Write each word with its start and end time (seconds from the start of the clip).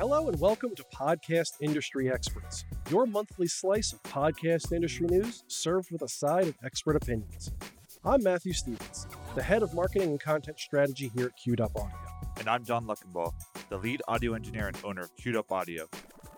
Hello 0.00 0.30
and 0.30 0.40
welcome 0.40 0.74
to 0.76 0.84
Podcast 0.84 1.60
Industry 1.60 2.10
Experts, 2.10 2.64
your 2.88 3.04
monthly 3.04 3.46
slice 3.46 3.92
of 3.92 4.02
podcast 4.02 4.72
industry 4.72 5.06
news 5.06 5.44
served 5.46 5.90
with 5.92 6.00
a 6.00 6.08
side 6.08 6.48
of 6.48 6.54
expert 6.64 6.96
opinions. 6.96 7.52
I'm 8.02 8.22
Matthew 8.22 8.54
Stevens, 8.54 9.06
the 9.34 9.42
head 9.42 9.62
of 9.62 9.74
marketing 9.74 10.08
and 10.08 10.18
content 10.18 10.58
strategy 10.58 11.12
here 11.14 11.26
at 11.26 11.36
Queued 11.36 11.60
Up 11.60 11.76
Audio. 11.76 11.98
And 12.38 12.48
I'm 12.48 12.64
John 12.64 12.86
Luckenbaugh, 12.86 13.34
the 13.68 13.76
lead 13.76 14.00
audio 14.08 14.32
engineer 14.32 14.68
and 14.68 14.76
owner 14.84 15.02
of 15.02 15.14
Queued 15.16 15.36
Up 15.36 15.52
Audio. 15.52 15.86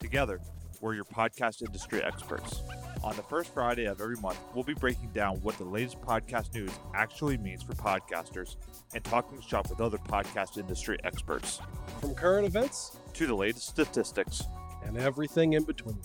Together, 0.00 0.40
we're 0.80 0.94
your 0.94 1.04
podcast 1.04 1.62
industry 1.64 2.02
experts. 2.02 2.64
On 3.04 3.16
the 3.16 3.22
first 3.22 3.52
Friday 3.52 3.86
of 3.86 4.00
every 4.00 4.16
month, 4.16 4.38
we'll 4.54 4.62
be 4.62 4.74
breaking 4.74 5.10
down 5.10 5.38
what 5.38 5.58
the 5.58 5.64
latest 5.64 6.00
podcast 6.00 6.54
news 6.54 6.70
actually 6.94 7.36
means 7.36 7.60
for 7.60 7.72
podcasters 7.72 8.54
and 8.94 9.02
talking 9.02 9.40
shop 9.40 9.68
with 9.68 9.80
other 9.80 9.98
podcast 9.98 10.56
industry 10.56 10.96
experts. 11.02 11.60
From 12.00 12.14
current 12.14 12.46
events 12.46 12.96
to 13.14 13.26
the 13.26 13.34
latest 13.34 13.66
statistics 13.66 14.44
and 14.84 14.96
everything 14.96 15.54
in 15.54 15.64
between. 15.64 15.98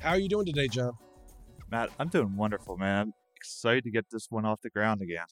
How 0.00 0.10
are 0.10 0.18
you 0.18 0.28
doing 0.28 0.44
today, 0.44 0.68
John? 0.68 0.92
Matt, 1.70 1.88
I'm 1.98 2.08
doing 2.08 2.36
wonderful, 2.36 2.76
man. 2.76 3.00
I'm 3.00 3.12
excited 3.34 3.84
to 3.84 3.90
get 3.90 4.04
this 4.12 4.26
one 4.28 4.44
off 4.44 4.60
the 4.62 4.68
ground 4.70 5.00
again. 5.00 5.24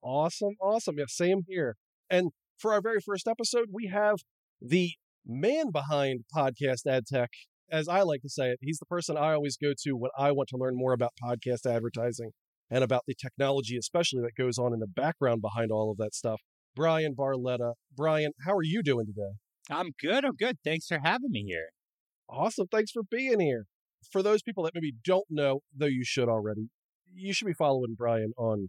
Awesome, 0.00 0.54
awesome. 0.60 0.96
Yeah, 0.96 1.06
same 1.08 1.42
here. 1.48 1.76
And 2.08 2.30
for 2.56 2.72
our 2.72 2.80
very 2.80 3.00
first 3.00 3.26
episode, 3.26 3.70
we 3.72 3.88
have 3.88 4.18
the 4.62 4.92
man 5.26 5.72
behind 5.72 6.24
podcast 6.34 6.86
ad 6.86 7.06
tech, 7.06 7.30
as 7.70 7.88
I 7.88 8.02
like 8.02 8.22
to 8.22 8.28
say 8.28 8.50
it. 8.50 8.58
He's 8.60 8.78
the 8.78 8.86
person 8.86 9.16
I 9.16 9.32
always 9.32 9.56
go 9.56 9.72
to 9.84 9.92
when 9.92 10.10
I 10.18 10.32
want 10.32 10.48
to 10.50 10.56
learn 10.56 10.76
more 10.76 10.92
about 10.92 11.12
podcast 11.22 11.66
advertising 11.66 12.30
and 12.70 12.82
about 12.82 13.04
the 13.06 13.14
technology, 13.14 13.76
especially 13.76 14.22
that 14.22 14.34
goes 14.36 14.58
on 14.58 14.72
in 14.72 14.80
the 14.80 14.86
background 14.86 15.42
behind 15.42 15.70
all 15.70 15.90
of 15.90 15.98
that 15.98 16.14
stuff. 16.14 16.40
Bryan 16.74 17.14
Barletta. 17.14 17.74
Bryan, 17.96 18.32
how 18.44 18.52
are 18.52 18.62
you 18.62 18.82
doing 18.82 19.06
today? 19.06 19.36
I'm 19.70 19.90
good. 20.00 20.24
I'm 20.24 20.36
good. 20.36 20.58
Thanks 20.64 20.86
for 20.86 21.00
having 21.02 21.30
me 21.30 21.44
here. 21.46 21.68
Awesome. 22.28 22.66
Thanks 22.70 22.90
for 22.90 23.02
being 23.02 23.40
here. 23.40 23.66
For 24.12 24.22
those 24.22 24.42
people 24.42 24.64
that 24.64 24.74
maybe 24.74 24.92
don't 25.04 25.26
know, 25.30 25.60
though 25.74 25.86
you 25.86 26.04
should 26.04 26.28
already, 26.28 26.68
you 27.12 27.32
should 27.32 27.46
be 27.46 27.54
following 27.54 27.94
Bryan 27.96 28.32
on 28.36 28.68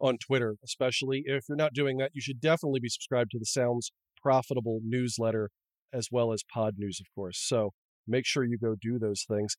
on 0.00 0.18
Twitter, 0.18 0.56
especially. 0.64 1.22
If 1.24 1.44
you're 1.48 1.56
not 1.56 1.74
doing 1.74 1.98
that, 1.98 2.10
you 2.12 2.20
should 2.20 2.40
definitely 2.40 2.80
be 2.80 2.88
subscribed 2.88 3.30
to 3.30 3.38
the 3.38 3.46
Sounds 3.46 3.92
Profitable 4.20 4.80
newsletter 4.84 5.50
as 5.92 6.08
well 6.10 6.32
as 6.32 6.42
Podnews, 6.42 7.00
of 7.00 7.06
course. 7.14 7.38
So 7.40 7.70
make 8.06 8.26
sure 8.26 8.44
you 8.44 8.58
go 8.58 8.74
do 8.80 8.98
those 8.98 9.24
things. 9.28 9.56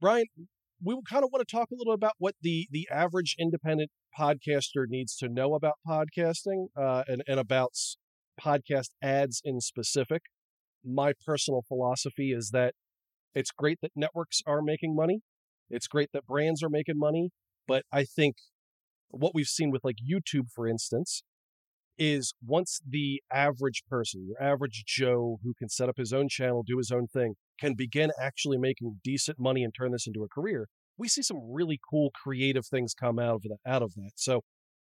Bryan, 0.00 0.26
we 0.82 0.96
kind 1.08 1.24
of 1.24 1.30
want 1.32 1.46
to 1.46 1.56
talk 1.56 1.70
a 1.70 1.74
little 1.74 1.94
about 1.94 2.14
what 2.18 2.34
the 2.42 2.68
the 2.70 2.88
average 2.90 3.34
independent 3.38 3.90
podcaster 4.18 4.84
needs 4.88 5.16
to 5.16 5.28
know 5.28 5.54
about 5.54 5.74
podcasting 5.86 6.66
uh, 6.76 7.04
and, 7.06 7.22
and 7.26 7.40
about 7.40 7.72
podcast 8.40 8.90
ads 9.02 9.40
in 9.44 9.60
specific. 9.60 10.22
My 10.84 11.12
personal 11.24 11.62
philosophy 11.66 12.32
is 12.32 12.50
that 12.52 12.74
it's 13.34 13.50
great 13.50 13.78
that 13.82 13.92
networks 13.96 14.40
are 14.46 14.62
making 14.62 14.94
money. 14.94 15.20
It's 15.68 15.88
great 15.88 16.10
that 16.12 16.26
brands 16.26 16.62
are 16.62 16.68
making 16.68 16.98
money. 16.98 17.30
But 17.66 17.84
I 17.92 18.04
think 18.04 18.36
what 19.08 19.34
we've 19.34 19.46
seen 19.46 19.70
with 19.70 19.84
like 19.84 19.96
YouTube, 19.96 20.50
for 20.54 20.68
instance, 20.68 21.22
is 21.98 22.34
once 22.44 22.80
the 22.88 23.22
average 23.32 23.82
person, 23.88 24.26
your 24.26 24.42
average 24.42 24.84
Joe 24.86 25.38
who 25.42 25.54
can 25.54 25.68
set 25.68 25.88
up 25.88 25.96
his 25.96 26.12
own 26.12 26.28
channel, 26.28 26.62
do 26.66 26.78
his 26.78 26.90
own 26.90 27.06
thing, 27.06 27.34
can 27.58 27.74
begin 27.74 28.10
actually 28.20 28.58
making 28.58 29.00
decent 29.02 29.38
money 29.38 29.62
and 29.62 29.74
turn 29.74 29.92
this 29.92 30.06
into 30.06 30.22
a 30.22 30.28
career, 30.28 30.68
we 30.98 31.08
see 31.08 31.22
some 31.22 31.38
really 31.50 31.78
cool 31.90 32.10
creative 32.22 32.66
things 32.66 32.94
come 32.94 33.18
out 33.18 33.36
of 33.36 33.42
that 33.42 33.58
out 33.66 33.82
of 33.82 33.94
that. 33.94 34.12
So 34.16 34.42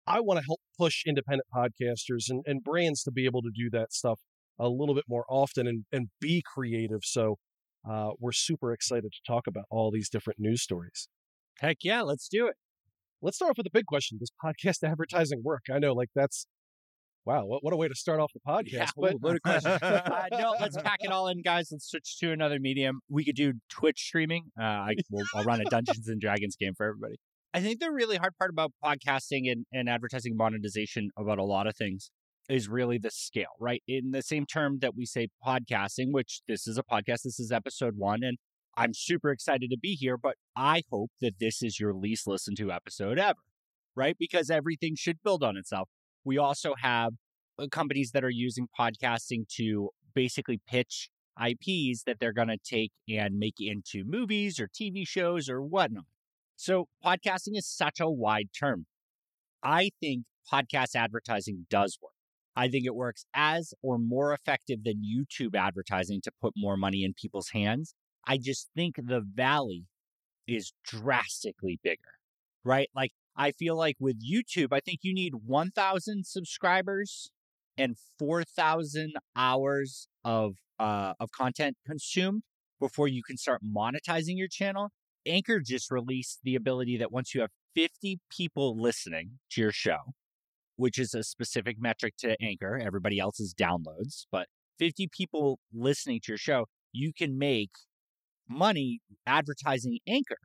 I 0.07 0.19
want 0.19 0.39
to 0.39 0.45
help 0.45 0.59
push 0.77 1.03
independent 1.05 1.47
podcasters 1.53 2.29
and, 2.29 2.43
and 2.45 2.63
brands 2.63 3.03
to 3.03 3.11
be 3.11 3.25
able 3.25 3.41
to 3.41 3.51
do 3.55 3.69
that 3.71 3.91
stuff 3.91 4.19
a 4.59 4.69
little 4.69 4.95
bit 4.95 5.05
more 5.07 5.25
often 5.27 5.67
and, 5.67 5.85
and 5.91 6.09
be 6.21 6.43
creative. 6.53 6.99
So 7.03 7.37
uh, 7.89 8.11
we're 8.19 8.31
super 8.31 8.71
excited 8.71 9.11
to 9.11 9.31
talk 9.31 9.47
about 9.47 9.65
all 9.69 9.91
these 9.91 10.09
different 10.09 10.39
news 10.39 10.61
stories. 10.61 11.07
Heck 11.59 11.77
yeah, 11.83 12.01
let's 12.01 12.27
do 12.27 12.47
it. 12.47 12.55
Let's 13.21 13.37
start 13.37 13.51
off 13.51 13.57
with 13.57 13.67
a 13.67 13.71
big 13.71 13.85
question. 13.85 14.19
Does 14.19 14.31
podcast 14.43 14.83
advertising 14.89 15.41
work? 15.43 15.63
I 15.73 15.79
know, 15.79 15.93
like 15.93 16.09
that's 16.15 16.45
wow, 17.25 17.45
what, 17.45 17.63
what 17.63 17.73
a 17.73 17.77
way 17.77 17.87
to 17.87 17.95
start 17.95 18.19
off 18.19 18.31
the 18.33 18.39
podcast. 18.39 18.71
Yeah, 18.71 18.89
but, 18.95 19.15
Ooh, 19.15 19.39
uh, 19.45 20.27
no, 20.31 20.55
let's 20.59 20.77
pack 20.77 20.99
it 21.01 21.11
all 21.11 21.27
in, 21.27 21.41
guys. 21.41 21.69
Let's 21.71 21.89
switch 21.89 22.17
to 22.19 22.31
another 22.31 22.59
medium. 22.59 23.01
We 23.09 23.25
could 23.25 23.35
do 23.35 23.53
Twitch 23.69 23.99
streaming. 23.99 24.51
Uh, 24.59 24.63
I, 24.63 24.95
will 25.09 25.25
I'll 25.35 25.43
run 25.43 25.61
a 25.61 25.65
Dungeons 25.65 26.07
and 26.07 26.21
Dragons 26.21 26.55
game 26.55 26.73
for 26.75 26.85
everybody. 26.85 27.15
I 27.53 27.61
think 27.61 27.79
the 27.79 27.91
really 27.91 28.17
hard 28.17 28.37
part 28.37 28.51
about 28.51 28.73
podcasting 28.83 29.51
and, 29.51 29.65
and 29.71 29.89
advertising 29.89 30.35
monetization 30.35 31.09
about 31.17 31.39
a 31.39 31.43
lot 31.43 31.67
of 31.67 31.75
things 31.75 32.11
is 32.49 32.67
really 32.67 32.97
the 32.97 33.09
scale, 33.09 33.55
right? 33.59 33.81
In 33.87 34.11
the 34.11 34.21
same 34.21 34.45
term 34.45 34.79
that 34.81 34.95
we 34.95 35.05
say 35.05 35.29
podcasting, 35.45 36.11
which 36.11 36.41
this 36.47 36.67
is 36.67 36.77
a 36.77 36.83
podcast, 36.83 37.23
this 37.23 37.39
is 37.39 37.51
episode 37.51 37.93
one, 37.97 38.23
and 38.23 38.37
I'm 38.77 38.93
super 38.93 39.31
excited 39.31 39.69
to 39.71 39.77
be 39.77 39.95
here, 39.95 40.17
but 40.17 40.35
I 40.55 40.83
hope 40.91 41.11
that 41.21 41.39
this 41.39 41.63
is 41.63 41.79
your 41.79 41.93
least 41.93 42.27
listened 42.27 42.57
to 42.57 42.71
episode 42.71 43.17
ever, 43.17 43.39
right? 43.95 44.17
Because 44.19 44.49
everything 44.49 44.95
should 44.95 45.23
build 45.23 45.43
on 45.43 45.55
itself. 45.57 45.89
We 46.25 46.37
also 46.37 46.73
have 46.81 47.13
uh, 47.57 47.67
companies 47.71 48.11
that 48.11 48.23
are 48.23 48.29
using 48.29 48.67
podcasting 48.77 49.47
to 49.55 49.91
basically 50.13 50.59
pitch 50.67 51.09
IPs 51.39 52.03
that 52.03 52.17
they're 52.19 52.33
going 52.33 52.47
to 52.47 52.57
take 52.57 52.91
and 53.09 53.37
make 53.37 53.55
into 53.59 54.03
movies 54.05 54.59
or 54.59 54.67
TV 54.67 55.07
shows 55.07 55.49
or 55.49 55.61
whatnot. 55.61 56.05
So, 56.55 56.87
podcasting 57.03 57.57
is 57.57 57.67
such 57.67 57.99
a 57.99 58.09
wide 58.09 58.49
term. 58.57 58.85
I 59.61 59.91
think 60.01 60.23
podcast 60.51 60.95
advertising 60.95 61.67
does 61.69 61.97
work. 62.01 62.11
I 62.55 62.69
think 62.69 62.85
it 62.85 62.95
works 62.95 63.25
as 63.33 63.73
or 63.81 63.97
more 63.97 64.33
effective 64.33 64.83
than 64.85 65.03
YouTube 65.03 65.55
advertising 65.55 66.21
to 66.21 66.31
put 66.41 66.53
more 66.55 66.77
money 66.77 67.03
in 67.03 67.13
people's 67.13 67.49
hands. 67.49 67.93
I 68.25 68.37
just 68.37 68.69
think 68.75 68.95
the 68.95 69.21
valley 69.21 69.83
is 70.47 70.71
drastically 70.85 71.79
bigger, 71.83 72.13
right? 72.63 72.89
Like, 72.95 73.11
I 73.37 73.51
feel 73.51 73.75
like 73.75 73.97
with 73.99 74.17
YouTube, 74.23 74.69
I 74.71 74.79
think 74.79 74.99
you 75.01 75.13
need 75.13 75.33
1,000 75.45 76.25
subscribers 76.25 77.31
and 77.77 77.97
4,000 78.17 79.13
hours 79.35 80.07
of 80.23 80.55
uh, 80.79 81.13
of 81.19 81.31
content 81.31 81.77
consumed 81.85 82.43
before 82.79 83.07
you 83.07 83.23
can 83.23 83.37
start 83.37 83.61
monetizing 83.63 84.37
your 84.37 84.47
channel. 84.49 84.89
Anchor 85.25 85.59
just 85.59 85.89
released 85.89 86.39
the 86.43 86.55
ability 86.55 86.97
that 86.97 87.11
once 87.11 87.33
you 87.33 87.41
have 87.41 87.51
50 87.75 88.19
people 88.29 88.79
listening 88.79 89.39
to 89.51 89.61
your 89.61 89.71
show, 89.71 90.13
which 90.75 90.99
is 90.99 91.13
a 91.13 91.23
specific 91.23 91.77
metric 91.79 92.15
to 92.19 92.35
Anchor, 92.41 92.77
everybody 92.77 93.19
else's 93.19 93.53
downloads, 93.53 94.25
but 94.31 94.47
50 94.79 95.09
people 95.11 95.59
listening 95.73 96.19
to 96.23 96.33
your 96.33 96.37
show, 96.37 96.65
you 96.91 97.11
can 97.13 97.37
make 97.37 97.71
money 98.49 98.99
advertising 99.25 99.99
Anchor. 100.07 100.37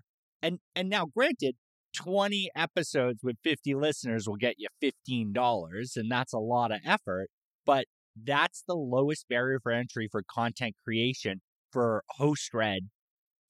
And 0.42 0.60
and 0.74 0.88
now 0.88 1.06
granted, 1.06 1.56
20 1.94 2.50
episodes 2.54 3.20
with 3.22 3.36
50 3.42 3.74
listeners 3.74 4.28
will 4.28 4.36
get 4.36 4.56
you 4.58 4.68
$15, 4.82 5.96
and 5.96 6.10
that's 6.10 6.32
a 6.32 6.38
lot 6.38 6.72
of 6.72 6.80
effort. 6.84 7.28
But 7.66 7.86
that's 8.22 8.62
the 8.66 8.74
lowest 8.74 9.28
barrier 9.28 9.60
for 9.62 9.72
entry 9.72 10.08
for 10.10 10.22
content 10.22 10.74
creation 10.84 11.40
for 11.72 12.02
host-read. 12.10 12.88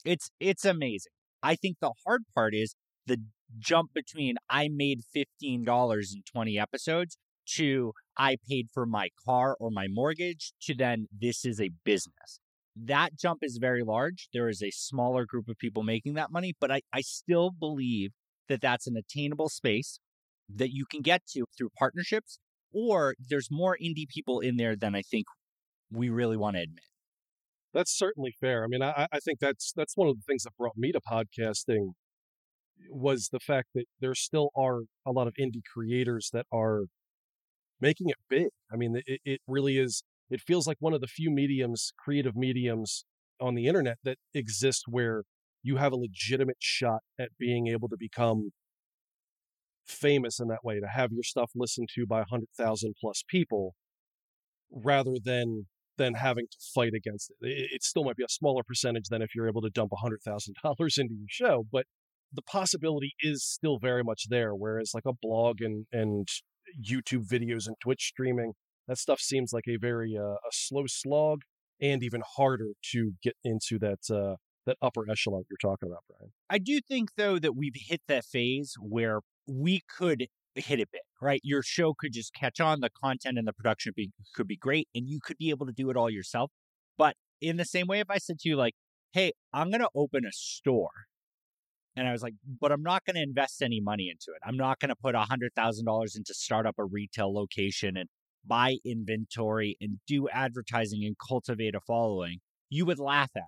It's 0.04 0.30
it's 0.40 0.64
amazing. 0.64 1.12
I 1.42 1.56
think 1.56 1.78
the 1.80 1.92
hard 2.06 2.22
part 2.34 2.54
is 2.54 2.74
the 3.06 3.18
jump 3.58 3.92
between 3.94 4.36
I 4.48 4.68
made 4.68 5.00
$15 5.14 6.14
in 6.14 6.22
20 6.30 6.58
episodes 6.58 7.16
to 7.56 7.92
I 8.16 8.36
paid 8.48 8.68
for 8.72 8.86
my 8.86 9.08
car 9.24 9.56
or 9.58 9.70
my 9.70 9.86
mortgage 9.88 10.52
to 10.62 10.74
then 10.74 11.08
this 11.12 11.44
is 11.44 11.60
a 11.60 11.70
business. 11.84 12.40
That 12.76 13.16
jump 13.16 13.40
is 13.42 13.58
very 13.60 13.82
large. 13.82 14.28
There 14.32 14.48
is 14.48 14.62
a 14.62 14.70
smaller 14.70 15.26
group 15.26 15.48
of 15.48 15.58
people 15.58 15.82
making 15.82 16.14
that 16.14 16.30
money, 16.30 16.54
but 16.60 16.70
I, 16.70 16.82
I 16.92 17.00
still 17.00 17.50
believe 17.50 18.12
that 18.50 18.60
that's 18.60 18.86
an 18.86 18.96
attainable 18.96 19.48
space 19.48 19.98
that 20.54 20.70
you 20.70 20.84
can 20.84 21.00
get 21.02 21.22
to 21.32 21.44
through 21.56 21.70
partnerships, 21.78 22.38
or 22.72 23.14
there's 23.18 23.48
more 23.50 23.76
indie 23.82 24.08
people 24.08 24.40
in 24.40 24.56
there 24.56 24.76
than 24.76 24.94
I 24.94 25.02
think 25.02 25.26
we 25.90 26.08
really 26.08 26.36
want 26.36 26.56
to 26.56 26.62
admit. 26.62 26.84
That's 27.72 27.96
certainly 27.96 28.34
fair. 28.40 28.64
I 28.64 28.66
mean, 28.66 28.82
I, 28.82 29.06
I 29.12 29.18
think 29.20 29.38
that's 29.40 29.72
that's 29.74 29.96
one 29.96 30.08
of 30.08 30.16
the 30.16 30.24
things 30.26 30.42
that 30.42 30.56
brought 30.58 30.76
me 30.76 30.92
to 30.92 31.00
podcasting 31.00 31.92
was 32.90 33.28
the 33.30 33.40
fact 33.40 33.68
that 33.74 33.84
there 34.00 34.14
still 34.14 34.50
are 34.56 34.80
a 35.06 35.12
lot 35.12 35.28
of 35.28 35.34
indie 35.40 35.62
creators 35.72 36.30
that 36.32 36.46
are 36.52 36.84
making 37.80 38.08
it 38.08 38.16
big. 38.28 38.48
I 38.72 38.76
mean, 38.76 39.00
it, 39.06 39.20
it 39.24 39.40
really 39.46 39.78
is. 39.78 40.02
It 40.30 40.40
feels 40.40 40.66
like 40.66 40.76
one 40.80 40.94
of 40.94 41.00
the 41.00 41.06
few 41.06 41.30
mediums, 41.30 41.92
creative 41.98 42.36
mediums 42.36 43.04
on 43.40 43.54
the 43.54 43.66
internet 43.66 43.98
that 44.04 44.18
exist 44.34 44.84
where 44.88 45.24
you 45.62 45.76
have 45.76 45.92
a 45.92 45.96
legitimate 45.96 46.56
shot 46.58 47.00
at 47.18 47.30
being 47.38 47.68
able 47.68 47.88
to 47.88 47.96
become 47.98 48.50
famous 49.86 50.38
in 50.40 50.48
that 50.48 50.64
way, 50.64 50.80
to 50.80 50.86
have 50.86 51.12
your 51.12 51.22
stuff 51.22 51.50
listened 51.54 51.88
to 51.94 52.06
by 52.06 52.18
100,000 52.18 52.94
plus 53.00 53.22
people 53.28 53.74
rather 54.70 55.14
than 55.22 55.66
than 55.96 56.14
having 56.14 56.46
to 56.50 56.56
fight 56.74 56.94
against 56.94 57.30
it. 57.30 57.68
It 57.72 57.82
still 57.82 58.04
might 58.04 58.16
be 58.16 58.24
a 58.24 58.28
smaller 58.28 58.62
percentage 58.66 59.08
than 59.10 59.20
if 59.20 59.34
you're 59.34 59.48
able 59.48 59.60
to 59.60 59.68
dump 59.68 59.90
$100,000 59.90 60.18
into 60.98 61.14
your 61.14 61.26
show, 61.28 61.66
but 61.70 61.84
the 62.32 62.40
possibility 62.42 63.12
is 63.20 63.44
still 63.44 63.78
very 63.78 64.02
much 64.02 64.28
there. 64.30 64.54
Whereas 64.54 64.92
like 64.94 65.04
a 65.06 65.12
blog 65.12 65.60
and, 65.60 65.84
and 65.92 66.26
YouTube 66.82 67.28
videos 67.28 67.66
and 67.66 67.76
Twitch 67.82 68.04
streaming, 68.04 68.52
that 68.88 68.96
stuff 68.96 69.20
seems 69.20 69.52
like 69.52 69.68
a 69.68 69.76
very 69.76 70.16
uh, 70.16 70.36
a 70.36 70.52
slow 70.52 70.84
slog 70.86 71.42
and 71.82 72.02
even 72.02 72.22
harder 72.36 72.68
to 72.92 73.12
get 73.22 73.34
into 73.44 73.78
that 73.78 74.10
uh, 74.10 74.36
that 74.66 74.76
upper 74.82 75.10
echelon 75.10 75.44
you're 75.48 75.56
talking 75.60 75.88
about, 75.88 76.04
Bryan. 76.08 76.32
I 76.48 76.58
do 76.58 76.80
think 76.80 77.10
though 77.16 77.38
that 77.38 77.56
we've 77.56 77.74
hit 77.74 78.02
that 78.08 78.24
phase 78.24 78.74
where 78.80 79.20
we 79.46 79.82
could 79.96 80.26
hit 80.54 80.80
it 80.80 80.88
big, 80.92 81.00
right? 81.20 81.40
Your 81.42 81.62
show 81.62 81.94
could 81.94 82.12
just 82.12 82.34
catch 82.34 82.60
on, 82.60 82.80
the 82.80 82.90
content 82.90 83.38
and 83.38 83.46
the 83.46 83.52
production 83.52 83.92
be, 83.96 84.10
could 84.34 84.48
be 84.48 84.56
great, 84.56 84.88
and 84.94 85.08
you 85.08 85.20
could 85.22 85.38
be 85.38 85.50
able 85.50 85.66
to 85.66 85.72
do 85.72 85.90
it 85.90 85.96
all 85.96 86.10
yourself. 86.10 86.50
But 86.98 87.16
in 87.40 87.56
the 87.56 87.64
same 87.64 87.86
way, 87.86 88.00
if 88.00 88.10
I 88.10 88.18
said 88.18 88.38
to 88.40 88.48
you, 88.48 88.56
like, 88.56 88.74
hey, 89.12 89.32
I'm 89.52 89.70
going 89.70 89.80
to 89.80 89.88
open 89.94 90.24
a 90.24 90.32
store, 90.32 90.90
and 91.96 92.08
I 92.08 92.12
was 92.12 92.22
like, 92.22 92.34
but 92.60 92.72
I'm 92.72 92.82
not 92.82 93.04
going 93.04 93.16
to 93.16 93.22
invest 93.22 93.62
any 93.62 93.80
money 93.80 94.08
into 94.10 94.34
it. 94.34 94.42
I'm 94.46 94.56
not 94.56 94.78
going 94.78 94.90
to 94.90 94.96
put 94.96 95.14
a 95.14 95.26
$100,000 95.30 96.16
into 96.16 96.34
start 96.34 96.66
up 96.66 96.76
a 96.78 96.84
retail 96.84 97.32
location 97.34 97.96
and 97.96 98.08
buy 98.46 98.76
inventory 98.84 99.76
and 99.80 99.98
do 100.06 100.28
advertising 100.28 101.04
and 101.04 101.16
cultivate 101.28 101.74
a 101.74 101.80
following. 101.80 102.38
You 102.68 102.86
would 102.86 102.98
laugh 102.98 103.30
at. 103.36 103.42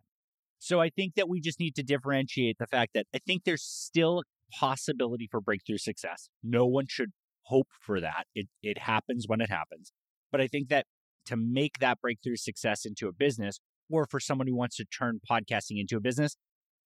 So 0.64 0.81
I 0.81 0.91
think 0.91 1.17
that 1.17 1.29
we 1.29 1.41
just 1.41 1.59
need 1.59 1.75
to 1.75 1.82
differentiate 1.82 2.59
the 2.59 2.69
fact 2.69 2.93
that 2.94 3.06
I 3.12 3.19
think 3.19 3.43
there's 3.43 3.64
still 3.64 4.23
possibility 4.53 5.26
for 5.29 5.41
breakthrough 5.41 5.79
success. 5.79 6.29
No 6.41 6.67
one 6.67 6.87
should 6.88 7.11
hope 7.47 7.67
for 7.81 8.00
that. 8.00 8.26
It 8.32 8.47
it 8.62 8.79
happens 8.79 9.26
when 9.26 9.41
it 9.41 9.50
happens. 9.50 9.93
But 10.31 10.41
I 10.41 10.47
think 10.47 10.69
that 10.69 10.87
to 11.26 11.37
make 11.37 11.81
that 11.81 12.00
breakthrough 12.00 12.37
success 12.37 12.85
into 12.85 13.09
a 13.09 13.12
business 13.12 13.59
or 13.91 14.06
for 14.09 14.20
someone 14.20 14.47
who 14.47 14.55
wants 14.55 14.76
to 14.76 14.85
turn 14.85 15.19
podcasting 15.29 15.81
into 15.81 15.97
a 15.97 16.00
business, 16.00 16.37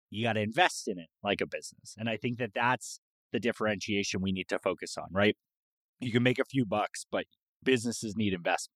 you 0.09 0.25
got 0.25 0.35
to 0.35 0.41
invest 0.41 0.89
in 0.89 0.99
it 0.99 1.09
like 1.23 1.43
a 1.43 1.47
business. 1.47 1.95
And 1.99 2.09
I 2.09 2.17
think 2.17 2.39
that 2.39 2.53
that's 2.55 2.99
the 3.31 3.39
differentiation 3.39 4.23
we 4.23 4.33
need 4.33 4.49
to 4.49 4.59
focus 4.59 4.97
on, 4.97 5.09
right? 5.13 5.37
You 6.01 6.13
can 6.13 6.23
make 6.23 6.39
a 6.39 6.47
few 6.47 6.65
bucks, 6.65 7.05
but 7.13 7.27
businesses 7.63 8.17
need 8.17 8.33
investment. 8.33 8.73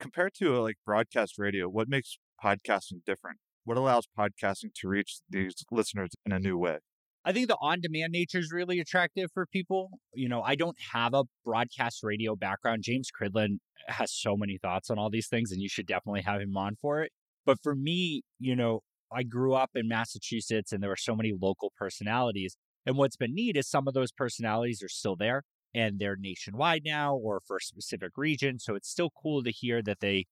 Compared 0.00 0.32
to 0.38 0.56
a, 0.56 0.60
like 0.60 0.76
broadcast 0.86 1.34
radio, 1.36 1.68
what 1.68 1.86
makes 1.86 2.16
podcasting 2.42 3.04
different? 3.04 3.40
What 3.68 3.76
allows 3.76 4.08
podcasting 4.18 4.72
to 4.76 4.88
reach 4.88 5.18
these 5.28 5.52
listeners 5.70 6.12
in 6.24 6.32
a 6.32 6.38
new 6.38 6.56
way? 6.56 6.78
I 7.22 7.34
think 7.34 7.48
the 7.48 7.56
on 7.60 7.82
demand 7.82 8.12
nature 8.12 8.38
is 8.38 8.50
really 8.50 8.80
attractive 8.80 9.28
for 9.34 9.44
people. 9.44 9.90
You 10.14 10.30
know, 10.30 10.40
I 10.40 10.54
don't 10.54 10.78
have 10.92 11.12
a 11.12 11.24
broadcast 11.44 12.02
radio 12.02 12.34
background. 12.34 12.82
James 12.82 13.10
Cridland 13.10 13.58
has 13.86 14.10
so 14.10 14.38
many 14.38 14.56
thoughts 14.56 14.88
on 14.88 14.98
all 14.98 15.10
these 15.10 15.28
things, 15.28 15.52
and 15.52 15.60
you 15.60 15.68
should 15.68 15.86
definitely 15.86 16.22
have 16.22 16.40
him 16.40 16.56
on 16.56 16.76
for 16.80 17.02
it. 17.02 17.12
But 17.44 17.58
for 17.62 17.74
me, 17.74 18.22
you 18.38 18.56
know, 18.56 18.80
I 19.12 19.22
grew 19.22 19.52
up 19.52 19.72
in 19.74 19.86
Massachusetts 19.86 20.72
and 20.72 20.82
there 20.82 20.88
were 20.88 20.96
so 20.96 21.14
many 21.14 21.34
local 21.38 21.70
personalities. 21.76 22.56
And 22.86 22.96
what's 22.96 23.16
been 23.16 23.34
neat 23.34 23.58
is 23.58 23.68
some 23.68 23.86
of 23.86 23.92
those 23.92 24.12
personalities 24.12 24.82
are 24.82 24.88
still 24.88 25.14
there 25.14 25.42
and 25.74 25.98
they're 25.98 26.16
nationwide 26.18 26.84
now 26.86 27.14
or 27.14 27.42
for 27.46 27.58
a 27.58 27.60
specific 27.60 28.12
region. 28.16 28.58
So 28.60 28.74
it's 28.74 28.88
still 28.88 29.10
cool 29.22 29.42
to 29.42 29.50
hear 29.50 29.82
that 29.82 30.00
they 30.00 30.24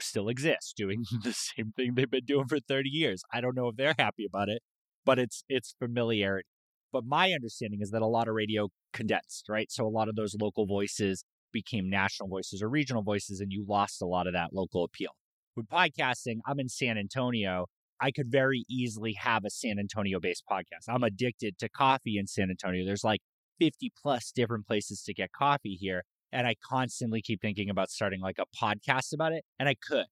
still 0.00 0.28
exist 0.28 0.74
doing 0.76 1.04
the 1.22 1.32
same 1.32 1.72
thing 1.76 1.94
they've 1.94 2.10
been 2.10 2.24
doing 2.24 2.46
for 2.46 2.58
30 2.60 2.88
years. 2.88 3.22
I 3.32 3.40
don't 3.40 3.56
know 3.56 3.68
if 3.68 3.76
they're 3.76 3.94
happy 3.98 4.26
about 4.26 4.48
it, 4.48 4.62
but 5.04 5.18
it's 5.18 5.44
it's 5.48 5.74
familiarity. 5.78 6.48
But 6.92 7.04
my 7.04 7.32
understanding 7.32 7.80
is 7.82 7.90
that 7.90 8.02
a 8.02 8.06
lot 8.06 8.28
of 8.28 8.34
radio 8.34 8.68
condensed, 8.92 9.46
right? 9.48 9.70
So 9.70 9.86
a 9.86 9.88
lot 9.88 10.08
of 10.08 10.16
those 10.16 10.34
local 10.40 10.66
voices 10.66 11.24
became 11.52 11.88
national 11.88 12.28
voices 12.28 12.62
or 12.62 12.68
regional 12.68 13.02
voices, 13.02 13.40
and 13.40 13.52
you 13.52 13.64
lost 13.66 14.00
a 14.02 14.06
lot 14.06 14.26
of 14.26 14.32
that 14.32 14.52
local 14.52 14.84
appeal. 14.84 15.10
With 15.56 15.68
podcasting, 15.68 16.38
I'm 16.46 16.58
in 16.58 16.68
San 16.68 16.96
Antonio. 16.96 17.66
I 18.00 18.10
could 18.10 18.30
very 18.30 18.64
easily 18.70 19.14
have 19.14 19.44
a 19.44 19.50
San 19.50 19.78
Antonio 19.78 20.20
based 20.20 20.44
podcast. 20.50 20.88
I'm 20.88 21.02
addicted 21.02 21.58
to 21.58 21.68
coffee 21.68 22.16
in 22.16 22.26
San 22.26 22.48
Antonio. 22.48 22.86
There's 22.86 23.04
like 23.04 23.20
50 23.58 23.92
plus 24.00 24.30
different 24.30 24.66
places 24.66 25.02
to 25.02 25.14
get 25.14 25.32
coffee 25.32 25.74
here. 25.74 26.04
And 26.32 26.46
I 26.46 26.56
constantly 26.62 27.22
keep 27.22 27.40
thinking 27.40 27.70
about 27.70 27.90
starting 27.90 28.20
like 28.20 28.38
a 28.38 28.44
podcast 28.56 29.12
about 29.14 29.32
it, 29.32 29.44
and 29.58 29.68
I 29.68 29.74
could. 29.74 30.06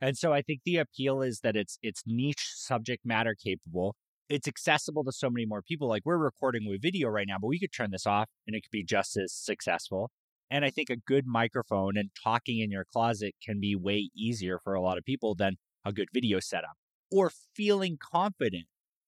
And 0.00 0.16
so 0.16 0.32
I 0.32 0.42
think 0.42 0.60
the 0.64 0.78
appeal 0.78 1.22
is 1.22 1.40
that 1.40 1.56
it's 1.56 1.78
it's 1.82 2.02
niche 2.06 2.52
subject 2.54 3.04
matter 3.04 3.34
capable 3.34 3.94
it's 4.30 4.46
accessible 4.46 5.02
to 5.04 5.12
so 5.12 5.28
many 5.28 5.44
more 5.44 5.60
people. 5.60 5.88
Like 5.88 6.02
we're 6.04 6.16
recording 6.16 6.66
with 6.66 6.80
video 6.80 7.08
right 7.08 7.26
now, 7.28 7.36
but 7.40 7.48
we 7.48 7.58
could 7.58 7.72
turn 7.72 7.90
this 7.90 8.06
off 8.06 8.30
and 8.46 8.54
it 8.54 8.62
could 8.62 8.70
be 8.70 8.84
just 8.84 9.16
as 9.16 9.34
successful. 9.34 10.10
And 10.50 10.64
I 10.64 10.70
think 10.70 10.88
a 10.88 10.96
good 10.96 11.26
microphone 11.26 11.96
and 11.96 12.10
talking 12.22 12.60
in 12.60 12.70
your 12.70 12.84
closet 12.84 13.34
can 13.44 13.60
be 13.60 13.74
way 13.74 14.10
easier 14.16 14.58
for 14.62 14.74
a 14.74 14.80
lot 14.80 14.98
of 14.98 15.04
people 15.04 15.34
than 15.34 15.56
a 15.84 15.92
good 15.92 16.08
video 16.14 16.38
setup 16.38 16.76
or 17.10 17.32
feeling 17.54 17.98
confident 18.00 18.66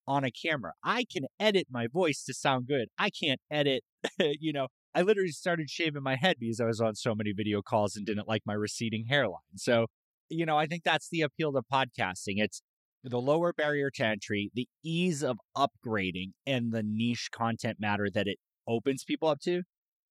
on 0.08 0.24
a 0.24 0.30
camera. 0.30 0.72
I 0.82 1.04
can 1.04 1.26
edit 1.38 1.68
my 1.70 1.86
voice 1.86 2.24
to 2.24 2.34
sound 2.34 2.66
good. 2.66 2.88
I 2.98 3.10
can't 3.10 3.40
edit, 3.48 3.84
you 4.18 4.52
know, 4.52 4.68
I 4.94 5.02
literally 5.02 5.30
started 5.30 5.70
shaving 5.70 6.02
my 6.02 6.16
head 6.16 6.36
because 6.38 6.60
I 6.60 6.66
was 6.66 6.80
on 6.80 6.94
so 6.94 7.14
many 7.14 7.32
video 7.32 7.62
calls 7.62 7.96
and 7.96 8.04
didn't 8.04 8.28
like 8.28 8.42
my 8.44 8.52
receding 8.52 9.06
hairline. 9.06 9.40
So, 9.56 9.86
you 10.28 10.44
know, 10.44 10.58
I 10.58 10.66
think 10.66 10.84
that's 10.84 11.08
the 11.08 11.22
appeal 11.22 11.52
to 11.52 11.62
podcasting. 11.62 12.34
It's 12.36 12.62
the 13.02 13.20
lower 13.20 13.52
barrier 13.52 13.90
to 13.90 14.04
entry, 14.04 14.50
the 14.54 14.68
ease 14.84 15.22
of 15.22 15.38
upgrading, 15.56 16.32
and 16.46 16.72
the 16.72 16.82
niche 16.82 17.30
content 17.32 17.78
matter 17.80 18.08
that 18.12 18.28
it 18.28 18.38
opens 18.68 19.04
people 19.04 19.28
up 19.28 19.40
to. 19.40 19.62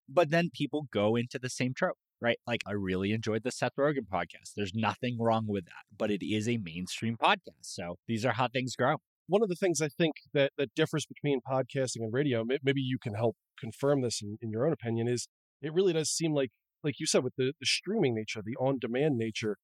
But 0.10 0.30
then 0.30 0.50
people 0.54 0.88
go 0.92 1.16
into 1.16 1.40
the 1.40 1.50
same 1.50 1.74
trope, 1.74 1.98
right? 2.20 2.38
Like, 2.46 2.62
I 2.68 2.74
really 2.74 3.14
enjoyed 3.14 3.44
the 3.44 3.52
Seth 3.52 3.76
Rogen 3.80 4.08
podcast. 4.12 4.54
There's 4.56 4.74
nothing 4.74 5.18
wrong 5.20 5.46
with 5.48 5.66
that, 5.66 5.86
but 5.96 6.12
it 6.12 6.26
is 6.26 6.50
a 6.50 6.58
mainstream 6.58 7.18
podcast. 7.18 7.62
So 7.62 7.96
these 8.08 8.26
are 8.26 8.34
how 8.34 8.48
things 8.48 8.76
grow. 8.76 8.98
One 9.28 9.42
of 9.42 9.48
the 9.48 9.56
things 9.56 9.82
I 9.82 9.88
think 9.88 10.16
that, 10.34 10.52
that 10.58 10.76
differs 10.76 11.06
between 11.06 11.40
podcasting 11.50 12.02
and 12.02 12.12
radio, 12.12 12.44
maybe 12.44 12.82
you 12.82 12.98
can 13.02 13.14
help 13.14 13.38
confirm 13.62 14.02
this 14.02 14.22
in, 14.22 14.38
in 14.42 14.50
your 14.50 14.66
own 14.66 14.74
opinion, 14.74 15.08
is 15.08 15.28
it 15.62 15.74
really 15.74 15.94
does 15.94 16.10
seem 16.10 16.34
like, 16.34 16.50
like 16.84 16.96
you 17.00 17.06
said, 17.06 17.24
with 17.24 17.36
the, 17.38 17.54
the 17.60 17.66
streaming 17.66 18.16
nature, 18.16 18.42
the 18.44 18.58
on 18.60 18.80
demand 18.80 19.18
nature, 19.18 19.58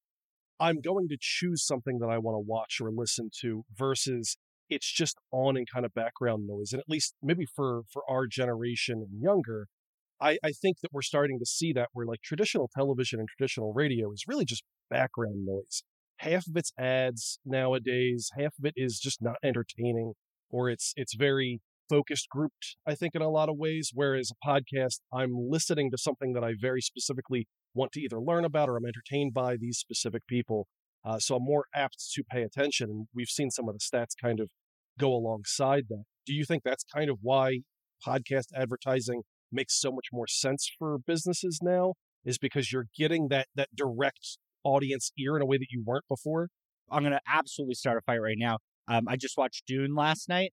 I'm 0.60 0.82
going 0.82 1.08
to 1.10 1.18
choose 1.20 1.66
something 1.66 2.00
that 2.00 2.08
I 2.10 2.18
want 2.18 2.36
to 2.36 2.46
watch 2.48 2.78
or 2.82 2.92
listen 2.92 3.30
to 3.42 3.64
versus 3.76 4.38
it's 4.70 4.92
just 4.92 5.18
on 5.32 5.58
and 5.58 5.68
kind 5.72 5.86
of 5.86 5.94
background 5.94 6.46
noise. 6.48 6.72
And 6.72 6.80
at 6.80 6.90
least 6.90 7.16
maybe 7.22 7.46
for 7.46 7.84
for 7.92 8.04
our 8.10 8.28
generation 8.28 9.06
and 9.08 9.22
younger, 9.22 9.68
I, 10.20 10.40
I 10.44 10.52
think 10.52 10.78
that 10.82 10.92
we're 10.92 11.02
starting 11.04 11.40
to 11.40 11.46
see 11.46 11.74
that 11.74 11.90
where 11.94 12.06
like 12.06 12.22
traditional 12.22 12.70
television 12.76 13.20
and 13.20 13.30
traditional 13.30 13.74
radio 13.74 14.12
is 14.12 14.24
really 14.28 14.46
just 14.46 14.64
background 14.90 15.46
noise. 15.46 15.84
Half 16.18 16.48
of 16.48 16.56
it's 16.56 16.74
ads 16.78 17.40
nowadays, 17.46 18.32
half 18.38 18.54
of 18.60 18.66
it 18.66 18.74
is 18.76 19.00
just 19.00 19.22
not 19.22 19.36
entertaining, 19.44 20.14
or 20.50 20.70
it's 20.70 20.94
it's 20.96 21.14
very 21.14 21.62
focused 21.90 22.28
grouped, 22.30 22.76
I 22.86 22.96
think, 22.96 23.16
in 23.16 23.22
a 23.22 23.30
lot 23.30 23.50
of 23.50 23.58
ways. 23.58 23.92
Whereas 23.94 24.32
a 24.32 24.48
podcast, 24.48 25.00
I'm 25.14 25.34
listening 25.50 25.92
to 25.92 25.98
something 25.98 26.34
that 26.34 26.44
I 26.44 26.54
very 26.60 26.82
specifically 26.82 27.48
want 27.74 27.92
to 27.94 28.02
either 28.02 28.20
learn 28.20 28.46
about 28.46 28.70
or 28.70 28.78
I'm 28.78 28.86
entertained 28.86 29.34
by 29.34 29.58
these 29.58 29.78
specific 29.78 30.24
people. 30.28 30.68
Uh, 31.06 31.20
so 31.20 31.36
I'm 31.36 31.44
more 31.44 31.66
apt 31.74 31.98
to 32.14 32.24
pay 32.24 32.44
attention. 32.44 32.90
And 32.90 33.08
we've 33.14 33.30
seen 33.30 33.52
some 33.52 33.70
of 33.70 33.76
the 33.76 33.80
stats 33.80 34.16
kind 34.22 34.40
of 34.40 34.50
go 35.00 35.14
alongside 35.14 35.86
that. 35.90 36.04
Do 36.26 36.34
you 36.34 36.44
think 36.44 36.64
that's 36.64 36.84
kind 36.84 37.10
of 37.10 37.20
why 37.22 37.60
podcast 38.06 38.48
advertising 38.56 39.22
makes 39.52 39.80
so 39.80 39.92
much 39.92 40.08
more 40.12 40.28
sense 40.28 40.70
for 40.78 40.98
businesses 40.98 41.60
now? 41.62 41.94
Is 42.26 42.38
because 42.38 42.74
you're 42.74 42.88
getting 42.98 43.30
that 43.30 43.48
that 43.56 43.70
direct 43.74 44.38
audience 44.66 45.12
ear 45.18 45.38
in 45.38 45.42
a 45.42 45.46
way 45.46 45.58
that 45.58 45.68
you 45.72 45.82
weren't 45.86 46.04
before? 46.10 46.50
I'm 46.92 47.04
going 47.04 47.14
to 47.14 47.22
absolutely 47.26 47.76
start 47.76 47.98
a 47.98 48.02
fight 48.02 48.22
right 48.22 48.38
now. 48.38 48.58
Um, 48.88 49.08
I 49.08 49.16
just 49.16 49.38
watched 49.38 49.66
Dune 49.66 49.96
last 49.96 50.28
night, 50.30 50.52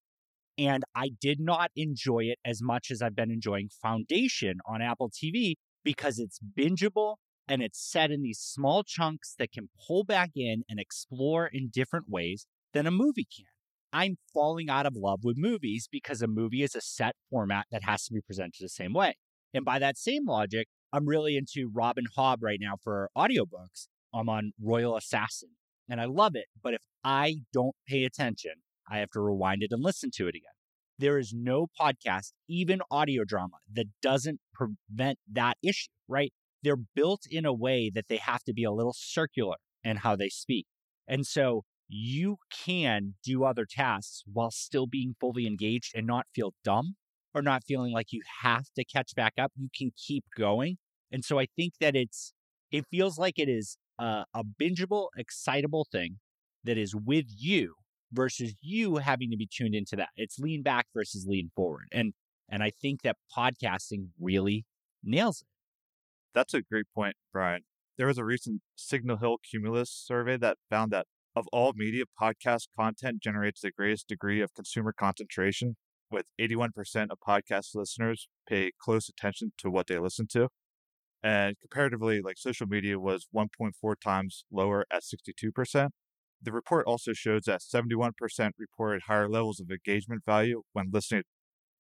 and 0.59 0.85
I 0.95 1.11
did 1.21 1.41
not 1.41 1.71
enjoy 1.77 2.25
it 2.25 2.39
as 2.45 2.63
much 2.63 2.91
as 2.91 3.03
I've 3.03 3.17
been 3.17 3.31
enjoying 3.31 3.69
Foundation 3.83 4.59
on 4.67 4.83
Apple 4.83 5.11
TV 5.11 5.55
because 5.83 6.19
it's 6.19 6.39
bingeable 6.39 7.17
and 7.49 7.63
it's 7.63 7.79
set 7.79 8.11
in 8.11 8.23
these 8.23 8.39
small 8.39 8.83
chunks 8.85 9.35
that 9.39 9.53
can 9.53 9.69
pull 9.87 10.05
back 10.05 10.31
in 10.35 10.63
and 10.69 10.81
explore 10.81 11.47
in 11.47 11.69
different 11.73 12.09
ways 12.09 12.47
than 12.73 12.87
a 12.87 12.91
movie 12.91 13.27
can. 13.37 13.47
I'm 13.93 14.17
falling 14.33 14.69
out 14.69 14.87
of 14.87 14.97
love 14.97 15.21
with 15.23 15.37
movies 15.37 15.89
because 15.91 16.21
a 16.21 16.27
movie 16.27 16.63
is 16.63 16.75
a 16.75 16.81
set 16.81 17.15
format 17.31 17.67
that 17.71 17.85
has 17.85 18.05
to 18.07 18.15
be 18.15 18.21
presented 18.21 18.61
the 18.61 18.69
same 18.69 18.93
way. 18.93 19.15
And 19.53 19.65
by 19.65 19.79
that 19.79 19.97
same 19.97 20.27
logic, 20.27 20.67
I'm 20.93 21.07
really 21.07 21.37
into 21.37 21.71
Robin 21.73 22.05
Hobb 22.17 22.39
right 22.41 22.59
now 22.61 22.75
for 22.83 23.09
audiobooks. 23.17 23.89
I'm 24.13 24.29
on 24.29 24.53
Royal 24.61 24.97
Assassin 24.97 25.51
and 25.89 26.01
I 26.01 26.07
love 26.07 26.35
it. 26.35 26.47
But 26.63 26.75
if 26.75 26.83
I 27.05 27.37
don't 27.53 27.77
pay 27.87 28.05
attention, 28.05 28.53
I 28.91 28.99
have 28.99 29.11
to 29.11 29.21
rewind 29.21 29.63
it 29.63 29.73
and 29.73 29.83
listen 29.83 30.11
to 30.15 30.27
it 30.29 30.35
again. 30.35 30.53
There 30.99 31.19
is 31.19 31.33
no 31.35 31.67
podcast, 31.81 32.33
even 32.49 32.81
audio 32.91 33.25
drama, 33.25 33.57
that 33.73 33.87
doesn't 34.01 34.41
prevent 34.53 35.19
that 35.33 35.57
issue, 35.63 35.91
right? 36.09 36.33
They're 36.63 36.77
built 36.77 37.23
in 37.29 37.45
a 37.45 37.53
way 37.53 37.91
that 37.95 38.07
they 38.09 38.17
have 38.19 38.45
to 38.45 38.53
be 38.53 38.65
a 38.65 38.73
little 38.73 38.95
circular 38.97 39.57
in 39.83 39.99
how 39.99 40.17
they 40.17 40.29
speak. 40.29 40.67
And 41.09 41.27
so 41.27 41.65
you 41.89 42.37
can 42.51 43.15
do 43.23 43.45
other 43.45 43.67
tasks 43.69 44.23
while 44.33 44.51
still 44.51 44.87
being 44.87 45.15
fully 45.21 45.47
engaged 45.47 45.93
and 45.95 46.07
not 46.07 46.27
feel 46.35 46.55
dumb 46.65 46.97
or 47.35 47.43
not 47.43 47.65
feeling 47.65 47.93
like 47.93 48.13
you 48.13 48.23
have 48.43 48.67
to 48.77 48.85
catch 48.85 49.15
back 49.15 49.35
up. 49.39 49.53
You 49.57 49.69
can 49.77 49.91
keep 49.97 50.25
going. 50.37 50.79
And 51.11 51.25
so 51.25 51.39
I 51.39 51.47
think 51.57 51.75
that 51.81 51.95
it's, 51.95 52.33
it 52.71 52.87
feels 52.91 53.19
like 53.19 53.39
it 53.39 53.49
is 53.49 53.77
a, 53.99 54.25
a 54.33 54.45
bingeable, 54.45 55.09
excitable 55.17 55.87
thing 55.91 56.19
that 56.63 56.79
is 56.79 56.95
with 56.95 57.27
you 57.29 57.75
versus 58.15 58.55
you 58.61 58.97
having 58.97 59.31
to 59.31 59.37
be 59.37 59.49
tuned 59.51 59.75
into 59.75 59.97
that. 59.97 60.11
It's 60.17 60.39
lean 60.39 60.63
back 60.63 60.87
versus 60.95 61.27
lean 61.29 61.51
forward. 61.55 61.87
And 61.93 62.15
and 62.49 62.63
I 62.63 62.71
think 62.71 63.03
that 63.03 63.17
podcasting 63.37 64.09
really 64.21 64.67
nails 65.03 65.41
it. 65.41 65.49
That's 66.35 66.55
a 66.55 66.63
great 66.63 66.87
point, 66.95 67.17
Bryan. 67.33 67.63
There 67.97 68.07
was 68.07 68.19
a 68.19 68.25
recent 68.25 68.61
Signal 68.77 69.19
Hill 69.19 69.39
Cumulus 69.49 69.91
survey 69.91 70.37
that 70.39 70.59
found 70.69 70.93
that 70.93 71.07
of 71.37 71.47
all 71.53 71.73
media, 71.75 72.05
podcast 72.21 72.69
content 72.79 73.21
generates 73.21 73.61
the 73.61 73.73
greatest 73.73 74.07
degree 74.07 74.41
of 74.41 74.55
consumer 74.55 74.93
concentration, 74.93 75.77
with 76.11 76.27
81% 76.41 76.69
of 77.11 77.19
podcast 77.27 77.75
listeners 77.75 78.29
pay 78.49 78.71
close 78.79 79.09
attention 79.09 79.53
to 79.59 79.71
what 79.71 79.89
they 79.89 79.99
listen 79.99 80.29
to. 80.29 80.49
And 81.25 81.57
comparatively, 81.61 82.21
like 82.21 82.39
social 82.39 82.67
media 82.67 83.01
was 83.01 83.27
1.4 83.35 83.95
times 84.03 84.45
lower 84.53 84.85
at 84.93 85.03
62%. 85.03 85.89
The 86.45 86.53
report 86.53 86.87
also 86.87 87.15
shows 87.15 87.45
that 87.45 87.63
71% 87.63 88.13
reported 88.59 89.03
higher 89.07 89.29
levels 89.31 89.61
of 89.61 89.71
engagement 89.71 90.25
value 90.27 90.63
when 90.75 90.91
listening 90.93 91.23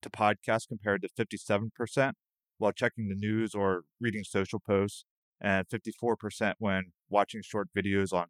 to 0.00 0.08
podcasts 0.08 0.66
compared 0.66 1.02
to 1.02 1.08
57% 1.08 2.12
while 2.56 2.72
checking 2.72 3.08
the 3.08 3.14
news 3.14 3.54
or 3.54 3.82
reading 4.00 4.24
social 4.24 4.58
posts, 4.58 5.04
and 5.38 5.66
54% 5.68 6.54
when 6.58 6.92
watching 7.10 7.42
short 7.42 7.68
videos 7.76 8.12
on 8.14 8.28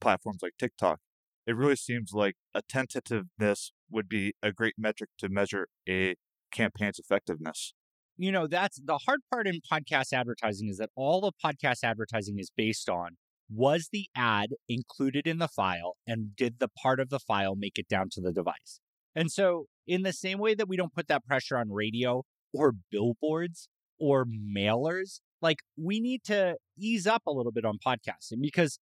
platforms 0.00 0.38
like 0.40 0.52
TikTok. 0.56 1.00
It 1.48 1.56
really 1.56 1.74
seems 1.74 2.12
like 2.12 2.36
attentiveness 2.54 3.72
would 3.90 4.08
be 4.08 4.34
a 4.40 4.52
great 4.52 4.74
metric 4.78 5.10
to 5.18 5.28
measure 5.28 5.66
a 5.88 6.14
campaign's 6.52 7.00
effectiveness. 7.00 7.74
You 8.16 8.30
know, 8.30 8.46
that's 8.46 8.78
the 8.84 8.98
hard 8.98 9.20
part 9.32 9.48
in 9.48 9.60
podcast 9.60 10.12
advertising 10.12 10.68
is 10.68 10.76
that 10.78 10.90
all 10.94 11.24
of 11.24 11.34
podcast 11.44 11.82
advertising 11.82 12.38
is 12.38 12.52
based 12.56 12.88
on 12.88 13.16
was 13.54 13.88
the 13.92 14.06
ad 14.16 14.50
included 14.68 15.26
in 15.26 15.38
the 15.38 15.48
file 15.48 15.96
and 16.06 16.34
did 16.36 16.58
the 16.58 16.68
part 16.68 17.00
of 17.00 17.10
the 17.10 17.18
file 17.18 17.54
make 17.56 17.78
it 17.78 17.88
down 17.88 18.08
to 18.12 18.20
the 18.20 18.32
device? 18.32 18.80
And 19.14 19.30
so, 19.30 19.66
in 19.86 20.02
the 20.02 20.12
same 20.12 20.38
way 20.38 20.54
that 20.54 20.68
we 20.68 20.76
don't 20.76 20.94
put 20.94 21.08
that 21.08 21.24
pressure 21.24 21.58
on 21.58 21.70
radio 21.70 22.22
or 22.54 22.72
billboards 22.90 23.68
or 23.98 24.24
mailers, 24.24 25.20
like 25.40 25.58
we 25.76 26.00
need 26.00 26.22
to 26.24 26.56
ease 26.78 27.06
up 27.06 27.22
a 27.26 27.32
little 27.32 27.52
bit 27.52 27.64
on 27.64 27.78
podcasting 27.84 28.40
because 28.40 28.78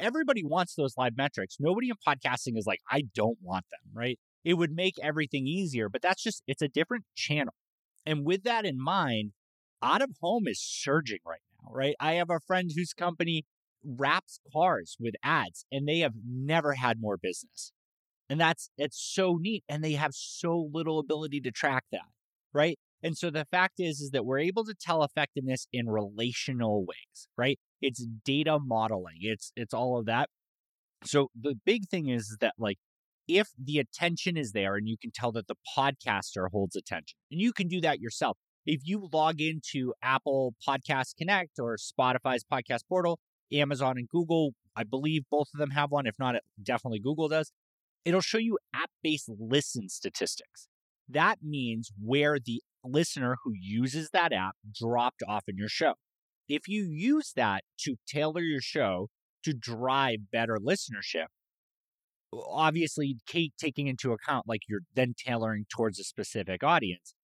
everybody 0.00 0.42
wants 0.44 0.74
those 0.74 0.94
live 0.96 1.16
metrics. 1.16 1.56
Nobody 1.60 1.90
in 1.90 1.96
podcasting 1.96 2.56
is 2.56 2.66
like, 2.66 2.80
I 2.90 3.04
don't 3.14 3.38
want 3.42 3.66
them, 3.70 3.80
right? 3.92 4.18
It 4.44 4.54
would 4.54 4.72
make 4.72 4.94
everything 5.02 5.46
easier, 5.46 5.88
but 5.88 6.02
that's 6.02 6.22
just, 6.22 6.42
it's 6.46 6.62
a 6.62 6.68
different 6.68 7.04
channel. 7.14 7.54
And 8.04 8.24
with 8.24 8.42
that 8.44 8.64
in 8.64 8.82
mind, 8.82 9.32
out 9.82 10.02
of 10.02 10.10
home 10.20 10.46
is 10.46 10.60
surging 10.60 11.20
right 11.26 11.40
now, 11.62 11.70
right? 11.72 11.94
I 12.00 12.14
have 12.14 12.30
a 12.30 12.40
friend 12.40 12.70
whose 12.74 12.92
company 12.92 13.44
wraps 13.84 14.40
cars 14.52 14.96
with 14.98 15.14
ads 15.22 15.66
and 15.70 15.86
they 15.86 16.00
have 16.00 16.14
never 16.26 16.74
had 16.74 17.00
more 17.00 17.16
business. 17.16 17.72
And 18.28 18.40
that's, 18.40 18.70
it's 18.78 18.98
so 18.98 19.36
neat. 19.40 19.64
And 19.68 19.84
they 19.84 19.92
have 19.92 20.14
so 20.14 20.70
little 20.72 20.98
ability 20.98 21.40
to 21.42 21.50
track 21.50 21.84
that, 21.92 22.08
right? 22.52 22.78
And 23.02 23.18
so 23.18 23.30
the 23.30 23.44
fact 23.44 23.74
is, 23.78 24.00
is 24.00 24.10
that 24.12 24.24
we're 24.24 24.38
able 24.38 24.64
to 24.64 24.74
tell 24.74 25.04
effectiveness 25.04 25.66
in 25.72 25.88
relational 25.88 26.86
ways, 26.86 27.28
right? 27.36 27.58
It's 27.82 28.06
data 28.24 28.58
modeling. 28.58 29.18
It's 29.20 29.52
it's 29.56 29.74
all 29.74 29.98
of 29.98 30.06
that. 30.06 30.30
So 31.04 31.28
the 31.38 31.54
big 31.66 31.86
thing 31.90 32.08
is 32.08 32.38
that 32.40 32.54
like 32.58 32.78
if 33.28 33.48
the 33.62 33.78
attention 33.78 34.38
is 34.38 34.52
there 34.52 34.76
and 34.76 34.88
you 34.88 34.96
can 34.96 35.10
tell 35.14 35.32
that 35.32 35.48
the 35.48 35.56
podcaster 35.76 36.48
holds 36.50 36.76
attention, 36.76 37.16
and 37.30 37.42
you 37.42 37.52
can 37.52 37.68
do 37.68 37.80
that 37.82 38.00
yourself. 38.00 38.38
If 38.64 38.80
you 38.84 39.10
log 39.12 39.42
into 39.42 39.92
Apple 40.02 40.54
Podcast 40.66 41.16
Connect 41.18 41.58
or 41.58 41.76
Spotify's 41.76 42.44
podcast 42.50 42.88
portal, 42.88 43.18
Amazon 43.52 43.98
and 43.98 44.08
Google, 44.08 44.52
I 44.76 44.84
believe 44.84 45.24
both 45.30 45.48
of 45.54 45.60
them 45.60 45.70
have 45.70 45.90
one. 45.90 46.06
If 46.06 46.16
not, 46.18 46.36
definitely 46.62 47.00
Google 47.00 47.28
does. 47.28 47.52
It'll 48.04 48.20
show 48.20 48.38
you 48.38 48.58
app 48.74 48.90
based 49.02 49.30
listen 49.38 49.88
statistics. 49.88 50.68
That 51.08 51.38
means 51.42 51.90
where 52.02 52.38
the 52.38 52.62
listener 52.82 53.36
who 53.44 53.52
uses 53.54 54.10
that 54.10 54.32
app 54.32 54.56
dropped 54.74 55.22
off 55.26 55.44
in 55.48 55.56
your 55.56 55.68
show. 55.68 55.94
If 56.48 56.68
you 56.68 56.84
use 56.84 57.32
that 57.36 57.64
to 57.80 57.96
tailor 58.06 58.42
your 58.42 58.60
show 58.60 59.08
to 59.44 59.54
drive 59.54 60.30
better 60.30 60.58
listenership, 60.58 61.26
obviously 62.32 63.16
Kate 63.26 63.54
taking 63.58 63.86
into 63.86 64.12
account 64.12 64.46
like 64.46 64.62
you're 64.68 64.80
then 64.94 65.14
tailoring 65.16 65.66
towards 65.74 65.98
a 65.98 66.04
specific 66.04 66.62
audience, 66.62 67.14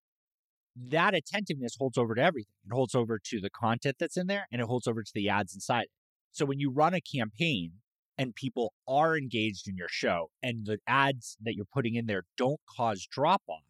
that 0.75 1.13
attentiveness 1.13 1.75
holds 1.77 1.97
over 1.97 2.15
to 2.15 2.21
everything. 2.21 2.53
It 2.65 2.73
holds 2.73 2.95
over 2.95 3.19
to 3.23 3.41
the 3.41 3.49
content 3.49 3.97
that's 3.99 4.17
in 4.17 4.27
there 4.27 4.47
and 4.51 4.61
it 4.61 4.67
holds 4.67 4.87
over 4.87 5.03
to 5.03 5.11
the 5.13 5.29
ads 5.29 5.53
inside. 5.53 5.87
So 6.31 6.45
when 6.45 6.59
you 6.59 6.71
run 6.71 6.93
a 6.93 7.01
campaign 7.01 7.73
and 8.17 8.35
people 8.35 8.73
are 8.87 9.17
engaged 9.17 9.67
in 9.67 9.75
your 9.75 9.89
show 9.89 10.29
and 10.41 10.65
the 10.65 10.79
ads 10.87 11.37
that 11.41 11.55
you're 11.55 11.65
putting 11.73 11.95
in 11.95 12.05
there 12.05 12.23
don't 12.37 12.59
cause 12.77 13.07
drop 13.09 13.41
off, 13.47 13.63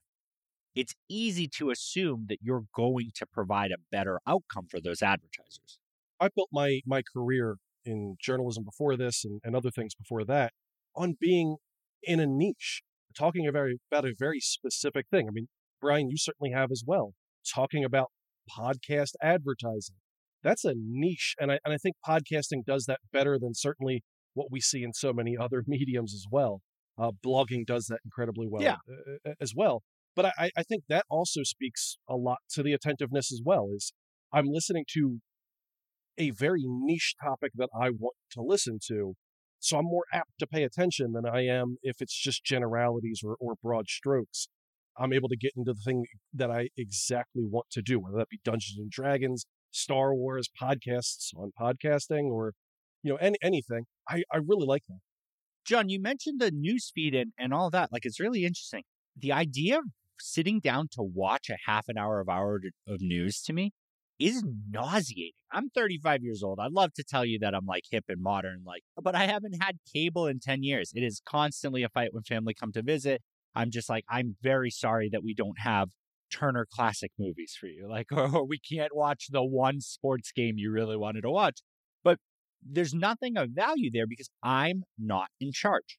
it's 0.76 0.94
easy 1.10 1.48
to 1.58 1.70
assume 1.70 2.28
that 2.30 2.40
you're 2.42 2.66
going 2.74 3.12
to 3.16 3.26
provide 3.26 3.72
a 3.72 3.78
better 3.92 4.20
outcome 4.28 4.68
for 4.70 4.80
those 4.80 5.02
advertisers. 5.02 5.80
I 6.20 6.30
built 6.34 6.50
my 6.52 6.82
my 6.86 7.02
career 7.02 7.58
in 7.84 8.16
journalism 8.20 8.64
before 8.64 8.96
this 8.96 9.26
and, 9.26 9.42
and 9.44 9.56
other 9.56 9.72
things 9.72 9.96
before 9.96 10.24
that 10.26 10.54
on 10.96 11.18
being 11.20 11.58
in 12.04 12.20
a 12.20 12.26
niche, 12.28 12.84
talking 13.18 13.50
very, 13.52 13.80
about 13.92 14.06
a 14.06 14.14
very 14.18 14.40
specific 14.40 15.08
thing. 15.10 15.28
I 15.28 15.32
mean, 15.32 15.48
Bryan, 15.82 16.10
you 16.10 16.18
certainly 16.18 16.52
have 16.52 16.72
as 16.72 16.84
well, 16.86 17.14
talking 17.54 17.84
about 17.84 18.12
podcast 18.50 19.14
advertising. 19.22 19.96
That's 20.44 20.66
a 20.66 20.74
niche. 20.76 21.36
And 21.40 21.52
I, 21.52 21.60
and 21.64 21.74
I 21.74 21.78
think 21.78 21.96
podcasting 22.08 22.66
does 22.66 22.86
that 22.86 23.00
better 23.12 23.38
than 23.40 23.54
certainly 23.54 24.04
what 24.34 24.48
we 24.52 24.60
see 24.60 24.84
in 24.84 24.94
so 24.94 25.14
many 25.14 25.36
other 25.40 25.64
mediums 25.68 26.14
as 26.14 26.26
well. 26.32 26.62
Uh, 26.98 27.12
blogging 27.26 27.66
does 27.66 27.86
that 27.88 28.00
incredibly 28.06 28.48
well 28.50 28.62
yeah. 28.62 28.76
uh, 29.26 29.34
as 29.40 29.54
well. 29.56 29.82
But 30.16 30.26
I, 30.38 30.52
I 30.58 30.64
think 30.64 30.84
that 30.90 31.06
also 31.10 31.42
speaks 31.44 31.98
a 32.10 32.16
lot 32.16 32.40
to 32.52 32.64
the 32.64 32.74
attentiveness 32.74 33.32
as 33.32 33.42
well. 33.44 33.70
Is 33.74 33.94
I'm 34.34 34.48
listening 34.48 34.86
to 34.94 35.20
a 36.18 36.32
very 36.32 36.64
niche 36.66 37.16
topic 37.24 37.52
that 37.56 37.70
I 37.74 37.90
want 37.90 38.16
to 38.32 38.42
listen 38.42 38.80
to, 38.90 39.14
so 39.60 39.78
I'm 39.78 39.86
more 39.86 40.04
apt 40.14 40.32
to 40.40 40.48
pay 40.48 40.64
attention 40.64 41.14
than 41.14 41.26
I 41.26 41.46
am 41.46 41.78
if 41.82 42.02
it's 42.02 42.20
just 42.20 42.44
generalities 42.44 43.22
or, 43.24 43.38
or 43.40 43.54
broad 43.64 43.88
strokes. 43.88 44.50
I'm 44.98 45.14
able 45.14 45.30
to 45.30 45.38
get 45.38 45.54
into 45.56 45.74
the 45.74 45.82
thing 45.82 46.04
that 46.34 46.52
I 46.52 46.68
exactly 46.78 47.44
want 47.50 47.68
to 47.72 47.82
do, 47.82 48.00
whether 48.00 48.18
that 48.18 48.30
be 48.30 48.42
Dungeons 48.44 48.78
and 48.78 48.92
Dragons, 48.92 49.46
Star 49.72 50.14
Wars, 50.14 50.50
podcasts 50.62 51.36
on 51.36 51.52
podcasting, 51.60 52.26
or 52.26 52.54
you 53.04 53.12
know 53.12 53.18
any, 53.18 53.38
anything. 53.42 53.86
I, 54.10 54.24
I 54.32 54.38
really 54.38 54.66
like 54.66 54.84
that. 54.88 55.00
John, 55.66 55.90
you 55.90 56.02
mentioned 56.02 56.42
the 56.42 56.52
newsfeed 56.52 57.20
and, 57.20 57.34
and 57.38 57.54
all 57.54 57.70
that. 57.70 57.92
Like 57.92 58.06
it's 58.06 58.20
really 58.20 58.46
interesting. 58.46 58.84
The 59.18 59.32
idea 59.32 59.80
of 59.80 59.86
sitting 60.20 60.60
down 60.60 60.88
to 60.94 61.02
watch 61.02 61.50
a 61.50 61.58
half 61.66 61.88
an 61.88 61.98
hour 61.98 62.20
of 62.20 62.30
hour 62.30 62.60
of 62.88 63.02
news 63.02 63.42
to 63.44 63.54
me 63.54 63.72
is 64.20 64.44
nauseating. 64.70 65.32
I'm 65.52 65.70
35 65.70 66.24
years 66.24 66.44
old. 66.44 66.60
I'd 66.60 66.72
love 66.72 66.94
to 66.94 67.04
tell 67.04 67.26
you 67.26 67.40
that 67.40 67.54
I'm 67.54 67.66
like 67.66 67.84
hip 67.90 68.06
and 68.08 68.22
modern, 68.22 68.64
like, 68.66 68.84
but 69.02 69.16
I 69.16 69.26
haven't 69.26 69.62
had 69.62 69.78
cable 69.92 70.28
in 70.28 70.40
10 70.40 70.64
years. 70.64 70.92
It 70.96 71.02
is 71.02 71.22
constantly 71.26 71.84
a 71.84 71.90
fight 71.90 72.14
when 72.14 72.24
family 72.24 72.54
come 72.54 72.72
to 72.74 72.84
visit. 72.84 73.22
I'm 73.56 73.72
just 73.72 73.90
like, 73.90 74.06
I'm 74.10 74.38
very 74.42 74.70
sorry 74.70 75.10
that 75.12 75.24
we 75.24 75.34
don't 75.34 75.60
have 75.60 75.90
Turner 76.32 76.68
Classic 76.72 77.12
movies 77.18 77.56
for 77.60 77.68
you, 77.68 77.88
like, 77.90 78.12
or 78.12 78.46
we 78.46 78.60
can't 78.60 78.96
watch 78.96 79.28
the 79.30 79.44
one 79.44 79.82
sports 79.82 80.32
game 80.32 80.56
you 80.58 80.72
really 80.72 80.98
wanted 80.98 81.22
to 81.22 81.32
watch. 81.32 81.62
But 82.04 82.18
there's 82.64 82.94
nothing 82.94 83.38
of 83.38 83.50
value 83.52 83.90
there 83.92 84.08
because 84.08 84.30
I'm 84.44 84.84
not 84.98 85.30
in 85.40 85.52
charge. 85.52 85.98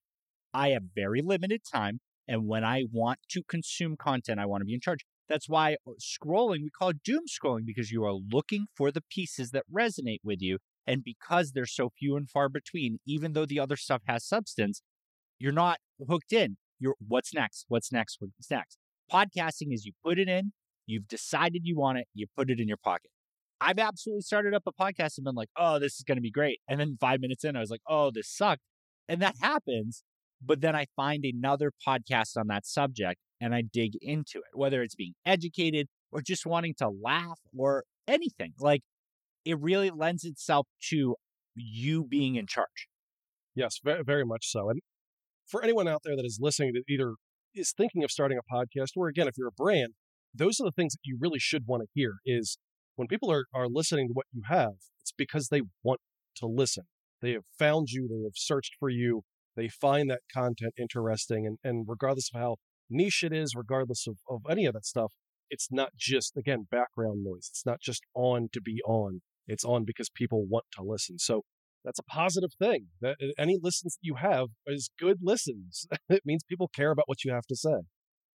I 0.54 0.70
have 0.70 0.82
very 0.94 1.22
limited 1.22 1.62
time. 1.70 2.00
And 2.28 2.46
when 2.46 2.64
I 2.64 2.84
want 2.92 3.18
to 3.30 3.42
consume 3.48 3.96
content, 3.96 4.38
I 4.38 4.46
want 4.46 4.60
to 4.60 4.64
be 4.64 4.74
in 4.74 4.80
charge. 4.80 5.00
That's 5.28 5.48
why 5.48 5.76
uh, 5.86 5.92
scrolling, 6.00 6.62
we 6.62 6.70
call 6.70 6.90
it 6.90 7.02
doom 7.02 7.22
scrolling 7.26 7.64
because 7.66 7.90
you 7.90 8.04
are 8.04 8.12
looking 8.12 8.66
for 8.76 8.90
the 8.90 9.02
pieces 9.10 9.50
that 9.50 9.64
resonate 9.72 10.20
with 10.22 10.40
you. 10.40 10.58
And 10.86 11.02
because 11.04 11.52
they're 11.52 11.66
so 11.66 11.90
few 11.98 12.16
and 12.16 12.28
far 12.28 12.48
between, 12.48 12.98
even 13.06 13.32
though 13.32 13.46
the 13.46 13.60
other 13.60 13.76
stuff 13.76 14.02
has 14.06 14.24
substance, 14.24 14.82
you're 15.38 15.52
not 15.52 15.78
hooked 16.08 16.32
in. 16.32 16.56
You're 16.78 16.96
what's 17.06 17.32
next? 17.32 17.66
What's 17.68 17.92
next? 17.92 18.18
What's 18.20 18.50
next? 18.50 18.78
Podcasting 19.12 19.72
is 19.72 19.84
you 19.84 19.92
put 20.04 20.18
it 20.18 20.28
in, 20.28 20.52
you've 20.86 21.08
decided 21.08 21.62
you 21.64 21.76
want 21.76 21.98
it, 21.98 22.06
you 22.14 22.26
put 22.36 22.50
it 22.50 22.60
in 22.60 22.68
your 22.68 22.78
pocket. 22.78 23.10
I've 23.60 23.78
absolutely 23.78 24.22
started 24.22 24.54
up 24.54 24.62
a 24.66 24.72
podcast 24.72 25.18
and 25.18 25.24
been 25.24 25.34
like, 25.34 25.50
oh, 25.56 25.78
this 25.78 25.94
is 25.94 26.02
going 26.06 26.16
to 26.16 26.22
be 26.22 26.30
great. 26.30 26.58
And 26.68 26.80
then 26.80 26.96
five 27.00 27.20
minutes 27.20 27.44
in, 27.44 27.56
I 27.56 27.60
was 27.60 27.70
like, 27.70 27.82
oh, 27.88 28.10
this 28.12 28.28
sucked. 28.28 28.62
And 29.08 29.20
that 29.22 29.36
happens 29.40 30.02
but 30.44 30.60
then 30.60 30.74
I 30.74 30.86
find 30.96 31.24
another 31.24 31.72
podcast 31.86 32.36
on 32.36 32.48
that 32.48 32.66
subject 32.66 33.20
and 33.40 33.54
I 33.54 33.62
dig 33.62 33.92
into 34.00 34.38
it, 34.38 34.54
whether 34.56 34.82
it's 34.82 34.94
being 34.94 35.14
educated 35.24 35.86
or 36.10 36.20
just 36.20 36.44
wanting 36.44 36.74
to 36.78 36.88
laugh 36.88 37.38
or 37.56 37.84
anything. 38.08 38.52
Like 38.58 38.82
it 39.44 39.58
really 39.60 39.90
lends 39.90 40.24
itself 40.24 40.66
to 40.90 41.16
you 41.54 42.04
being 42.04 42.34
in 42.34 42.46
charge. 42.46 42.88
Yes, 43.54 43.78
very, 43.82 44.24
much 44.24 44.50
so. 44.50 44.70
And 44.70 44.80
for 45.46 45.62
anyone 45.62 45.86
out 45.86 46.02
there 46.04 46.16
that 46.16 46.24
is 46.24 46.38
listening 46.40 46.72
that 46.74 46.84
either 46.88 47.14
is 47.54 47.72
thinking 47.72 48.04
of 48.04 48.10
starting 48.10 48.38
a 48.38 48.54
podcast 48.54 48.90
or 48.96 49.08
again, 49.08 49.28
if 49.28 49.34
you're 49.36 49.48
a 49.48 49.52
brand, 49.52 49.94
those 50.34 50.58
are 50.60 50.64
the 50.64 50.72
things 50.72 50.94
that 50.94 51.00
you 51.04 51.18
really 51.20 51.38
should 51.38 51.66
want 51.66 51.82
to 51.82 51.88
hear 51.94 52.16
is 52.24 52.58
when 52.96 53.08
people 53.08 53.30
are, 53.30 53.46
are 53.54 53.68
listening 53.68 54.08
to 54.08 54.14
what 54.14 54.26
you 54.32 54.42
have, 54.48 54.74
it's 55.00 55.12
because 55.16 55.48
they 55.48 55.62
want 55.82 56.00
to 56.36 56.46
listen. 56.46 56.84
They 57.20 57.32
have 57.32 57.44
found 57.58 57.90
you, 57.90 58.08
they 58.08 58.24
have 58.24 58.34
searched 58.34 58.74
for 58.78 58.88
you, 58.88 59.22
they 59.56 59.68
find 59.68 60.10
that 60.10 60.22
content 60.32 60.74
interesting. 60.78 61.46
And, 61.46 61.58
and 61.62 61.86
regardless 61.88 62.30
of 62.34 62.40
how 62.40 62.56
niche 62.90 63.22
it 63.22 63.32
is, 63.32 63.54
regardless 63.54 64.06
of, 64.06 64.16
of 64.28 64.42
any 64.50 64.66
of 64.66 64.74
that 64.74 64.86
stuff, 64.86 65.12
it's 65.50 65.68
not 65.70 65.90
just, 65.96 66.36
again, 66.36 66.66
background 66.70 67.22
noise. 67.24 67.48
It's 67.50 67.66
not 67.66 67.80
just 67.80 68.02
on 68.14 68.48
to 68.52 68.60
be 68.60 68.80
on. 68.86 69.20
It's 69.46 69.64
on 69.64 69.84
because 69.84 70.08
people 70.08 70.46
want 70.46 70.64
to 70.76 70.82
listen. 70.82 71.18
So 71.18 71.42
that's 71.84 71.98
a 71.98 72.04
positive 72.04 72.50
thing. 72.58 72.88
That 73.00 73.16
uh, 73.22 73.32
any 73.38 73.58
listens 73.60 73.94
that 73.94 74.06
you 74.06 74.16
have 74.16 74.48
is 74.66 74.90
good 74.98 75.18
listens. 75.22 75.86
it 76.08 76.22
means 76.24 76.42
people 76.44 76.68
care 76.68 76.90
about 76.90 77.08
what 77.08 77.24
you 77.24 77.32
have 77.32 77.46
to 77.46 77.56
say. 77.56 77.82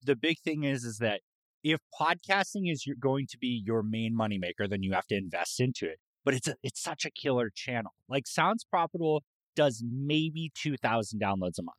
The 0.02 0.16
big 0.16 0.38
thing 0.40 0.64
is 0.64 0.84
is 0.84 0.98
that 0.98 1.20
if 1.62 1.80
podcasting 2.00 2.70
is 2.70 2.86
going 3.00 3.26
to 3.30 3.38
be 3.38 3.62
your 3.64 3.82
main 3.82 4.16
moneymaker, 4.16 4.68
then 4.68 4.82
you 4.82 4.92
have 4.92 5.06
to 5.06 5.16
invest 5.16 5.60
into 5.60 5.86
it. 5.86 5.98
But 6.24 6.34
it's 6.34 6.48
a, 6.48 6.54
it's 6.62 6.82
such 6.82 7.04
a 7.04 7.10
killer 7.10 7.50
channel. 7.54 7.92
Like 8.08 8.26
Sounds 8.26 8.64
Profitable 8.64 9.22
does 9.54 9.82
maybe 9.84 10.52
2,000 10.54 11.20
downloads 11.20 11.58
a 11.58 11.62
month. 11.62 11.78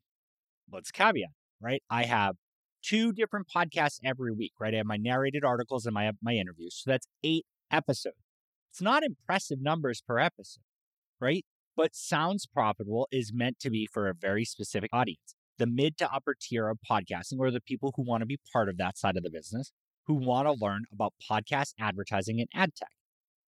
Let's 0.72 0.92
caveat, 0.92 1.30
right? 1.62 1.82
I 1.90 2.04
have 2.04 2.36
two 2.84 3.12
different 3.14 3.48
podcasts 3.54 4.00
every 4.04 4.34
week, 4.34 4.54
right? 4.60 4.74
I 4.74 4.78
have 4.78 4.86
my 4.86 4.98
narrated 4.98 5.44
articles 5.44 5.86
and 5.86 5.94
my 5.94 6.12
my 6.22 6.34
interviews. 6.34 6.82
So 6.84 6.92
that's 6.92 7.08
eight 7.24 7.46
episodes. 7.72 8.16
It's 8.72 8.82
not 8.82 9.04
impressive 9.04 9.60
numbers 9.62 10.02
per 10.06 10.20
episode, 10.20 10.64
right? 11.20 11.46
But 11.78 11.96
Sounds 11.96 12.48
Profitable 12.48 13.08
is 13.12 13.32
meant 13.32 13.60
to 13.60 13.70
be 13.70 13.86
for 13.86 14.10
a 14.10 14.16
very 14.16 14.44
specific 14.44 14.90
audience 14.92 15.36
the 15.60 15.68
mid 15.68 15.98
to 15.98 16.12
upper 16.14 16.36
tier 16.40 16.70
of 16.70 16.78
podcasting, 16.88 17.40
or 17.40 17.50
the 17.50 17.62
people 17.62 17.94
who 17.96 18.04
want 18.04 18.22
to 18.22 18.26
be 18.26 18.40
part 18.52 18.70
of 18.70 18.78
that 18.78 18.98
side 18.98 19.18
of 19.18 19.24
the 19.24 19.30
business, 19.30 19.72
who 20.06 20.14
want 20.14 20.48
to 20.48 20.54
learn 20.54 20.84
about 20.92 21.14
podcast 21.30 21.74
advertising 21.80 22.40
and 22.40 22.50
ad 22.54 22.76
tech. 22.76 22.90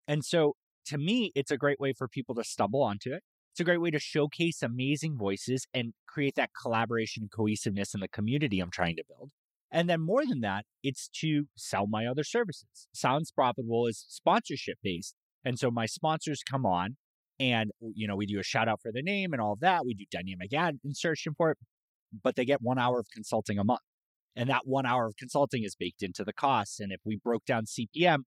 And 0.08 0.24
so 0.24 0.56
to 0.86 0.98
me, 0.98 1.32
it's 1.36 1.51
a 1.51 1.58
great 1.58 1.80
way 1.80 1.94
for 1.94 2.08
people 2.08 2.36
to 2.36 2.44
stumble 2.44 2.82
onto 2.82 3.13
it. 3.13 3.24
It's 3.54 3.60
a 3.60 3.63
great 3.63 3.82
way 3.82 3.92
to 3.92 4.00
showcase 4.00 4.63
amazing 4.63 5.18
voices 5.18 5.68
and 5.74 5.94
create 6.08 6.36
that 6.36 6.51
collaboration 6.60 7.24
and 7.24 7.32
cohesiveness 7.32 7.94
in 7.94 8.00
the 8.00 8.08
community 8.08 8.60
I'm 8.60 8.72
trying 8.72 8.96
to 8.96 9.04
build. 9.08 9.32
And 9.72 9.90
then 9.90 10.01
more 10.01 10.25
than 10.25 10.42
that, 10.42 10.66
it's 10.84 11.08
to 11.20 11.46
sell 11.56 11.86
my 11.88 12.06
other 12.06 12.24
services. 12.24 12.88
Sounds 12.94 13.32
Profitable 13.32 13.88
is 13.88 14.06
sponsorship 14.08 14.78
based. 14.82 15.16
And 15.44 15.60
so 15.60 15.72
my 15.72 15.86
sponsors 15.86 16.44
come 16.44 16.66
on 16.66 16.98
and, 17.41 17.71
you 17.95 18.07
know, 18.07 18.15
we 18.15 18.27
do 18.27 18.39
a 18.39 18.43
shout 18.43 18.67
out 18.67 18.81
for 18.83 18.91
the 18.91 19.01
name 19.01 19.33
and 19.33 19.41
all 19.41 19.53
of 19.53 19.62
that. 19.62 19.83
We 19.83 19.95
do 19.95 20.05
dynamic 20.12 20.53
ad 20.53 20.77
insertion 20.86 21.33
for 21.36 21.50
it, 21.50 21.57
but 22.24 22.36
they 22.36 22.45
get 22.45 22.62
one 22.62 22.77
hour 22.77 23.00
of 23.00 23.07
consulting 23.12 23.57
a 23.57 23.63
month. 23.63 23.79
And 24.36 24.48
that 24.48 24.62
one 24.65 24.86
hour 24.86 25.07
of 25.07 25.15
consulting 25.17 25.63
is 25.63 25.75
baked 25.75 26.03
into 26.03 26.24
the 26.24 26.33
cost. 26.33 26.79
And 26.79 26.91
if 26.91 27.00
we 27.03 27.17
broke 27.17 27.45
down 27.45 27.65
CPM, 27.65 28.19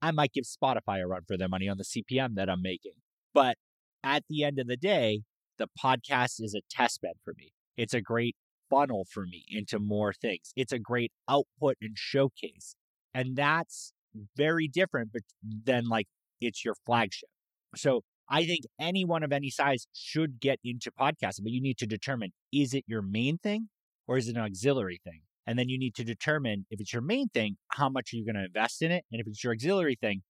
I 0.00 0.12
might 0.12 0.32
give 0.32 0.44
Spotify 0.44 1.02
a 1.02 1.06
run 1.08 1.22
for 1.26 1.36
their 1.36 1.48
money 1.48 1.68
on 1.68 1.78
the 1.78 1.84
CPM 1.84 2.36
that 2.36 2.48
I'm 2.48 2.62
making. 2.62 2.92
But 3.34 3.56
at 4.04 4.22
the 4.30 4.44
end 4.44 4.60
of 4.60 4.68
the 4.68 4.76
day, 4.76 5.22
the 5.58 5.66
podcast 5.82 6.40
is 6.40 6.54
a 6.54 6.62
test 6.70 7.02
bed 7.02 7.14
for 7.24 7.34
me. 7.36 7.52
It's 7.76 7.92
a 7.92 8.00
great 8.00 8.36
funnel 8.70 9.04
for 9.10 9.24
me 9.26 9.44
into 9.50 9.80
more 9.80 10.12
things. 10.12 10.52
It's 10.54 10.72
a 10.72 10.78
great 10.78 11.10
output 11.28 11.76
and 11.82 11.96
showcase. 11.96 12.76
And 13.12 13.34
that's 13.34 13.92
very 14.36 14.68
different 14.68 15.10
than 15.42 15.88
like 15.88 16.06
it's 16.40 16.64
your 16.64 16.76
flagship. 16.86 17.28
So 17.74 18.02
I 18.28 18.46
think 18.46 18.64
anyone 18.80 19.22
of 19.22 19.32
any 19.32 19.50
size 19.50 19.86
should 19.92 20.40
get 20.40 20.58
into 20.64 20.90
podcasting, 20.90 21.42
but 21.42 21.52
you 21.52 21.60
need 21.60 21.78
to 21.78 21.86
determine 21.86 22.32
is 22.52 22.74
it 22.74 22.84
your 22.86 23.02
main 23.02 23.38
thing 23.38 23.68
or 24.06 24.16
is 24.16 24.28
it 24.28 24.36
an 24.36 24.42
auxiliary 24.42 25.00
thing? 25.04 25.20
And 25.46 25.58
then 25.58 25.68
you 25.68 25.78
need 25.78 25.94
to 25.96 26.04
determine 26.04 26.66
if 26.70 26.80
it's 26.80 26.92
your 26.92 27.02
main 27.02 27.28
thing, 27.28 27.56
how 27.72 27.90
much 27.90 28.12
are 28.12 28.16
you 28.16 28.24
going 28.24 28.36
to 28.36 28.44
invest 28.44 28.80
in 28.80 28.90
it? 28.90 29.04
And 29.12 29.20
if 29.20 29.26
it's 29.26 29.44
your 29.44 29.52
auxiliary 29.52 29.98
thing, 30.00 30.22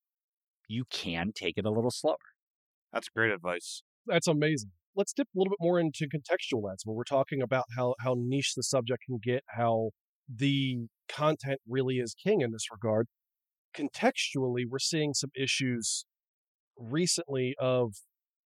you 0.68 0.84
can 0.90 1.32
take 1.34 1.56
it 1.56 1.64
a 1.64 1.70
little 1.70 1.90
slower. 1.90 2.16
That's 2.92 3.08
great 3.08 3.32
advice. 3.32 3.82
That's 4.06 4.26
amazing. 4.26 4.70
Let's 4.96 5.12
dip 5.12 5.28
a 5.34 5.38
little 5.38 5.50
bit 5.50 5.58
more 5.60 5.78
into 5.78 6.06
contextual 6.06 6.70
ads 6.72 6.84
when 6.84 6.96
we're 6.96 7.04
talking 7.04 7.42
about 7.42 7.64
how, 7.76 7.94
how 8.00 8.16
niche 8.16 8.54
the 8.56 8.62
subject 8.62 9.02
can 9.06 9.18
get, 9.22 9.44
how 9.48 9.90
the 10.32 10.86
content 11.08 11.60
really 11.68 11.96
is 11.96 12.14
king 12.14 12.40
in 12.40 12.52
this 12.52 12.66
regard. 12.70 13.06
Contextually, 13.76 14.62
we're 14.68 14.78
seeing 14.78 15.14
some 15.14 15.30
issues 15.36 16.06
recently 16.78 17.54
of 17.60 17.94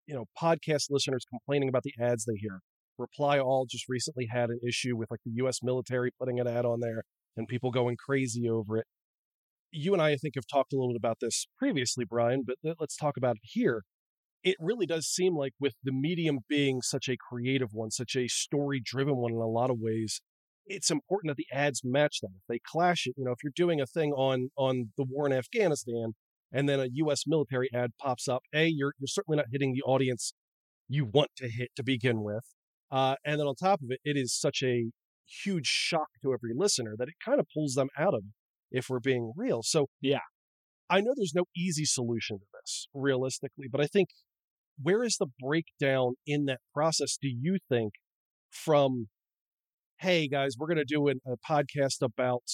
you 0.07 0.15
know 0.15 0.27
podcast 0.41 0.87
listeners 0.91 1.25
complaining 1.29 1.69
about 1.69 1.83
the 1.83 1.95
ads 2.01 2.25
they 2.25 2.37
hear. 2.37 2.61
Reply 2.99 3.39
All 3.39 3.67
just 3.69 3.89
recently 3.89 4.29
had 4.31 4.51
an 4.51 4.59
issue 4.67 4.97
with 4.97 5.11
like 5.11 5.21
the 5.25 5.33
U.S. 5.37 5.59
military 5.63 6.11
putting 6.19 6.41
an 6.41 6.49
ad 6.49 6.65
on 6.65 6.81
there 6.81 7.05
and 7.37 7.47
people 7.47 7.71
going 7.71 7.97
crazy 7.97 8.49
over 8.49 8.77
it. 8.77 8.87
You 9.71 9.93
and 9.93 10.03
I, 10.03 10.11
I 10.11 10.17
think, 10.17 10.35
have 10.35 10.47
talked 10.51 10.73
a 10.73 10.77
little 10.77 10.93
bit 10.93 10.99
about 10.99 11.19
this 11.21 11.47
previously, 11.57 12.05
Bryan, 12.05 12.43
but 12.45 12.57
let's 12.81 12.97
talk 12.97 13.17
about 13.17 13.37
it 13.37 13.43
here. 13.45 13.83
It 14.43 14.57
really 14.59 14.87
does 14.87 15.07
seem 15.07 15.37
like, 15.37 15.53
with 15.61 15.75
the 15.83 15.93
medium 15.93 16.39
being 16.49 16.81
such 16.81 17.09
a 17.09 17.17
creative 17.17 17.69
one, 17.73 17.91
such 17.91 18.17
a 18.17 18.29
story 18.29 18.81
driven 18.83 19.17
one 19.17 19.33
in 19.33 19.39
a 19.39 19.47
lot 19.47 19.71
of 19.71 19.77
ways, 19.79 20.21
it's 20.67 20.91
important 20.91 21.31
that 21.31 21.37
the 21.37 21.57
ads 21.57 21.83
match 21.85 22.19
that. 22.23 22.31
If 22.35 22.43
they 22.49 22.61
clash 22.65 23.07
it, 23.07 23.15
you 23.17 23.25
know, 23.25 23.33
if 23.33 23.39
you're 23.43 23.53
doing 23.55 23.81
a 23.81 23.87
thing 23.87 24.13
on 24.13 24.51
on 24.57 24.93
the 24.97 25.05
war 25.09 25.27
in 25.27 25.33
Afghanistan 25.33 26.15
and 26.53 26.69
then 26.69 26.81
a 26.81 26.87
U.S. 26.93 27.25
military 27.27 27.69
ad 27.75 27.91
pops 28.01 28.29
up, 28.29 28.43
a 28.55 28.67
you're 28.67 28.93
you're 28.99 29.07
certainly 29.07 29.37
not 29.37 29.47
hitting 29.53 29.73
the 29.73 29.83
audience 29.83 30.33
you 30.89 31.05
want 31.05 31.31
to 31.37 31.49
hit 31.49 31.71
to 31.77 31.83
begin 31.83 32.23
with, 32.23 32.45
uh, 32.91 33.17
and 33.25 33.39
then 33.39 33.47
on 33.47 33.55
top 33.55 33.81
of 33.83 33.91
it, 33.91 34.01
it 34.05 34.17
is 34.17 34.35
such 34.35 34.63
a 34.63 34.91
huge 35.45 35.67
shock 35.67 36.09
to 36.23 36.33
every 36.33 36.53
listener 36.55 36.95
that 36.97 37.09
it 37.09 37.15
kind 37.25 37.39
of 37.39 37.47
pulls 37.53 37.75
them 37.75 37.89
out 37.99 38.15
of 38.15 38.21
it, 38.21 38.79
if 38.79 38.87
we're 38.89 39.01
being 39.01 39.33
real. 39.37 39.63
So 39.63 39.87
yeah, 40.01 40.21
I 40.89 41.01
know 41.01 41.13
there's 41.15 41.35
no 41.35 41.45
easy 41.57 41.85
solution 41.85 42.39
to 42.39 42.45
this 42.61 42.89
realistically, 42.95 43.67
but 43.71 43.81
I 43.81 43.87
think 43.87 44.09
where 44.81 45.05
is 45.05 45.17
the 45.19 45.27
breakdown 45.41 46.15
in 46.27 46.47
that 46.47 46.61
process? 46.73 47.19
Do 47.21 47.29
you 47.29 47.59
think 47.69 47.95
from 48.51 49.09
hey 50.01 50.29
guys, 50.29 50.55
we're 50.57 50.69
going 50.69 50.79
to 50.79 50.85
do 50.85 51.09
a 51.09 51.15
podcast 51.51 52.01
about 52.03 52.45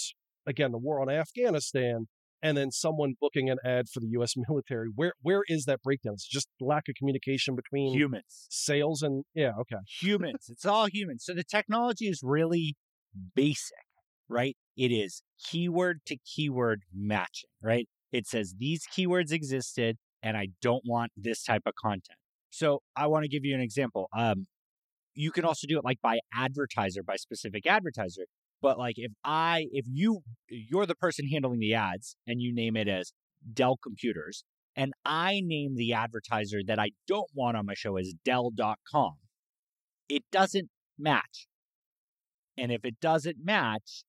again 0.46 0.72
the 0.72 0.78
war 0.78 1.00
on 1.00 1.10
Afghanistan 1.10 2.06
and 2.44 2.58
then 2.58 2.70
someone 2.70 3.14
booking 3.18 3.48
an 3.48 3.56
ad 3.64 3.88
for 3.88 4.00
the 4.00 4.08
U.S. 4.08 4.34
military. 4.48 4.88
Where 4.94 5.14
where 5.22 5.42
is 5.48 5.64
that 5.64 5.82
breakdown? 5.82 6.12
It's 6.12 6.28
just 6.28 6.48
lack 6.60 6.84
of 6.88 6.94
communication 6.94 7.56
between 7.56 7.94
humans, 7.94 8.46
sales, 8.50 9.02
and 9.02 9.24
yeah, 9.34 9.52
okay, 9.60 9.78
humans. 10.00 10.46
it's 10.48 10.66
all 10.66 10.86
humans. 10.86 11.24
So 11.24 11.34
the 11.34 11.42
technology 11.42 12.06
is 12.06 12.20
really 12.22 12.76
basic, 13.34 13.86
right? 14.28 14.56
It 14.76 14.92
is 14.92 15.22
keyword 15.42 16.00
to 16.06 16.16
keyword 16.18 16.82
matching, 16.94 17.50
right? 17.62 17.88
It 18.12 18.26
says 18.28 18.54
these 18.58 18.84
keywords 18.86 19.32
existed, 19.32 19.96
and 20.22 20.36
I 20.36 20.48
don't 20.60 20.82
want 20.86 21.12
this 21.16 21.42
type 21.42 21.62
of 21.66 21.72
content. 21.82 22.18
So 22.50 22.82
I 22.94 23.06
want 23.06 23.24
to 23.24 23.28
give 23.28 23.44
you 23.44 23.54
an 23.54 23.60
example. 23.60 24.08
Um, 24.16 24.46
you 25.14 25.30
can 25.30 25.44
also 25.44 25.66
do 25.66 25.78
it 25.78 25.84
like 25.84 26.00
by 26.02 26.18
advertiser, 26.32 27.02
by 27.02 27.16
specific 27.16 27.66
advertiser. 27.66 28.26
But 28.64 28.78
like 28.78 28.94
if 28.96 29.12
I, 29.22 29.66
if 29.72 29.84
you, 29.86 30.22
you're 30.48 30.86
the 30.86 30.94
person 30.94 31.28
handling 31.28 31.60
the 31.60 31.74
ads 31.74 32.16
and 32.26 32.40
you 32.40 32.54
name 32.54 32.78
it 32.78 32.88
as 32.88 33.12
Dell 33.52 33.76
Computers, 33.76 34.42
and 34.74 34.94
I 35.04 35.42
name 35.44 35.76
the 35.76 35.92
advertiser 35.92 36.60
that 36.66 36.78
I 36.78 36.92
don't 37.06 37.28
want 37.34 37.58
on 37.58 37.66
my 37.66 37.74
show 37.74 37.98
as 37.98 38.14
Dell.com, 38.24 39.16
it 40.08 40.22
doesn't 40.32 40.70
match. 40.98 41.46
And 42.56 42.72
if 42.72 42.86
it 42.86 43.00
doesn't 43.02 43.36
match, 43.44 44.04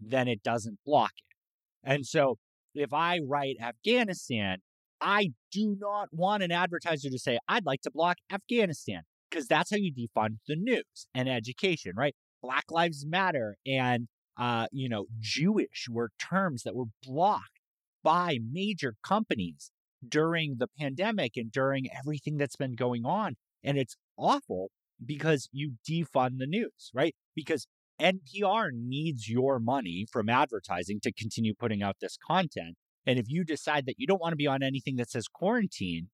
then 0.00 0.28
it 0.28 0.42
doesn't 0.42 0.78
block 0.86 1.12
it. 1.18 1.90
And 1.92 2.06
so 2.06 2.38
if 2.74 2.94
I 2.94 3.20
write 3.28 3.56
Afghanistan, 3.60 4.60
I 4.98 5.32
do 5.52 5.76
not 5.78 6.08
want 6.10 6.42
an 6.42 6.52
advertiser 6.52 7.10
to 7.10 7.18
say, 7.18 7.38
I'd 7.46 7.66
like 7.66 7.82
to 7.82 7.90
block 7.90 8.16
Afghanistan, 8.32 9.02
because 9.28 9.46
that's 9.46 9.70
how 9.70 9.76
you 9.76 9.92
defund 9.92 10.38
the 10.48 10.56
news 10.56 11.06
and 11.14 11.28
education, 11.28 11.92
right? 11.94 12.14
Black 12.44 12.64
Lives 12.70 13.06
Matter 13.06 13.56
and 13.66 14.06
uh, 14.36 14.66
you 14.70 14.88
know, 14.88 15.06
Jewish 15.18 15.86
were 15.90 16.10
terms 16.18 16.62
that 16.64 16.74
were 16.74 16.86
blocked 17.02 17.60
by 18.02 18.38
major 18.52 18.96
companies 19.02 19.70
during 20.06 20.56
the 20.58 20.66
pandemic 20.78 21.32
and 21.36 21.50
during 21.50 21.88
everything 21.90 22.36
that's 22.36 22.56
been 22.56 22.74
going 22.74 23.06
on. 23.06 23.36
And 23.62 23.78
it's 23.78 23.96
awful 24.18 24.70
because 25.04 25.48
you 25.52 25.74
defund 25.88 26.38
the 26.38 26.46
news, 26.46 26.90
right? 26.92 27.14
Because 27.34 27.66
NPR 27.98 28.70
needs 28.74 29.28
your 29.28 29.58
money 29.58 30.04
from 30.12 30.28
advertising 30.28 31.00
to 31.04 31.12
continue 31.12 31.54
putting 31.58 31.82
out 31.82 31.96
this 32.00 32.18
content. 32.26 32.76
And 33.06 33.18
if 33.18 33.26
you 33.28 33.44
decide 33.44 33.86
that 33.86 33.94
you 33.96 34.06
don't 34.06 34.20
want 34.20 34.32
to 34.32 34.36
be 34.36 34.46
on 34.46 34.62
anything 34.62 34.96
that 34.96 35.10
says 35.10 35.28
quarantine, 35.32 36.08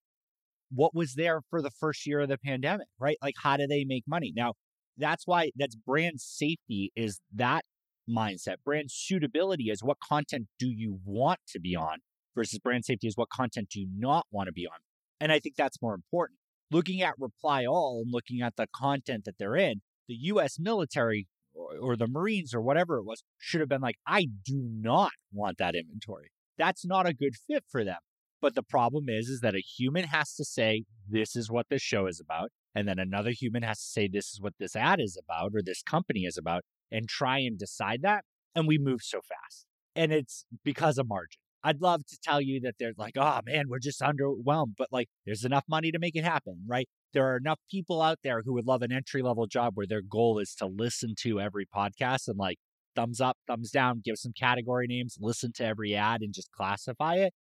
what 0.70 0.94
was 0.94 1.14
there 1.14 1.40
for 1.50 1.60
the 1.60 1.70
first 1.70 2.06
year 2.06 2.20
of 2.20 2.28
the 2.28 2.38
pandemic, 2.38 2.86
right? 3.00 3.16
Like, 3.20 3.34
how 3.42 3.56
do 3.56 3.66
they 3.66 3.84
make 3.84 4.04
money? 4.06 4.32
Now, 4.36 4.54
that's 5.00 5.26
why 5.26 5.50
that's 5.56 5.74
brand 5.74 6.20
safety 6.20 6.92
is 6.94 7.20
that 7.34 7.64
mindset. 8.08 8.56
Brand 8.64 8.90
suitability 8.90 9.70
is 9.70 9.82
what 9.82 9.98
content 10.00 10.46
do 10.58 10.68
you 10.68 10.98
want 11.04 11.40
to 11.48 11.60
be 11.60 11.76
on 11.76 11.98
versus 12.34 12.58
brand 12.58 12.84
safety 12.84 13.06
is 13.06 13.16
what 13.16 13.30
content 13.30 13.68
do 13.70 13.80
you 13.80 13.88
not 13.96 14.26
want 14.30 14.46
to 14.46 14.52
be 14.52 14.66
on. 14.66 14.78
And 15.20 15.32
I 15.32 15.38
think 15.38 15.56
that's 15.56 15.82
more 15.82 15.94
important. 15.94 16.38
Looking 16.70 17.02
at 17.02 17.14
Reply 17.18 17.66
All 17.66 18.00
and 18.04 18.12
looking 18.12 18.40
at 18.40 18.56
the 18.56 18.66
content 18.74 19.24
that 19.24 19.38
they're 19.38 19.56
in, 19.56 19.82
the 20.08 20.14
US 20.14 20.58
military 20.58 21.26
or, 21.54 21.76
or 21.80 21.96
the 21.96 22.06
Marines 22.06 22.54
or 22.54 22.60
whatever 22.60 22.96
it 22.96 23.04
was 23.04 23.22
should 23.38 23.60
have 23.60 23.68
been 23.68 23.80
like, 23.80 23.96
I 24.06 24.28
do 24.44 24.68
not 24.70 25.12
want 25.32 25.58
that 25.58 25.74
inventory. 25.74 26.30
That's 26.58 26.84
not 26.84 27.08
a 27.08 27.14
good 27.14 27.34
fit 27.34 27.64
for 27.68 27.84
them. 27.84 27.98
But 28.40 28.54
the 28.54 28.62
problem 28.62 29.08
is, 29.08 29.28
is 29.28 29.40
that 29.40 29.54
a 29.54 29.60
human 29.60 30.04
has 30.04 30.34
to 30.36 30.44
say, 30.44 30.84
this 31.08 31.36
is 31.36 31.50
what 31.50 31.66
this 31.68 31.82
show 31.82 32.06
is 32.06 32.20
about. 32.20 32.50
And 32.74 32.87
then 32.87 32.98
another 32.98 33.30
human 33.30 33.62
has 33.62 33.78
to 33.78 33.85
say, 33.85 34.09
this 34.09 34.33
is 34.33 34.40
what 34.40 34.54
this 34.59 34.76
ad 34.76 35.00
is 35.00 35.18
about 35.22 35.52
or 35.54 35.62
this 35.62 35.83
company 35.83 36.20
is 36.20 36.38
about 36.38 36.62
and 36.90 37.09
try 37.09 37.38
and 37.38 37.59
decide 37.59 38.02
that. 38.02 38.24
And 38.54 38.66
we 38.66 38.78
move 38.78 39.00
so 39.02 39.20
fast. 39.20 39.66
And 39.96 40.12
it's 40.12 40.44
because 40.64 40.98
of 40.98 41.09
margin. 41.09 41.40
I'd 41.62 41.83
love 41.83 42.06
to 42.06 42.18
tell 42.22 42.40
you 42.40 42.61
that 42.62 42.76
they're 42.78 42.94
like, 42.96 43.14
oh 43.16 43.40
man, 43.44 43.64
we're 43.68 43.80
just 43.80 44.00
underwhelmed, 44.00 44.74
but 44.78 44.88
like 44.90 45.09
there's 45.26 45.44
enough 45.44 45.64
money 45.68 45.90
to 45.92 45.98
make 45.98 46.16
it 46.16 46.24
happen, 46.24 46.64
right? 46.66 46.88
There 47.12 47.26
are 47.26 47.37
enough 47.37 47.59
people 47.70 48.00
out 48.00 48.18
there 48.22 48.42
who 48.44 48.54
would 48.54 48.66
love 48.66 48.83
an 48.83 48.92
entry 48.92 49.20
level 49.20 49.46
job 49.46 49.72
where 49.74 49.87
their 49.87 50.00
goal 50.00 50.38
is 50.38 50.54
to 50.54 50.66
listen 50.66 51.14
to 51.20 51.40
every 51.40 51.66
podcast 51.66 52.28
and 52.28 52.38
like 52.38 52.56
thumbs 52.96 53.20
up, 53.20 53.37
thumbs 53.46 53.70
down, 53.70 54.00
give 54.04 54.16
some 54.16 54.33
category 54.33 54.87
names, 54.87 55.18
listen 55.20 55.52
to 55.56 55.64
every 55.64 55.94
ad 55.94 56.22
and 56.22 56.33
just 56.33 56.50
classify 56.52 57.16
it. 57.16 57.35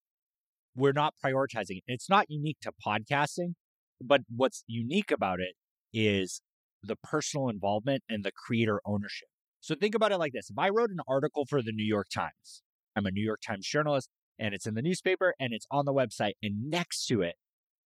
We're 0.76 0.92
not 0.92 1.14
prioritizing 1.24 1.78
it. 1.78 1.84
It's 1.86 2.10
not 2.10 2.26
unique 2.28 2.58
to 2.62 2.72
podcasting, 2.86 3.54
but 4.00 4.22
what's 4.34 4.64
unique 4.66 5.10
about 5.10 5.40
it 5.40 5.54
is 5.92 6.40
the 6.82 6.96
personal 6.96 7.48
involvement 7.48 8.02
and 8.08 8.24
the 8.24 8.32
creator 8.32 8.80
ownership. 8.84 9.28
So 9.60 9.74
think 9.74 9.94
about 9.94 10.12
it 10.12 10.18
like 10.18 10.32
this. 10.32 10.48
If 10.50 10.58
I 10.58 10.70
wrote 10.70 10.90
an 10.90 11.00
article 11.06 11.44
for 11.44 11.60
the 11.60 11.72
New 11.72 11.84
York 11.84 12.08
Times, 12.12 12.62
I'm 12.96 13.06
a 13.06 13.10
New 13.10 13.24
York 13.24 13.40
Times 13.46 13.66
journalist 13.66 14.08
and 14.38 14.54
it's 14.54 14.66
in 14.66 14.74
the 14.74 14.82
newspaper 14.82 15.34
and 15.38 15.52
it's 15.52 15.66
on 15.70 15.84
the 15.84 15.92
website 15.92 16.32
and 16.42 16.70
next 16.70 17.06
to 17.06 17.20
it 17.20 17.34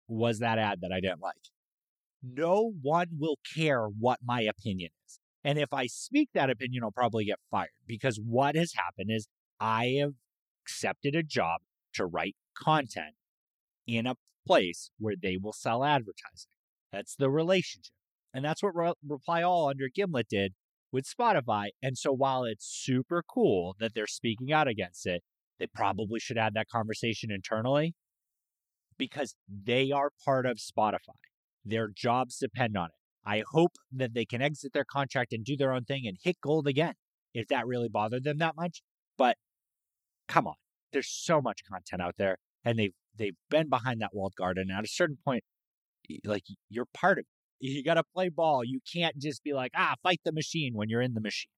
was 0.07 0.39
that 0.39 0.59
ad 0.59 0.81
that 0.83 0.93
I 0.93 1.01
didn't 1.01 1.21
like. 1.21 1.35
No 2.23 2.73
one 2.81 3.09
will 3.19 3.39
care 3.55 3.87
what 3.87 4.21
my 4.25 4.43
opinion 4.43 4.91
is. 5.07 5.19
And 5.43 5.59
if 5.59 5.75
I 5.75 5.87
speak 5.87 6.31
that 6.35 6.49
opinion, 6.49 6.85
I'll 6.85 6.91
probably 6.91 7.27
get 7.27 7.39
fired 7.51 7.71
because 7.87 8.19
what 8.25 8.55
has 8.55 8.73
happened 8.75 9.11
is 9.11 9.27
I 9.61 9.97
have 10.01 10.13
accepted 10.65 11.15
a 11.15 11.23
job 11.23 11.61
to 11.95 12.07
write 12.07 12.37
content 12.57 13.15
in 13.87 14.07
a 14.07 14.15
place 14.47 14.91
where 14.99 15.15
they 15.21 15.37
will 15.41 15.53
sell 15.53 15.85
advertising. 15.85 16.51
That's 16.93 17.17
the 17.17 17.31
relationship. 17.31 17.93
And 18.33 18.45
that's 18.45 18.63
what 18.63 18.75
Re- 18.75 18.93
Reply 19.07 19.43
All 19.43 19.69
under 19.69 19.89
Gimlet 19.93 20.29
did 20.29 20.55
with 20.93 21.07
Spotify. 21.07 21.69
And 21.83 21.97
so 21.97 22.13
while 22.13 22.45
it's 22.45 22.67
super 22.67 23.23
cool 23.23 23.77
that 23.81 23.95
they're 23.95 24.07
speaking 24.07 24.53
out 24.53 24.69
against 24.69 25.07
it, 25.07 25.23
they 25.59 25.67
probably 25.67 26.21
should 26.21 26.37
have 26.37 26.55
that 26.55 26.69
conversation 26.69 27.31
internally 27.31 27.95
because 28.99 29.35
they 29.49 29.91
are 29.91 30.11
part 30.25 30.47
of 30.47 30.59
Spotify. 30.59 31.19
Their 31.65 31.89
jobs 31.89 32.39
depend 32.39 32.77
on 32.77 32.87
it. 32.87 33.29
I 33.29 33.43
hope 33.53 33.73
that 33.93 34.15
they 34.15 34.25
can 34.25 34.43
exit 34.43 34.73
their 34.73 34.85
contract 34.85 35.33
and 35.33 35.45
do 35.45 35.57
their 35.57 35.73
own 35.73 35.85
thing 35.85 36.03
and 36.07 36.17
hit 36.23 36.37
gold 36.43 36.67
again 36.67 36.95
if 37.33 37.49
that 37.49 37.67
really 37.67 37.89
bothered 37.89 38.25
them 38.25 38.39
that 38.39 38.55
much. 38.57 38.83
But 39.17 39.37
come 40.29 40.47
on, 40.47 40.55
there's 40.93 41.09
so 41.09 41.41
much 41.41 41.63
content 41.69 42.03
out 42.03 42.15
there 42.19 42.39
and 42.65 42.79
they've 42.79 42.95
they've 43.17 43.37
been 43.51 43.69
behind 43.69 44.01
that 44.01 44.11
walled 44.13 44.35
garden. 44.37 44.69
And 44.71 44.79
at 44.79 44.85
a 44.85 44.89
certain 44.89 45.19
point, 45.25 45.45
like 46.25 46.45
you're 46.69 46.87
part 46.93 47.19
of 47.19 47.23
it. 47.23 47.27
You 47.61 47.83
got 47.83 47.95
to 47.95 48.05
play 48.15 48.29
ball. 48.29 48.63
You 48.65 48.81
can't 48.93 49.17
just 49.17 49.43
be 49.43 49.53
like, 49.53 49.73
ah, 49.77 49.95
fight 50.03 50.21
the 50.25 50.33
machine 50.33 50.73
when 50.75 50.89
you're 50.89 51.01
in 51.01 51.15
the 51.15 51.21
machine. 51.21 51.51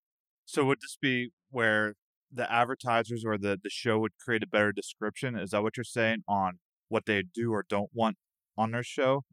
So 0.45 0.65
would 0.65 0.81
this 0.81 0.97
be 1.01 1.31
where 1.51 1.95
the 2.33 2.51
advertisers 2.51 3.25
or 3.25 3.39
the, 3.39 3.59
the 3.61 3.71
show 3.71 3.99
would 3.99 4.13
create 4.25 4.43
a 4.43 4.47
better 4.47 4.73
description? 4.73 5.37
Is 5.37 5.51
that 5.51 5.63
what 5.63 5.77
you're 5.77 5.85
saying 5.85 6.23
on 6.29 6.59
what 6.89 7.07
they 7.07 7.23
do 7.23 7.53
or 7.53 7.65
don't 7.69 7.91
want 7.93 8.17
on 8.57 8.71
their 8.71 8.85
show? 8.85 9.25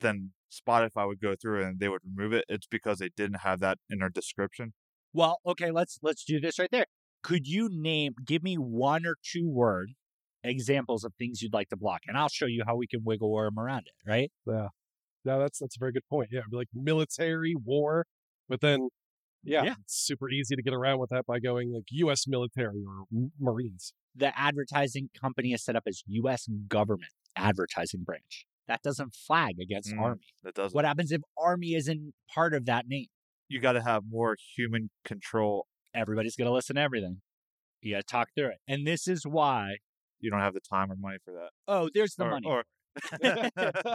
Then 0.00 0.32
Spotify 0.50 1.06
would 1.06 1.20
go 1.20 1.34
through 1.40 1.64
and 1.64 1.78
they 1.78 1.88
would 1.88 2.02
remove 2.04 2.32
it. 2.32 2.44
It's 2.48 2.66
because 2.66 2.98
they 2.98 3.10
didn't 3.16 3.40
have 3.40 3.60
that 3.60 3.78
in 3.88 3.98
their 3.98 4.08
description. 4.08 4.72
Well, 5.12 5.40
okay, 5.46 5.70
let's 5.70 5.98
let's 6.02 6.24
do 6.24 6.40
this 6.40 6.58
right 6.58 6.70
there. 6.70 6.86
Could 7.22 7.46
you 7.46 7.68
name 7.70 8.14
give 8.24 8.42
me 8.42 8.56
one 8.56 9.06
or 9.06 9.16
two 9.22 9.48
word 9.48 9.92
examples 10.46 11.04
of 11.04 11.12
things 11.18 11.42
you'd 11.42 11.52
like 11.52 11.68
to 11.70 11.76
block? 11.76 12.00
And 12.06 12.16
I'll 12.16 12.28
show 12.28 12.46
you 12.46 12.62
how 12.66 12.76
we 12.76 12.86
can 12.86 13.00
wiggle 13.04 13.30
worm 13.30 13.58
around 13.58 13.86
it, 13.86 14.08
right? 14.08 14.30
Yeah. 14.46 14.68
No, 15.24 15.40
that's 15.40 15.58
that's 15.58 15.76
a 15.76 15.80
very 15.80 15.92
good 15.92 16.06
point. 16.08 16.28
Yeah, 16.32 16.42
like 16.52 16.68
military 16.72 17.54
war, 17.56 18.06
but 18.48 18.60
then 18.60 18.88
yeah, 19.42 19.64
Yeah. 19.64 19.74
it's 19.80 19.94
super 20.06 20.28
easy 20.30 20.56
to 20.56 20.62
get 20.62 20.72
around 20.74 20.98
with 21.00 21.10
that 21.10 21.26
by 21.26 21.38
going 21.40 21.72
like 21.72 21.84
U.S. 21.90 22.26
military 22.26 22.82
or 22.86 23.04
Marines. 23.40 23.92
The 24.14 24.36
advertising 24.38 25.10
company 25.20 25.52
is 25.52 25.64
set 25.64 25.76
up 25.76 25.82
as 25.86 26.02
US 26.06 26.48
government 26.68 27.10
advertising 27.36 28.02
branch. 28.04 28.46
That 28.68 28.82
doesn't 28.82 29.14
flag 29.14 29.56
against 29.60 29.92
Mm. 29.92 30.00
Army. 30.00 30.26
That 30.42 30.54
doesn't. 30.54 30.74
What 30.74 30.84
happens 30.84 31.12
if 31.12 31.20
Army 31.38 31.74
isn't 31.74 32.14
part 32.34 32.54
of 32.54 32.64
that 32.66 32.86
name? 32.88 33.06
you 33.48 33.60
got 33.60 33.72
to 33.74 33.82
have 33.82 34.02
more 34.10 34.36
human 34.56 34.90
control. 35.04 35.68
Everybody's 35.94 36.34
going 36.34 36.46
to 36.48 36.52
listen 36.52 36.74
to 36.74 36.82
everything. 36.82 37.20
You 37.80 37.94
got 37.94 37.98
to 37.98 38.10
talk 38.10 38.28
through 38.36 38.48
it. 38.48 38.56
And 38.66 38.84
this 38.84 39.06
is 39.06 39.22
why, 39.24 39.76
You 40.20 40.30
don't 40.30 40.40
have 40.40 40.54
the 40.54 40.60
time 40.60 40.90
or 40.90 40.96
money 40.96 41.18
for 41.24 41.32
that. 41.32 41.50
oh, 41.68 41.90
there's 41.92 42.14
the 42.14 42.24
or, 42.24 42.30
money. 42.30 42.46
or 42.46 42.64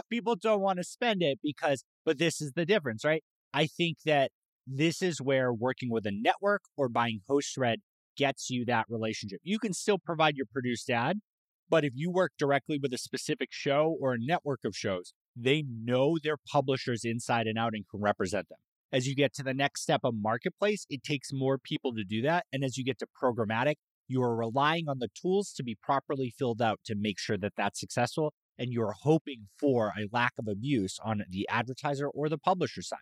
people 0.10 0.36
don't 0.36 0.60
want 0.60 0.78
to 0.78 0.84
spend 0.84 1.22
it 1.22 1.38
because, 1.42 1.84
but 2.04 2.18
this 2.18 2.40
is 2.40 2.52
the 2.54 2.64
difference, 2.64 3.04
right? 3.04 3.22
I 3.52 3.66
think 3.66 3.98
that 4.04 4.30
this 4.66 5.02
is 5.02 5.20
where 5.20 5.52
working 5.52 5.90
with 5.90 6.06
a 6.06 6.12
network 6.12 6.62
or 6.76 6.88
buying 6.88 7.20
host-read 7.28 7.80
gets 8.16 8.50
you 8.50 8.64
that 8.66 8.86
relationship. 8.88 9.40
You 9.42 9.58
can 9.58 9.72
still 9.72 9.98
provide 9.98 10.36
your 10.36 10.46
produced 10.46 10.88
ad, 10.90 11.20
but 11.68 11.84
if 11.84 11.92
you 11.94 12.10
work 12.10 12.32
directly 12.38 12.78
with 12.80 12.92
a 12.92 12.98
specific 12.98 13.48
show 13.50 13.96
or 14.00 14.12
a 14.12 14.18
network 14.18 14.60
of 14.64 14.76
shows, 14.76 15.14
they 15.34 15.64
know 15.66 16.18
their 16.22 16.36
publishers 16.36 17.04
inside 17.04 17.46
and 17.46 17.58
out 17.58 17.72
and 17.74 17.84
can 17.88 18.00
represent 18.00 18.48
them. 18.48 18.58
As 18.92 19.06
you 19.06 19.14
get 19.14 19.32
to 19.34 19.42
the 19.42 19.54
next 19.54 19.82
step 19.82 20.02
of 20.04 20.14
marketplace, 20.14 20.84
it 20.90 21.02
takes 21.02 21.32
more 21.32 21.56
people 21.56 21.94
to 21.94 22.04
do 22.04 22.20
that. 22.22 22.44
And 22.52 22.62
as 22.62 22.76
you 22.76 22.84
get 22.84 22.98
to 22.98 23.06
programmatic, 23.06 23.76
you 24.12 24.22
are 24.22 24.36
relying 24.36 24.88
on 24.88 24.98
the 24.98 25.08
tools 25.20 25.52
to 25.54 25.62
be 25.62 25.76
properly 25.82 26.32
filled 26.38 26.60
out 26.60 26.80
to 26.84 26.94
make 26.94 27.18
sure 27.18 27.38
that 27.38 27.54
that's 27.56 27.80
successful 27.80 28.34
and 28.58 28.72
you're 28.72 28.94
hoping 29.00 29.48
for 29.58 29.92
a 29.98 30.06
lack 30.12 30.34
of 30.38 30.46
abuse 30.46 30.98
on 31.02 31.22
the 31.30 31.48
advertiser 31.48 32.06
or 32.08 32.28
the 32.28 32.38
publisher 32.38 32.82
side. 32.82 32.98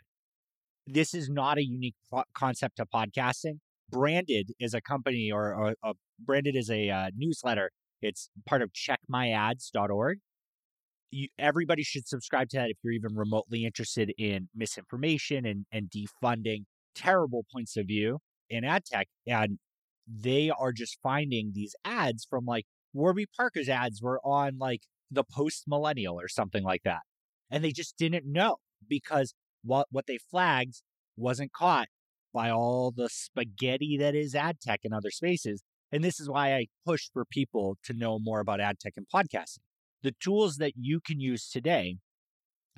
This 0.87 1.13
is 1.13 1.29
not 1.29 1.59
a 1.59 1.65
unique 1.65 1.97
pro- 2.09 2.23
concept 2.35 2.77
to 2.77 2.87
podcasting. 2.87 3.59
Branded 3.91 4.53
is 4.61 4.73
a 4.73 4.81
company 4.81 5.33
or, 5.33 5.53
or 5.55 5.75
a, 5.83 5.95
Branded 6.21 6.55
is 6.55 6.71
a 6.71 6.89
uh, 6.89 7.11
newsletter. 7.17 7.71
It's 8.01 8.31
part 8.47 8.63
of 8.63 8.71
checkmyads.org. 8.73 10.19
You, 11.11 11.29
everybody 11.39 11.83
should 11.83 12.07
subscribe 12.07 12.49
to 12.51 12.59
that 12.59 12.71
if 12.71 12.77
you're 12.85 12.93
even 12.93 13.17
remotely 13.17 13.65
interested 13.65 14.15
in 14.17 14.49
misinformation 14.55 15.45
and, 15.45 15.67
and 15.73 15.91
defunding 15.91 16.65
terrible 16.95 17.45
points 17.53 17.77
of 17.77 17.87
view 17.87 18.21
in 18.49 18.65
ad 18.65 18.85
tech. 18.85 19.09
And 19.27 19.59
they 20.11 20.51
are 20.51 20.73
just 20.73 20.99
finding 21.03 21.53
these 21.55 21.75
ads 21.85 22.25
from 22.29 22.45
like 22.45 22.67
Warby 22.93 23.27
Parker's 23.37 23.69
ads 23.69 24.03
were 24.03 24.21
on 24.25 24.59
like 24.59 24.83
the 25.11 25.25
post 25.25 25.65
millennial 25.67 26.21
or 26.21 26.29
something 26.29 26.65
like 26.65 26.83
that. 26.85 27.01
And 27.51 27.63
they 27.63 27.73
just 27.73 27.97
didn't 27.97 28.27
know 28.27 28.57
because 28.89 29.35
what 29.63 29.87
what 29.91 30.07
they 30.07 30.19
flagged 30.19 30.83
wasn't 31.17 31.53
caught 31.53 31.89
by 32.33 32.51
all 32.51 32.93
the 32.95 33.09
spaghetti 33.09 33.97
that 33.99 34.15
is 34.15 34.35
ad 34.35 34.61
tech 34.61 34.81
in 34.85 34.93
other 34.93 35.11
spaces. 35.11 35.63
And 35.93 36.05
this 36.05 36.21
is 36.21 36.29
why 36.29 36.55
I 36.55 36.67
push 36.87 37.09
for 37.13 37.25
people 37.25 37.77
to 37.85 37.93
know 37.93 38.19
more 38.21 38.41
about 38.41 38.61
ad 38.61 38.79
tech 38.79 38.95
and 38.97 39.07
podcasting. 39.13 39.59
The 40.03 40.15
tools 40.23 40.57
that 40.57 40.73
you 40.77 41.01
can 41.01 41.21
use 41.21 41.49
today 41.49 41.97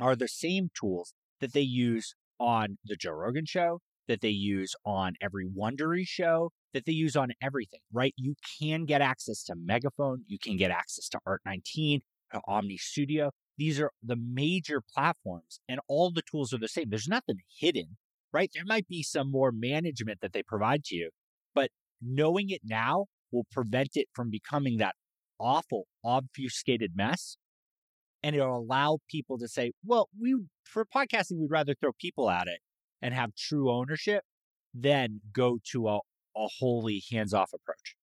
are 0.01 0.16
the 0.16 0.29
same 0.29 0.71
tools 0.79 1.14
that 1.40 1.53
they 1.53 1.61
use 1.61 2.14
on 2.40 2.79
the 2.85 2.97
Joe 2.97 3.12
Rogan 3.12 3.45
show, 3.47 3.81
that 4.09 4.23
they 4.23 4.31
use 4.31 4.75
on 4.85 5.14
every 5.21 5.47
Wondery 5.47 6.05
show, 6.07 6.51
that 6.74 6.87
they 6.87 6.92
use 6.92 7.16
on 7.16 7.32
everything, 7.42 7.80
right? 7.92 8.14
You 8.16 8.35
can 8.58 8.85
get 8.85 9.00
access 9.00 9.42
to 9.44 9.54
Megaphone, 9.56 10.24
you 10.26 10.38
can 10.38 10.56
get 10.56 10.70
access 10.70 11.08
to 11.11 11.20
Art19, 11.26 12.00
to 12.32 12.40
Omny 12.48 12.78
Studio. 12.78 13.30
These 13.58 13.80
are 13.80 13.90
the 14.02 14.16
major 14.16 14.80
platforms, 14.80 15.61
and 15.68 15.80
all 15.88 16.11
the 16.11 16.22
tools 16.22 16.52
are 16.52 16.58
the 16.58 16.68
same. 16.68 16.87
There's 16.88 17.08
nothing 17.08 17.38
hidden, 17.58 17.96
right? 18.32 18.50
There 18.52 18.64
might 18.66 18.88
be 18.88 19.02
some 19.02 19.30
more 19.30 19.52
management 19.52 20.20
that 20.22 20.32
they 20.32 20.42
provide 20.42 20.85
to 20.85 20.96
you, 20.96 21.11
but 21.54 21.70
knowing 22.00 22.50
it 22.50 22.62
now 22.64 23.06
will 23.30 23.46
prevent 23.50 23.90
it 23.94 24.08
from 24.14 24.30
becoming 24.30 24.78
that 24.78 24.94
awful, 25.38 25.87
obfuscated 26.04 26.92
mess. 26.94 27.37
And 28.22 28.37
it'll 28.37 28.58
allow 28.58 28.98
people 29.11 29.37
to 29.38 29.48
say, 29.48 29.72
well, 29.85 30.08
we 30.18 30.37
for 30.64 30.85
podcasting, 30.85 31.40
we'd 31.40 31.50
rather 31.50 31.74
throw 31.74 31.90
people 31.92 32.30
at 32.30 32.46
it 32.46 32.61
and 33.00 33.12
have 33.12 33.35
true 33.35 33.70
ownership 33.70 34.22
than 34.72 35.20
go 35.32 35.58
to 35.72 35.88
a, 35.88 35.98
a 36.37 36.47
wholly 36.59 37.03
hands 37.11 37.35
off 37.35 37.51
approach. 37.53 37.97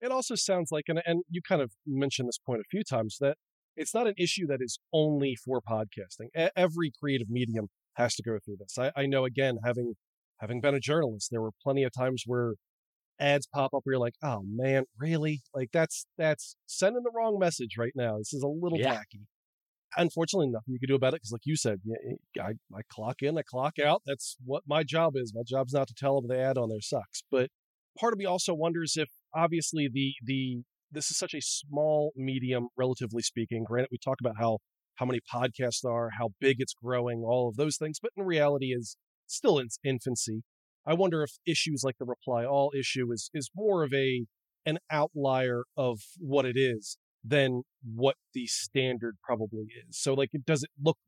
It 0.00 0.10
also 0.10 0.34
sounds 0.34 0.70
like, 0.70 0.84
and, 0.88 1.02
and 1.06 1.22
you 1.30 1.40
kind 1.46 1.62
of 1.62 1.72
mentioned 1.86 2.28
this 2.28 2.38
point 2.38 2.60
a 2.60 2.64
few 2.70 2.84
times, 2.84 3.16
that 3.20 3.36
it's 3.76 3.94
not 3.94 4.06
an 4.06 4.14
issue 4.18 4.46
that 4.48 4.58
is 4.60 4.78
only 4.92 5.36
for 5.36 5.60
podcasting. 5.60 6.28
Every 6.54 6.92
creative 7.00 7.28
medium 7.30 7.68
has 7.94 8.14
to 8.16 8.22
go 8.22 8.38
through 8.44 8.56
this. 8.58 8.76
I, 8.78 8.92
I 8.94 9.06
know, 9.06 9.24
again, 9.24 9.56
having 9.64 9.94
having 10.40 10.60
been 10.60 10.74
a 10.74 10.80
journalist, 10.80 11.28
there 11.30 11.40
were 11.40 11.52
plenty 11.62 11.82
of 11.82 11.92
times 11.92 12.24
where 12.26 12.54
ads 13.18 13.46
pop 13.46 13.72
up 13.72 13.80
where 13.84 13.94
you're 13.94 14.00
like, 14.00 14.16
"Oh 14.22 14.42
man, 14.46 14.84
really? 14.98 15.40
Like 15.54 15.70
that's 15.72 16.06
that's 16.18 16.56
sending 16.66 17.02
the 17.02 17.10
wrong 17.14 17.38
message 17.38 17.76
right 17.78 17.92
now. 17.94 18.18
This 18.18 18.34
is 18.34 18.42
a 18.42 18.48
little 18.48 18.78
Yeah. 18.78 18.92
tacky." 18.92 19.26
Unfortunately, 19.96 20.48
nothing 20.48 20.74
you 20.74 20.78
can 20.78 20.88
do 20.88 20.94
about 20.94 21.14
it 21.14 21.22
because, 21.22 21.32
like 21.32 21.46
you 21.46 21.56
said, 21.56 21.80
I, 22.38 22.52
I 22.74 22.80
clock 22.90 23.22
in, 23.22 23.38
I 23.38 23.42
clock 23.42 23.78
out. 23.78 24.02
That's 24.04 24.36
what 24.44 24.64
my 24.66 24.82
job 24.82 25.14
is. 25.16 25.32
My 25.34 25.42
job's 25.46 25.72
not 25.72 25.88
to 25.88 25.94
tell 25.94 26.20
them 26.20 26.28
the 26.28 26.38
ad 26.38 26.58
on 26.58 26.68
there 26.68 26.82
sucks. 26.82 27.22
But 27.30 27.48
part 27.98 28.12
of 28.12 28.18
me 28.18 28.24
also 28.24 28.54
wonders 28.54 28.94
if, 28.96 29.08
obviously, 29.34 29.88
the 29.92 30.14
the 30.24 30.62
this 30.90 31.10
is 31.10 31.18
such 31.18 31.34
a 31.34 31.40
small 31.40 32.12
medium, 32.16 32.68
relatively 32.76 33.22
speaking. 33.22 33.64
Granted, 33.64 33.88
we 33.92 33.98
talk 33.98 34.18
about 34.20 34.36
how 34.38 34.58
how 34.96 35.06
many 35.06 35.20
podcasts 35.32 35.84
are, 35.84 36.10
how 36.18 36.30
big 36.40 36.56
it's 36.60 36.74
growing, 36.74 37.22
all 37.24 37.48
of 37.48 37.56
those 37.56 37.76
things, 37.76 37.98
but 38.00 38.12
in 38.16 38.24
reality, 38.24 38.66
is 38.72 38.96
still 39.26 39.58
in 39.58 39.68
infancy. 39.84 40.42
I 40.86 40.94
wonder 40.94 41.22
if 41.22 41.32
issues 41.46 41.82
like 41.84 41.96
the 41.98 42.06
reply 42.06 42.44
all 42.44 42.72
issue 42.78 43.12
is 43.12 43.30
is 43.34 43.50
more 43.54 43.82
of 43.84 43.92
a 43.92 44.26
an 44.64 44.78
outlier 44.90 45.64
of 45.76 46.00
what 46.18 46.44
it 46.46 46.56
is 46.56 46.98
than 47.24 47.62
what 47.84 48.16
the 48.34 48.46
standard 48.46 49.16
probably 49.22 49.66
is. 49.88 49.98
So 49.98 50.14
like 50.14 50.30
it 50.32 50.44
doesn't 50.44 50.70
look 50.82 50.98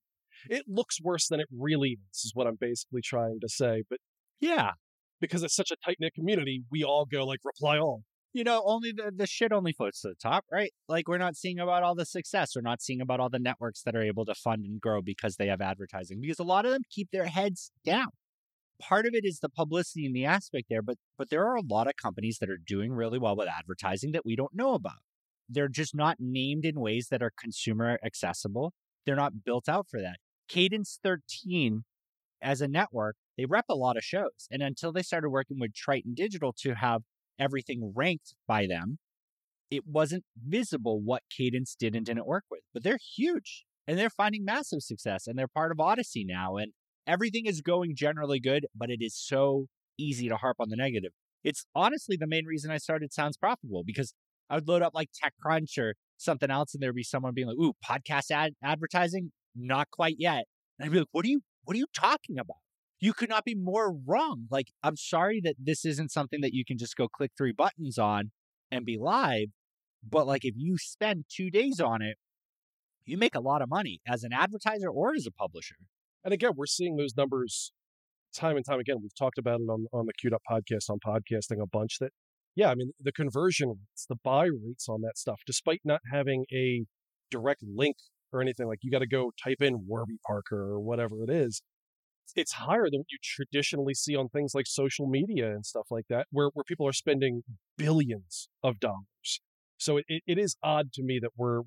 it 0.49 0.65
looks 0.69 1.01
worse 1.03 1.29
than 1.29 1.41
it 1.41 1.49
really 1.57 1.99
is, 2.13 2.25
is 2.25 2.33
what 2.35 2.47
I'm 2.47 2.57
basically 2.61 3.03
trying 3.03 3.39
to 3.41 3.49
say. 3.49 3.85
But 3.89 3.99
Yeah. 4.41 4.73
Because 5.21 5.43
it's 5.43 5.57
such 5.57 5.71
a 5.71 5.77
tight 5.85 5.97
knit 6.01 6.15
community, 6.15 6.63
we 6.71 6.85
all 6.85 7.05
go 7.05 7.25
like 7.25 7.41
reply 7.45 7.79
all. 7.79 8.03
You 8.33 8.45
know, 8.45 8.63
only 8.67 8.93
the, 8.93 9.11
the 9.15 9.27
shit 9.27 9.53
only 9.53 9.73
floats 9.73 10.03
to 10.03 10.09
the 10.09 10.15
top, 10.15 10.45
right? 10.53 10.71
Like 10.89 11.09
we're 11.09 11.19
not 11.19 11.35
seeing 11.35 11.59
about 11.59 11.83
all 11.83 11.95
the 11.95 12.05
success. 12.05 12.53
We're 12.55 12.63
not 12.63 12.83
seeing 12.83 13.01
about 13.01 13.21
all 13.21 13.31
the 13.31 13.39
networks 13.39 13.83
that 13.83 13.97
are 13.97 14.03
able 14.03 14.27
to 14.27 14.35
fund 14.35 14.65
and 14.65 14.81
grow 14.81 15.01
because 15.01 15.37
they 15.37 15.47
have 15.47 15.61
advertising. 15.61 16.21
Because 16.21 16.39
a 16.39 16.45
lot 16.45 16.67
of 16.67 16.73
them 16.73 16.83
keep 16.91 17.11
their 17.11 17.27
heads 17.27 17.73
down. 17.85 18.09
Part 18.81 19.07
of 19.07 19.15
it 19.15 19.25
is 19.25 19.41
the 19.41 19.49
publicity 19.49 20.07
and 20.07 20.15
the 20.15 20.25
aspect 20.25 20.67
there, 20.69 20.83
but 20.83 20.99
but 21.17 21.31
there 21.31 21.45
are 21.47 21.57
a 21.57 21.63
lot 21.69 21.89
of 21.89 21.95
companies 22.01 22.39
that 22.39 22.51
are 22.51 22.59
doing 22.65 22.93
really 22.93 23.19
well 23.19 23.35
with 23.35 23.49
advertising 23.49 24.13
that 24.13 24.25
we 24.25 24.37
don't 24.37 24.55
know 24.55 24.75
about. 24.75 25.01
They're 25.49 25.69
just 25.69 25.97
not 25.97 26.19
named 26.21 26.65
in 26.65 26.79
ways 26.79 27.09
that 27.11 27.23
are 27.23 27.33
consumer 27.37 27.99
accessible. 28.05 28.73
They're 29.05 29.17
not 29.17 29.43
built 29.45 29.69
out 29.69 29.87
for 29.91 30.01
that. 30.01 30.17
Cadence 30.49 31.01
13 31.03 31.85
as 32.43 32.61
a 32.61 32.69
network, 32.69 33.17
they 33.39 33.47
rep 33.47 33.67
a 33.71 33.75
lot 33.75 33.97
of 33.97 34.05
shows. 34.05 34.49
And 34.51 34.63
until 34.63 34.93
they 34.93 35.03
started 35.03 35.31
working 35.31 35.59
with 35.61 35.73
Triton 35.73 36.13
Digital 36.15 36.53
to 36.61 36.75
have 36.75 37.03
everything 37.39 37.93
ranked 37.95 38.35
by 38.49 38.67
them, 38.67 38.99
it 39.71 39.85
wasn't 39.87 40.25
visible 40.37 41.01
what 41.01 41.23
Cadence 41.35 41.77
did 41.79 41.95
and 41.95 42.05
didn't 42.05 42.27
work 42.27 42.45
with. 42.51 42.63
But 42.75 42.83
they're 42.83 42.99
huge 43.17 43.65
and 43.87 43.97
they're 43.97 44.11
finding 44.11 44.45
massive 44.45 44.83
success 44.83 45.27
and 45.27 45.39
they're 45.39 45.47
part 45.47 45.71
of 45.71 45.79
Audacy 45.79 46.25
now. 46.27 46.57
And 46.57 46.73
everything 47.07 47.47
is 47.47 47.61
going 47.61 47.95
generally 47.95 48.41
good, 48.41 48.67
but 48.75 48.91
it 48.91 49.01
is 49.01 49.17
so 49.17 49.67
easy 49.97 50.29
to 50.29 50.37
harp 50.37 50.57
on 50.59 50.69
the 50.69 50.77
negative. 50.77 51.13
It's 51.45 51.65
honestly 51.75 52.17
the 52.19 52.27
main 52.27 52.45
reason 52.45 52.73
I 52.73 52.79
started 52.79 53.13
Sounds 53.13 53.37
Profitable 53.37 53.85
because 53.87 54.15
I 54.51 54.57
would 54.57 54.67
load 54.69 54.83
up 54.83 54.95
like 54.95 55.11
TechCrunch 55.13 55.79
or 55.79 55.95
something 56.17 56.51
else 56.51 56.75
and 56.75 56.83
there'd 56.83 56.95
be 56.95 57.05
someone 57.05 57.35
being 57.35 57.47
like, 57.47 57.57
ooh, 57.57 57.75
podcast 57.89 58.33
ad- 58.33 58.55
advertising? 58.65 59.31
Not 59.55 59.91
quite 59.93 60.17
yet. 60.19 60.45
And 60.79 60.87
I'd 60.87 60.93
be 60.93 60.99
like, 60.99 61.09
what 61.13 61.25
are 61.25 61.29
you 61.29 61.43
what 61.65 61.75
are 61.75 61.79
you 61.79 61.87
talking 61.95 62.39
about? 62.39 62.57
You 63.01 63.13
could 63.13 63.29
not 63.29 63.45
be 63.45 63.55
more 63.55 63.93
wrong. 63.93 64.47
Like, 64.51 64.69
I'm 64.83 64.97
sorry 64.97 65.41
that 65.45 65.57
this 65.59 65.85
isn't 65.85 66.11
something 66.11 66.41
that 66.41 66.53
you 66.53 66.65
can 66.65 66.79
just 66.79 66.97
go 66.97 67.09
click 67.09 67.31
three 67.37 67.53
buttons 67.53 67.97
on 67.99 68.33
and 68.71 68.85
be 68.85 68.99
live. 68.99 69.49
But 70.09 70.27
like 70.27 70.45
if 70.45 70.55
you 70.57 70.79
spend 70.79 71.25
two 71.29 71.51
days 71.51 71.81
on 71.81 72.03
it, 72.03 72.17
you 73.05 73.17
make 73.19 73.35
a 73.35 73.41
lot 73.41 73.63
of 73.63 73.69
money 73.69 74.01
as 74.07 74.23
an 74.23 74.33
advertiser 74.33 74.89
or 74.89 75.15
as 75.15 75.27
a 75.27 75.33
publisher. 75.33 75.77
And 76.25 76.35
again, 76.35 76.53
we're 76.57 76.67
seeing 76.67 76.97
those 76.97 77.17
numbers 77.17 77.73
time 78.35 78.57
and 78.57 78.65
time 78.65 78.81
again. 78.81 78.97
We've 79.01 79.15
talked 79.15 79.39
about 79.39 79.61
it 79.61 79.69
on 79.69 79.87
on 79.93 80.07
the 80.07 80.13
Queued 80.13 80.35
Up 80.35 80.43
podcast 80.51 80.91
on 80.91 80.99
podcasting 80.99 81.63
a 81.63 81.67
bunch. 81.67 81.99
That 82.01 82.13
yeah, 82.55 82.71
I 82.71 82.75
mean 82.75 82.93
the 83.01 83.13
conversion 83.13 83.69
rates, 83.69 84.07
the 84.09 84.17
buy 84.23 84.47
rates 84.47 84.89
on 84.89 85.01
that 85.03 85.17
stuff, 85.17 85.41
despite 85.47 85.81
not 85.85 86.01
having 86.13 86.45
a 86.53 86.85
direct 87.31 87.63
link 87.63 87.97
or 88.33 88.43
anything 88.43 88.67
like 88.67 88.81
you 88.83 88.91
got 88.91 88.99
to 88.99 89.07
go 89.07 89.33
type 89.43 89.63
in 89.63 89.87
Warby 89.87 90.19
Parker 90.27 90.61
or 90.61 90.81
whatever 90.81 91.23
it 91.23 91.31
is. 91.31 91.63
It's 92.37 92.53
higher 92.53 92.89
than 92.91 93.01
what 93.01 93.11
you 93.11 93.19
traditionally 93.23 93.95
see 93.95 94.15
on 94.17 94.29
things 94.29 94.53
like 94.55 94.67
social 94.67 95.07
media 95.07 95.51
and 95.51 95.65
stuff 95.65 95.87
like 95.91 96.07
that, 96.09 96.27
where 96.31 96.51
where 96.55 96.65
people 96.65 96.87
are 96.87 96.93
spending 96.93 97.43
billions 97.77 98.49
of 98.63 98.81
dollars. 98.81 99.41
So 99.79 99.99
it, 99.99 100.05
it, 100.09 100.39
is 100.39 100.57
odd 100.63 100.93
to 100.95 101.03
me 101.05 101.21
that 101.23 101.31
we're, 101.37 101.63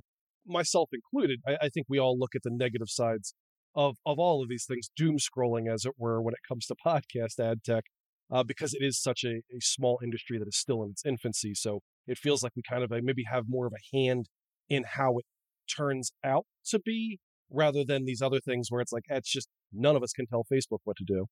myself 0.46 0.90
included, 0.92 1.40
I, 1.48 1.66
I 1.66 1.70
think 1.70 1.88
we 1.90 1.98
all 1.98 2.20
look 2.20 2.36
at 2.36 2.44
the 2.44 2.52
negative 2.52 2.90
sides 2.90 3.34
of 3.74 3.96
of 4.06 4.20
all 4.20 4.44
of 4.44 4.50
these 4.50 4.66
things, 4.66 4.90
doom 4.96 5.18
scrolling 5.18 5.72
as 5.72 5.86
it 5.86 5.94
were, 5.98 6.22
when 6.22 6.34
it 6.34 6.48
comes 6.48 6.66
to 6.68 6.76
podcast 6.86 7.40
ad 7.40 7.64
tech, 7.64 7.86
uh, 8.32 8.44
because 8.44 8.74
it 8.74 8.84
is 8.84 9.02
such 9.02 9.24
a, 9.24 9.38
a 9.56 9.62
small 9.62 10.00
industry 10.04 10.38
that 10.38 10.48
is 10.48 10.58
still 10.58 10.84
in 10.84 10.92
its 10.92 11.06
infancy. 11.06 11.54
So 11.54 11.80
it 12.08 12.18
feels 12.18 12.44
like 12.44 12.54
we 12.56 12.64
kind 12.68 12.84
of 12.84 12.92
uh, 12.92 13.00
maybe 13.02 13.24
have 13.32 13.46
more 13.48 13.68
of 13.68 13.74
a 13.74 13.98
hand 13.98 14.28
in 14.70 14.84
how 14.96 15.18
it 15.18 15.26
turns 15.74 16.12
out 16.24 16.46
to 16.68 16.80
be, 16.80 17.20
rather 17.50 17.84
than 17.84 18.06
these 18.06 18.22
other 18.22 18.40
things 18.40 18.68
where 18.70 18.82
it's 18.82 18.92
like 18.92 19.06
it's 19.10 19.32
just 19.32 19.48
none 19.74 19.96
of 19.96 20.04
us 20.04 20.14
can 20.14 20.26
tell 20.26 20.46
Facebook 20.52 20.80
what 20.84 20.98
to 20.98 21.04
do. 21.06 21.26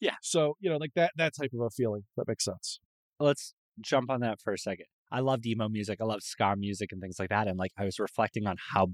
Yeah. 0.00 0.16
So 0.22 0.54
you 0.60 0.70
know, 0.70 0.76
like 0.76 0.92
that 0.96 1.12
that 1.16 1.32
type 1.38 1.50
of 1.54 1.60
a 1.60 1.70
feeling 1.70 2.02
that 2.16 2.26
makes 2.26 2.44
sense. 2.44 2.80
Let's 3.18 3.54
jump 3.80 4.10
on 4.10 4.20
that 4.20 4.40
for 4.42 4.52
a 4.52 4.58
second. 4.58 4.86
I 5.12 5.20
love 5.20 5.44
emo 5.44 5.68
music. 5.68 5.98
I 6.00 6.04
love 6.04 6.22
ska 6.22 6.54
music 6.56 6.90
and 6.92 7.00
things 7.00 7.16
like 7.18 7.30
that. 7.30 7.48
And 7.48 7.58
like 7.58 7.72
I 7.78 7.84
was 7.84 7.98
reflecting 7.98 8.46
on 8.46 8.56
how 8.72 8.88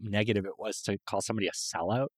negative 0.00 0.44
it 0.44 0.52
was 0.58 0.80
to 0.82 0.98
call 1.06 1.20
somebody 1.20 1.48
a 1.48 1.52
sellout. 1.52 2.08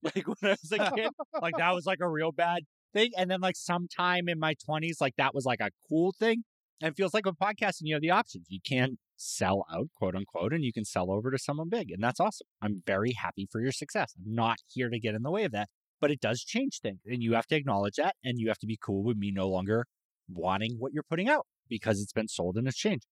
Like 0.00 0.28
when 0.28 0.36
I 0.52 0.56
was 0.62 0.70
a 0.70 0.92
kid, 0.94 1.10
like 1.42 1.56
that 1.58 1.74
was 1.74 1.84
like 1.84 1.98
a 2.00 2.08
real 2.08 2.30
bad 2.30 2.62
thing. 2.94 3.10
And 3.18 3.28
then 3.28 3.40
like 3.40 3.56
sometime 3.56 4.28
in 4.28 4.38
my 4.38 4.54
twenties, 4.64 4.98
like 5.00 5.14
that 5.18 5.34
was 5.34 5.44
like 5.44 5.58
a 5.60 5.70
cool 5.88 6.14
thing. 6.16 6.44
And 6.80 6.92
it 6.92 6.96
feels 6.96 7.12
like 7.12 7.26
with 7.26 7.34
podcasting, 7.36 7.80
you 7.82 7.96
have 7.96 8.02
the 8.02 8.12
options. 8.12 8.46
You 8.48 8.60
can 8.64 8.98
sell 9.18 9.66
out, 9.72 9.88
quote 9.94 10.14
unquote, 10.14 10.52
and 10.52 10.64
you 10.64 10.72
can 10.72 10.84
sell 10.84 11.10
over 11.10 11.30
to 11.30 11.38
someone 11.38 11.68
big. 11.68 11.90
And 11.90 12.02
that's 12.02 12.20
awesome. 12.20 12.46
I'm 12.62 12.82
very 12.86 13.12
happy 13.12 13.46
for 13.50 13.60
your 13.60 13.72
success. 13.72 14.14
I'm 14.16 14.34
not 14.34 14.58
here 14.66 14.88
to 14.88 14.98
get 14.98 15.14
in 15.14 15.22
the 15.22 15.30
way 15.30 15.44
of 15.44 15.52
that, 15.52 15.68
but 16.00 16.10
it 16.10 16.20
does 16.20 16.42
change 16.42 16.80
things. 16.80 17.00
And 17.04 17.22
you 17.22 17.34
have 17.34 17.46
to 17.48 17.56
acknowledge 17.56 17.96
that. 17.96 18.16
And 18.24 18.38
you 18.38 18.48
have 18.48 18.58
to 18.58 18.66
be 18.66 18.78
cool 18.82 19.02
with 19.02 19.18
me 19.18 19.30
no 19.30 19.48
longer 19.48 19.86
wanting 20.28 20.76
what 20.78 20.92
you're 20.92 21.02
putting 21.02 21.28
out 21.28 21.46
because 21.68 22.00
it's 22.00 22.12
been 22.12 22.28
sold 22.28 22.56
and 22.56 22.66
it's 22.66 22.76
changed. 22.76 23.06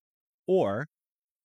Or 0.46 0.86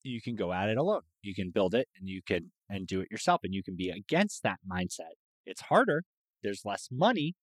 you 0.04 0.22
can 0.22 0.36
go 0.36 0.54
at 0.54 0.70
it 0.70 0.78
alone. 0.78 1.02
You 1.22 1.34
can 1.34 1.52
build 1.52 1.74
it 1.74 1.88
and 2.00 2.08
you 2.08 2.22
can 2.26 2.52
and 2.70 2.88
do 2.88 3.02
it 3.02 3.12
yourself 3.12 3.42
and 3.44 3.54
you 3.54 3.64
can 3.64 3.76
be 3.76 3.90
against 3.90 4.44
that 4.44 4.60
mindset. 4.70 5.16
It's 5.46 5.62
harder. 5.62 6.04
There's 6.44 6.62
less 6.64 6.88
money, 6.92 7.34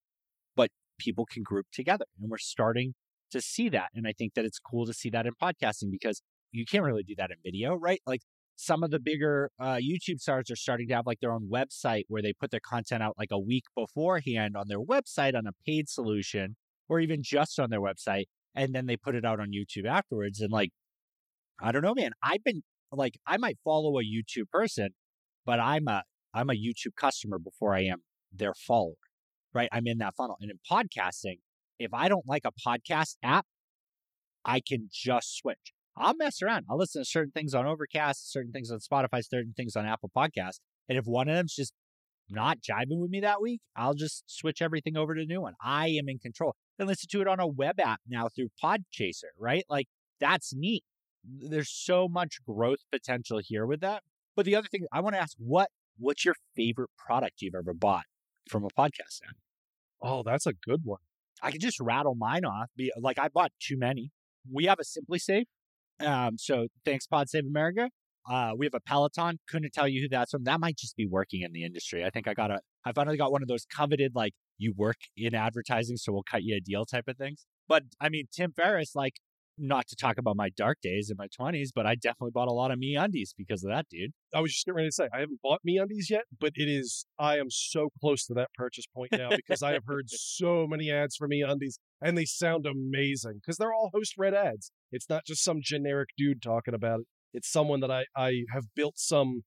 but 0.56 0.70
people 0.98 1.26
can 1.26 1.42
group 1.42 1.66
together. 1.72 2.06
And 2.20 2.30
we're 2.30 2.38
starting 2.38 2.94
to 3.30 3.40
see 3.40 3.68
that. 3.68 3.88
And 3.94 4.06
I 4.06 4.12
think 4.12 4.34
that 4.34 4.44
it's 4.44 4.58
cool 4.58 4.86
to 4.86 4.92
see 4.92 5.10
that 5.10 5.26
in 5.26 5.32
podcasting 5.40 5.90
because 5.90 6.22
you 6.52 6.64
can't 6.64 6.84
really 6.84 7.02
do 7.02 7.14
that 7.18 7.30
in 7.30 7.36
video, 7.44 7.74
right? 7.74 8.00
Like 8.06 8.20
some 8.56 8.82
of 8.82 8.90
the 8.90 8.98
bigger 8.98 9.50
uh, 9.60 9.76
YouTube 9.76 10.18
stars 10.18 10.50
are 10.50 10.56
starting 10.56 10.88
to 10.88 10.94
have 10.94 11.06
like 11.06 11.20
their 11.20 11.32
own 11.32 11.48
website 11.52 12.02
where 12.08 12.20
they 12.22 12.32
put 12.32 12.50
their 12.50 12.60
content 12.60 13.02
out 13.02 13.14
like 13.16 13.30
a 13.30 13.38
week 13.38 13.64
beforehand 13.76 14.56
on 14.56 14.66
their 14.68 14.80
website 14.80 15.36
on 15.36 15.46
a 15.46 15.52
paid 15.64 15.88
solution 15.88 16.56
or 16.88 16.98
even 16.98 17.22
just 17.22 17.60
on 17.60 17.70
their 17.70 17.80
website. 17.80 18.24
And 18.54 18.74
then 18.74 18.86
they 18.86 18.96
put 18.96 19.14
it 19.14 19.24
out 19.24 19.38
on 19.38 19.52
YouTube 19.52 19.86
afterwards. 19.88 20.40
And 20.40 20.50
like, 20.50 20.70
I 21.60 21.70
don't 21.70 21.82
know, 21.82 21.94
man. 21.94 22.10
I've 22.22 22.42
been 22.42 22.62
like, 22.90 23.18
I 23.26 23.36
might 23.36 23.58
follow 23.62 23.98
a 23.98 24.02
YouTube 24.02 24.48
person, 24.50 24.88
but 25.46 25.60
I'm 25.60 25.86
a 25.86 26.02
I'm 26.34 26.50
a 26.50 26.54
YouTube 26.54 26.94
customer 26.96 27.38
before 27.38 27.74
I 27.74 27.84
am 27.84 28.02
their 28.32 28.54
follower, 28.54 28.94
right? 29.54 29.68
I'm 29.72 29.86
in 29.86 29.98
that 29.98 30.14
funnel. 30.16 30.36
And 30.40 30.50
in 30.50 30.58
podcasting, 30.70 31.38
if 31.78 31.94
I 31.94 32.08
don't 32.08 32.26
like 32.26 32.42
a 32.44 32.52
podcast 32.52 33.16
app, 33.22 33.46
I 34.44 34.60
can 34.60 34.88
just 34.92 35.36
switch. 35.36 35.72
I'll 36.00 36.14
mess 36.16 36.42
around. 36.42 36.66
I'll 36.70 36.78
listen 36.78 37.02
to 37.02 37.08
certain 37.08 37.32
things 37.32 37.54
on 37.54 37.66
Overcast, 37.66 38.32
certain 38.32 38.52
things 38.52 38.70
on 38.70 38.78
Spotify, 38.78 39.22
certain 39.24 39.54
things 39.56 39.76
on 39.76 39.86
Apple 39.86 40.10
Podcasts. 40.14 40.60
And 40.88 40.98
if 40.98 41.04
one 41.04 41.28
of 41.28 41.36
them's 41.36 41.54
just 41.54 41.72
not 42.30 42.58
jiving 42.60 43.00
with 43.00 43.10
me 43.10 43.20
that 43.20 43.40
week, 43.40 43.60
I'll 43.76 43.94
just 43.94 44.24
switch 44.26 44.60
everything 44.62 44.96
over 44.96 45.14
to 45.14 45.22
a 45.22 45.26
new 45.26 45.40
one. 45.40 45.54
I 45.62 45.88
am 45.88 46.08
in 46.08 46.18
control. 46.18 46.54
And 46.78 46.88
listen 46.88 47.08
to 47.10 47.20
it 47.20 47.28
on 47.28 47.40
a 47.40 47.46
web 47.46 47.80
app 47.80 48.00
now 48.08 48.28
through 48.28 48.48
Podchaser, 48.62 49.32
right? 49.38 49.64
Like 49.68 49.88
that's 50.20 50.54
neat. 50.54 50.84
There's 51.24 51.70
so 51.70 52.08
much 52.08 52.38
growth 52.46 52.78
potential 52.92 53.40
here 53.42 53.66
with 53.66 53.80
that. 53.80 54.02
But 54.36 54.46
the 54.46 54.54
other 54.54 54.68
thing 54.68 54.86
I 54.92 55.00
want 55.00 55.16
to 55.16 55.20
ask, 55.20 55.36
what 55.38 55.70
what's 55.98 56.24
your 56.24 56.36
favorite 56.54 56.90
product 56.96 57.42
you've 57.42 57.56
ever 57.56 57.74
bought 57.74 58.04
from 58.48 58.64
a 58.64 58.68
podcast 58.68 59.20
ad? 59.26 59.34
Oh, 60.00 60.22
that's 60.22 60.46
a 60.46 60.52
good 60.52 60.82
one. 60.84 61.00
I 61.42 61.50
can 61.50 61.60
just 61.60 61.80
rattle 61.80 62.14
mine 62.14 62.44
off. 62.44 62.70
Be 62.76 62.92
like 63.00 63.18
I 63.18 63.28
bought 63.28 63.52
too 63.60 63.76
many. 63.76 64.10
We 64.50 64.66
have 64.66 64.78
a 64.78 64.84
SimpliSafe. 64.84 65.46
Um, 66.00 66.38
so 66.38 66.68
thanks, 66.84 67.06
Pod 67.06 67.28
Save 67.28 67.46
America. 67.46 67.90
Uh, 68.28 68.52
we 68.56 68.66
have 68.66 68.74
a 68.74 68.80
Peloton. 68.80 69.38
Couldn't 69.48 69.72
tell 69.72 69.88
you 69.88 70.02
who 70.02 70.08
that's 70.08 70.32
from. 70.32 70.44
That 70.44 70.60
might 70.60 70.76
just 70.76 70.96
be 70.96 71.06
working 71.06 71.42
in 71.42 71.52
the 71.52 71.64
industry. 71.64 72.04
I 72.04 72.10
think 72.10 72.28
I 72.28 72.34
got 72.34 72.50
a. 72.50 72.60
I 72.84 72.92
finally 72.92 73.16
got 73.16 73.32
one 73.32 73.42
of 73.42 73.48
those 73.48 73.64
coveted 73.64 74.12
like 74.14 74.34
you 74.58 74.74
work 74.76 74.96
in 75.16 75.34
advertising, 75.34 75.96
so 75.96 76.12
we'll 76.12 76.24
cut 76.28 76.42
you 76.42 76.56
a 76.56 76.60
deal 76.60 76.84
type 76.84 77.08
of 77.08 77.16
things. 77.16 77.46
But 77.68 77.84
I 78.00 78.08
mean, 78.08 78.26
Tim 78.30 78.52
Ferriss, 78.52 78.94
like, 78.94 79.14
not 79.56 79.88
to 79.88 79.96
talk 79.96 80.18
about 80.18 80.36
my 80.36 80.50
dark 80.50 80.78
days 80.82 81.10
in 81.10 81.16
my 81.18 81.26
twenties, 81.34 81.72
but 81.74 81.86
I 81.86 81.94
definitely 81.94 82.30
bought 82.32 82.48
a 82.48 82.52
lot 82.52 82.70
of 82.70 82.78
MeUndies 82.78 83.30
because 83.36 83.64
of 83.64 83.70
that, 83.70 83.86
dude. 83.90 84.12
I 84.34 84.40
was 84.40 84.52
just 84.52 84.66
getting 84.66 84.76
ready 84.76 84.88
to 84.88 84.92
say 84.92 85.08
I 85.12 85.20
haven't 85.20 85.40
bought 85.42 85.60
MeUndies 85.66 86.10
yet, 86.10 86.24
but 86.38 86.52
it 86.54 86.68
is 86.68 87.06
I 87.18 87.38
am 87.38 87.50
so 87.50 87.88
close 88.00 88.26
to 88.26 88.34
that 88.34 88.52
purchase 88.54 88.84
point 88.94 89.12
now 89.12 89.30
because 89.30 89.62
I 89.62 89.72
have 89.72 89.84
heard 89.86 90.06
so 90.10 90.66
many 90.68 90.90
ads 90.90 91.16
for 91.16 91.28
MeUndies 91.28 91.78
and 92.00 92.16
they 92.16 92.24
sound 92.26 92.66
amazing 92.66 93.40
because 93.40 93.56
they're 93.56 93.72
all 93.72 93.90
host-read 93.92 94.34
ads. 94.34 94.70
It's 94.90 95.08
not 95.08 95.24
just 95.26 95.44
some 95.44 95.58
generic 95.62 96.10
dude 96.16 96.42
talking 96.42 96.74
about 96.74 97.00
it. 97.00 97.06
It's 97.34 97.50
someone 97.50 97.80
that 97.80 97.90
I 97.90 98.04
I 98.16 98.44
have 98.52 98.64
built 98.74 98.98
some, 98.98 99.42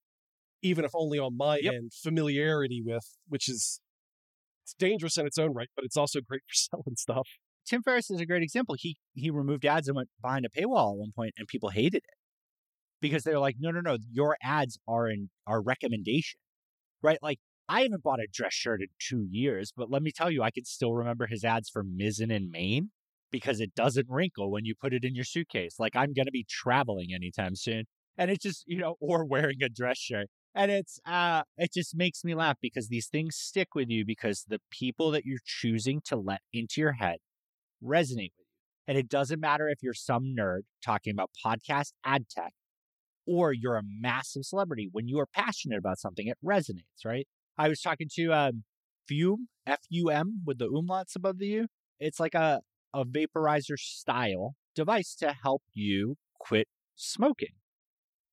even 0.62 0.86
if 0.86 0.91
only 0.93 1.19
on 1.19 1.38
my 1.38 1.60
Yep. 1.60 1.73
end, 1.73 1.91
familiarity 1.93 2.82
with, 2.86 3.06
which 3.27 3.49
is 3.49 3.82
it's 4.63 4.73
dangerous 4.75 5.17
in 5.17 5.25
its 5.25 5.38
own 5.38 5.54
right, 5.54 5.69
but 5.75 5.86
it's 5.86 5.97
also 5.97 6.21
great 6.21 6.41
for 6.47 6.54
selling 6.54 6.95
stuff. 6.95 7.27
Tim 7.65 7.82
Ferriss 7.84 8.10
is 8.12 8.19
a 8.19 8.25
great 8.25 8.43
example. 8.43 8.75
He 8.77 8.97
he 9.13 9.30
removed 9.30 9.65
ads 9.65 9.88
and 9.88 9.95
went 9.95 10.10
behind 10.21 10.45
a 10.45 10.49
paywall 10.49 10.93
at 10.93 10.97
one 10.99 11.12
point, 11.15 11.34
and 11.38 11.47
people 11.47 11.69
hated 11.69 11.95
it 11.97 12.04
because 13.01 13.23
they're 13.23 13.39
like, 13.39 13.56
no, 13.60 13.71
no, 13.71 13.82
no, 13.82 13.97
your 14.12 14.38
ads 14.43 14.77
are 14.88 15.10
in 15.10 15.30
our 15.47 15.62
recommendation, 15.62 16.39
right? 17.01 17.19
Like 17.21 17.39
I 17.67 17.82
haven't 17.84 18.04
bought 18.04 18.19
a 18.19 18.27
dress 18.32 18.54
shirt 18.54 18.82
in 18.82 18.88
two 18.99 19.27
years, 19.30 19.71
but 19.75 19.89
let 19.89 20.01
me 20.04 20.12
tell 20.12 20.30
you, 20.32 20.43
I 20.43 20.51
can 20.51 20.65
still 20.65 20.93
remember 20.93 21.27
his 21.27 21.43
ads 21.43 21.69
for 21.69 21.84
Mizzen+Main. 21.84 22.91
Because 23.32 23.60
it 23.60 23.74
doesn't 23.76 24.08
wrinkle 24.10 24.52
when 24.52 24.65
you 24.65 24.76
put 24.80 24.94
it 24.94 25.04
in 25.04 25.15
your 25.15 25.24
suitcase. 25.24 25.76
Like 25.80 25.96
I'm 25.96 26.13
going 26.13 26.26
to 26.26 26.32
be 26.32 26.46
traveling 26.50 27.13
anytime 27.13 27.56
soon. 27.56 27.86
And 28.17 28.30
it's 28.30 28.44
just, 28.44 28.63
you 28.67 28.78
know, 28.78 28.96
or 29.02 29.26
wearing 29.26 29.63
a 29.63 29.70
dress 29.70 29.98
shirt. 29.98 30.28
And 30.54 30.70
it's, 30.70 31.00
uh, 31.06 31.44
it 31.58 31.72
just 31.74 31.96
makes 31.96 32.26
me 32.26 32.36
laugh 32.36 32.58
because 32.62 32.89
these 32.89 33.08
things 33.08 33.38
stick 33.38 33.70
with 33.74 33.89
you 33.89 34.06
because 34.06 34.46
the 34.48 34.60
people 34.70 35.12
that 35.12 35.26
you're 35.26 35.39
choosing 35.46 36.02
to 36.06 36.17
let 36.17 36.41
into 36.52 36.82
your 36.82 36.94
head 36.94 37.17
resonate 37.82 38.32
with 38.38 38.39
you. 38.39 38.46
And 38.88 38.98
it 38.98 39.08
doesn't 39.08 39.39
matter 39.39 39.70
if 39.70 39.80
you're 39.82 39.94
some 39.94 40.36
nerd 40.38 40.62
talking 40.84 41.13
about 41.13 41.30
podcast 41.46 41.94
ad 42.04 42.26
tech 42.30 42.52
or 43.26 43.54
you're 43.54 43.78
a 43.78 43.84
massive 43.86 44.44
celebrity. 44.44 44.89
When 44.91 45.08
you 45.08 45.20
are 45.20 45.28
passionate 45.28 45.78
about 45.78 46.00
something, 46.00 46.28
it 46.28 46.38
resonates, 46.44 47.06
right? 47.06 47.28
I 47.58 47.70
was 47.70 47.82
talking 47.82 48.10
to 48.15 48.34
um, 48.34 48.63
Fume, 49.08 49.48
F 49.65 49.80
U 49.89 50.10
M, 50.10 50.41
with 50.46 50.58
the 50.58 50.67
umlauts 50.67 51.15
above 51.15 51.38
the 51.38 51.48
U. 51.48 51.67
It's 52.00 52.20
like 52.20 52.34
a, 52.34 52.62
a 52.93 53.06
vaporizer 53.06 53.77
style 53.77 54.56
device 54.75 55.15
to 55.15 55.36
help 55.43 55.63
you 55.73 56.15
quit 56.39 56.67
smoking. 56.95 57.56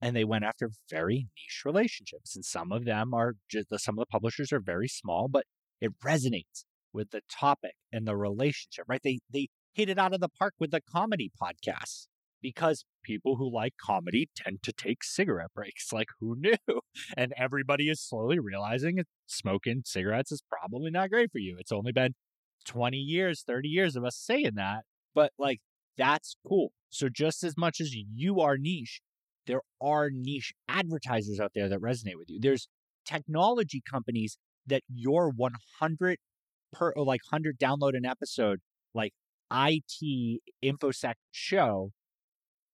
And 0.01 0.15
they 0.15 0.25
went 0.25 0.45
after 0.45 0.71
very 0.89 1.27
niche 1.37 1.63
relationships. 1.65 2.37
And 2.37 2.45
some 2.45 2.71
of 2.71 2.85
them 2.85 3.13
are 3.13 3.35
just, 3.51 3.69
some 3.79 3.99
of 3.99 4.03
the 4.03 4.11
publishers 4.11 4.53
are 4.53 4.61
very 4.61 4.89
small, 4.89 5.29
but 5.29 5.45
it 5.81 5.93
resonates 6.05 6.65
with 6.93 7.11
the 7.11 7.23
topic 7.31 7.75
and 7.93 8.07
the 8.07 8.17
relationship, 8.17 8.85
right? 8.89 9.01
They, 9.03 9.19
they 9.33 9.49
hit 9.73 9.89
it 9.89 9.99
out 9.99 10.15
of 10.15 10.21
the 10.21 10.29
park 10.29 10.55
with 10.59 10.71
the 10.71 10.81
comedy 10.81 11.31
podcasts 11.41 12.07
because 12.41 12.85
people 13.03 13.37
who 13.37 13.53
like 13.53 13.75
comedy 13.81 14.29
tend 14.37 14.63
to 14.63 14.73
take 14.73 15.03
cigarette 15.03 15.51
breaks. 15.55 15.93
Like, 15.93 16.09
who 16.21 16.37
knew? 16.39 16.81
And 17.17 17.33
everybody 17.37 17.89
is 17.89 18.01
slowly 18.01 18.39
realizing 18.39 19.05
smoking 19.27 19.83
cigarettes 19.85 20.33
is 20.33 20.43
probably 20.49 20.91
not 20.91 21.11
great 21.11 21.33
for 21.33 21.39
you. 21.39 21.57
It's 21.59 21.73
only 21.73 21.93
been 21.93 22.15
20 22.69 22.97
years, 22.97 23.43
30 23.47 23.69
years 23.69 23.97
of 23.97 24.05
us 24.05 24.17
saying 24.17 24.53
that, 24.57 24.85
but 25.15 25.33
like, 25.39 25.61
that's 25.97 26.37
cool. 26.47 26.73
So, 26.91 27.09
just 27.09 27.43
as 27.43 27.57
much 27.57 27.81
as 27.81 27.95
you 27.95 28.41
are 28.41 28.57
niche, 28.57 29.01
there 29.47 29.63
are 29.81 30.11
niche 30.13 30.53
advertisers 30.69 31.41
out 31.41 31.53
there 31.55 31.69
that 31.69 31.81
resonate 31.81 32.17
with 32.17 32.29
you. 32.31 32.39
There's 32.41 32.69
technology 33.05 33.83
companies 33.91 34.39
that 34.67 34.83
your 34.89 35.31
100 35.31 36.19
per, 36.73 36.93
or 36.93 37.05
like 37.05 37.23
100 37.31 37.59
download 37.59 37.97
an 37.97 38.05
episode, 38.05 38.61
like 38.95 39.13
IT 39.53 40.41
InfoSec 40.65 41.15
show 41.31 41.91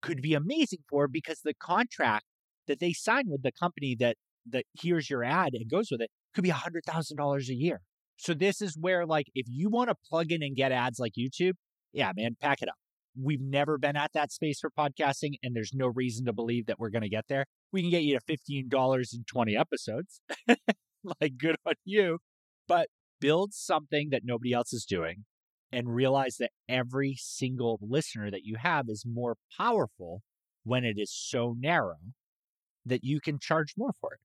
could 0.02 0.20
be 0.20 0.34
amazing 0.34 0.80
for 0.90 1.08
because 1.08 1.40
the 1.42 1.54
contract 1.54 2.24
that 2.66 2.80
they 2.80 2.92
sign 2.92 3.24
with 3.28 3.42
the 3.42 3.52
company 3.52 3.96
that 3.98 4.16
that 4.46 4.64
hears 4.72 5.08
your 5.08 5.24
ad 5.24 5.54
and 5.54 5.70
goes 5.70 5.88
with 5.90 6.02
it 6.02 6.10
could 6.34 6.44
be 6.44 6.50
a 6.50 6.54
hundred 6.54 6.84
thousand 6.84 7.16
dollars 7.16 7.48
a 7.48 7.54
year. 7.54 7.80
So 8.24 8.32
this 8.32 8.62
is 8.62 8.74
where 8.80 9.04
like 9.04 9.26
if 9.34 9.44
you 9.50 9.68
want 9.68 9.90
to 9.90 9.96
plug 10.08 10.32
in 10.32 10.42
and 10.42 10.56
get 10.56 10.72
ads 10.72 10.98
like 10.98 11.12
YouTube, 11.18 11.52
yeah, 11.92 12.10
man, 12.16 12.36
pack 12.40 12.62
it 12.62 12.70
up. 12.70 12.76
We've 13.22 13.40
never 13.40 13.76
been 13.76 13.96
at 13.96 14.12
that 14.14 14.32
space 14.32 14.60
for 14.60 14.70
podcasting, 14.70 15.34
and 15.42 15.54
there's 15.54 15.72
no 15.74 15.88
reason 15.88 16.24
to 16.24 16.32
believe 16.32 16.64
that 16.66 16.78
we're 16.78 16.88
going 16.88 17.02
to 17.02 17.10
get 17.10 17.26
there. 17.28 17.44
We 17.70 17.82
can 17.82 17.90
get 17.90 18.02
you 18.02 18.14
to 18.14 18.24
fifteen 18.26 18.70
dollars 18.70 19.12
in 19.12 19.24
twenty 19.24 19.54
episodes, 19.54 20.22
like 21.20 21.36
good 21.36 21.56
on 21.66 21.74
you. 21.84 22.18
But 22.66 22.88
build 23.20 23.52
something 23.52 24.08
that 24.10 24.22
nobody 24.24 24.54
else 24.54 24.72
is 24.72 24.86
doing 24.86 25.26
and 25.70 25.94
realize 25.94 26.36
that 26.38 26.52
every 26.66 27.16
single 27.18 27.78
listener 27.82 28.30
that 28.30 28.44
you 28.44 28.56
have 28.58 28.86
is 28.88 29.04
more 29.06 29.36
powerful 29.58 30.22
when 30.64 30.82
it 30.82 30.96
is 30.96 31.12
so 31.12 31.54
narrow 31.58 31.98
that 32.86 33.04
you 33.04 33.20
can 33.20 33.38
charge 33.38 33.74
more 33.76 33.92
for 34.00 34.14
it. 34.14 34.20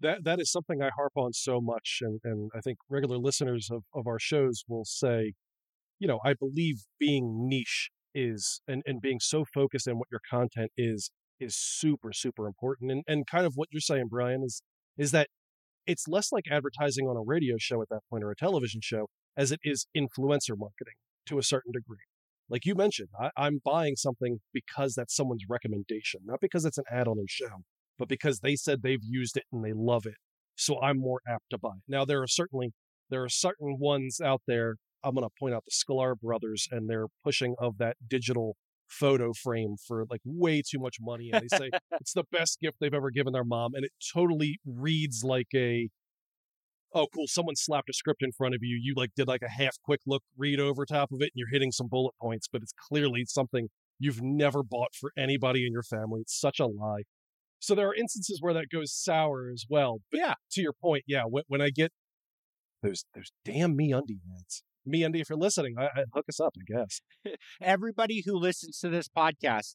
That 0.00 0.24
that 0.24 0.40
is 0.40 0.50
something 0.50 0.82
I 0.82 0.90
harp 0.94 1.12
on 1.16 1.32
so 1.32 1.60
much 1.60 1.98
and, 2.02 2.20
and 2.24 2.50
I 2.54 2.60
think 2.60 2.78
regular 2.88 3.18
listeners 3.18 3.68
of, 3.70 3.82
of 3.94 4.06
our 4.06 4.18
shows 4.18 4.62
will 4.68 4.84
say, 4.84 5.32
you 5.98 6.06
know, 6.06 6.20
I 6.24 6.34
believe 6.34 6.84
being 7.00 7.48
niche 7.48 7.90
is 8.14 8.60
and, 8.68 8.82
and 8.86 9.00
being 9.00 9.20
so 9.20 9.44
focused 9.52 9.88
on 9.88 9.98
what 9.98 10.08
your 10.10 10.20
content 10.30 10.70
is 10.76 11.10
is 11.40 11.56
super, 11.56 12.12
super 12.12 12.46
important. 12.46 12.90
And 12.92 13.02
and 13.06 13.26
kind 13.26 13.46
of 13.46 13.54
what 13.56 13.68
you're 13.72 13.80
saying, 13.80 14.08
Bryan, 14.08 14.42
is 14.44 14.62
is 14.96 15.10
that 15.12 15.28
it's 15.86 16.06
less 16.06 16.32
like 16.32 16.44
advertising 16.50 17.06
on 17.06 17.16
a 17.16 17.22
radio 17.22 17.56
show 17.58 17.80
at 17.82 17.88
that 17.88 18.00
point 18.10 18.22
or 18.22 18.30
a 18.30 18.36
television 18.36 18.80
show 18.82 19.06
as 19.36 19.50
it 19.50 19.60
is 19.64 19.86
influencer 19.96 20.54
marketing 20.56 20.94
to 21.26 21.38
a 21.38 21.42
certain 21.42 21.72
degree. 21.72 22.04
Like 22.50 22.64
you 22.64 22.74
mentioned, 22.74 23.08
I, 23.18 23.46
am 23.46 23.60
buying 23.64 23.96
something 23.96 24.38
because 24.52 24.94
that's 24.94 25.14
someone's 25.14 25.44
recommendation, 25.48 26.20
not 26.24 26.40
because 26.40 26.64
it's 26.64 26.78
an 26.78 26.84
ad 26.90 27.06
on 27.06 27.16
their 27.16 27.26
show, 27.28 27.62
but 27.98 28.08
because 28.08 28.40
they 28.40 28.56
said 28.56 28.82
they've 28.82 29.02
used 29.02 29.36
it 29.36 29.44
and 29.52 29.64
they 29.64 29.72
love 29.74 30.06
it. 30.06 30.16
So 30.56 30.80
I'm 30.80 30.98
more 30.98 31.20
apt 31.28 31.50
to 31.50 31.58
buy 31.58 31.70
it. 31.70 31.82
Now 31.88 32.04
there 32.04 32.22
are 32.22 32.26
certainly 32.28 32.72
there 33.10 33.22
are 33.22 33.28
certain 33.28 33.76
ones 33.78 34.20
out 34.20 34.42
there. 34.46 34.76
I'm 35.04 35.14
going 35.14 35.26
to 35.26 35.34
point 35.38 35.54
out 35.54 35.64
the 35.64 35.72
Sklar 35.72 36.18
brothers 36.18 36.68
and 36.70 36.90
their 36.90 37.06
pushing 37.24 37.54
of 37.60 37.78
that 37.78 37.96
digital 38.06 38.56
photo 38.88 39.32
frame 39.32 39.76
for 39.86 40.04
like 40.10 40.20
way 40.24 40.62
too 40.66 40.78
much 40.78 40.96
money 41.00 41.30
and 41.32 41.42
they 41.42 41.56
say 41.56 41.70
it's 42.00 42.14
the 42.14 42.24
best 42.32 42.58
gift 42.60 42.78
they've 42.80 42.94
ever 42.94 43.10
given 43.10 43.32
their 43.32 43.44
mom 43.44 43.74
and 43.74 43.84
it 43.84 43.92
totally 44.14 44.58
reads 44.64 45.22
like 45.22 45.48
a 45.54 45.88
oh 46.94 47.06
cool 47.14 47.26
someone 47.26 47.54
slapped 47.54 47.90
a 47.90 47.92
script 47.92 48.22
in 48.22 48.32
front 48.32 48.54
of 48.54 48.60
you 48.62 48.78
you 48.80 48.94
like 48.96 49.10
did 49.14 49.28
like 49.28 49.42
a 49.42 49.50
half 49.50 49.76
quick 49.84 50.00
look 50.06 50.22
read 50.38 50.58
over 50.58 50.86
top 50.86 51.12
of 51.12 51.20
it 51.20 51.24
and 51.24 51.32
you're 51.34 51.50
hitting 51.52 51.70
some 51.70 51.86
bullet 51.86 52.14
points 52.20 52.48
but 52.50 52.62
it's 52.62 52.72
clearly 52.88 53.24
something 53.26 53.68
you've 53.98 54.22
never 54.22 54.62
bought 54.62 54.94
for 54.98 55.12
anybody 55.18 55.66
in 55.66 55.72
your 55.72 55.82
family 55.82 56.22
it's 56.22 56.38
such 56.38 56.58
a 56.58 56.66
lie 56.66 57.02
so 57.58 57.74
there 57.74 57.88
are 57.88 57.94
instances 57.94 58.38
where 58.40 58.54
that 58.54 58.66
goes 58.72 58.92
sour 58.92 59.50
as 59.52 59.64
well 59.68 59.98
but 60.10 60.20
yeah 60.20 60.34
to 60.50 60.60
your 60.60 60.72
point 60.72 61.04
yeah 61.06 61.22
when, 61.22 61.44
when 61.48 61.60
i 61.60 61.70
get 61.70 61.92
those 62.82 63.04
those 63.14 63.32
damn 63.44 63.76
MeUndies 63.76 64.20
ads 64.38 64.62
MeUndies 64.88 65.22
if 65.22 65.30
you're 65.30 65.38
listening 65.38 65.74
I, 65.78 65.84
I, 65.84 66.04
hook 66.14 66.26
us 66.28 66.40
up 66.40 66.54
i 66.58 66.72
guess 66.72 67.00
everybody 67.62 68.22
who 68.24 68.36
listens 68.36 68.78
to 68.80 68.88
this 68.88 69.08
podcast 69.08 69.74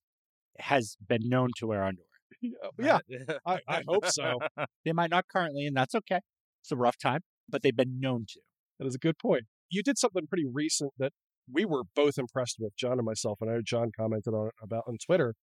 has 0.60 0.98
been 1.06 1.28
known 1.28 1.50
to 1.58 1.67
wear 1.67 1.84
underwear 1.84 2.08
yeah, 2.78 3.00
I, 3.46 3.60
I 3.67 3.82
hope 3.88 4.06
so. 4.08 4.39
They 4.86 4.91
might 4.91 5.10
not 5.10 5.26
currently, 5.32 5.65
and 5.65 5.76
that's 5.76 5.96
okay. 5.96 6.19
It's 6.62 6.72
a 6.72 6.76
rough 6.76 6.98
time, 6.98 7.22
but 7.50 7.63
they've 7.63 7.76
been 7.76 8.00
known 8.00 8.26
to. 8.30 8.39
That 8.80 8.88
is 8.88 8.96
a 8.96 9.00
good 9.00 9.17
point. 9.17 9.43
You 9.69 9.84
did 9.84 9.98
something 9.98 10.28
pretty 10.28 10.46
recent 10.52 10.91
that 10.98 11.13
we 11.52 11.65
were 11.65 11.84
both 11.96 12.17
impressed 12.17 12.58
with, 12.60 12.76
John 12.76 12.93
and 12.93 13.06
myself, 13.06 13.39
and 13.41 13.50
I 13.50 13.56
know 13.56 13.62
John 13.65 13.91
commented 13.98 14.34
on 14.34 14.48
it 14.48 14.54
about 14.62 14.84
on 14.88 14.98
Twitter, 15.06 15.36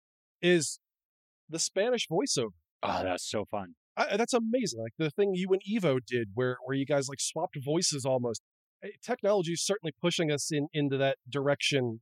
is 0.41 0.79
the 1.49 1.59
Spanish 1.59 2.07
voiceover. 2.07 2.51
Oh, 2.83 3.03
that's 3.03 3.29
so 3.29 3.45
fun. 3.45 3.75
I, 3.97 4.17
that's 4.17 4.33
amazing. 4.33 4.81
Like 4.81 4.93
the 4.97 5.09
thing 5.09 5.33
you 5.33 5.49
and 5.51 5.61
Evo 5.69 5.99
did, 6.05 6.29
where 6.33 6.57
where 6.63 6.75
you 6.75 6.85
guys 6.85 7.09
like 7.09 7.19
swapped 7.19 7.57
voices 7.63 8.05
almost. 8.05 8.41
Eh, 8.83 8.89
technology 9.03 9.53
is 9.53 9.65
certainly 9.65 9.93
pushing 10.01 10.31
us 10.31 10.51
in 10.51 10.67
into 10.73 10.97
that 10.97 11.17
direction, 11.29 12.01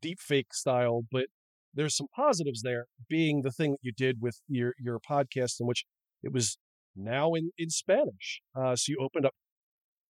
deep 0.00 0.18
fake 0.20 0.54
style. 0.54 1.02
But 1.10 1.26
there's 1.74 1.96
some 1.96 2.08
positives 2.14 2.62
there, 2.62 2.86
being 3.08 3.42
the 3.42 3.52
thing 3.52 3.72
that 3.72 3.80
you 3.82 3.92
did 3.92 4.18
with 4.20 4.40
your 4.48 4.74
your 4.78 4.98
podcast, 4.98 5.60
in 5.60 5.66
which 5.66 5.84
it 6.22 6.32
was 6.32 6.58
now 6.96 7.34
in, 7.34 7.50
in 7.58 7.68
Spanish. 7.70 8.40
Uh, 8.58 8.74
so 8.74 8.90
you 8.90 8.98
opened 9.00 9.26
up 9.26 9.34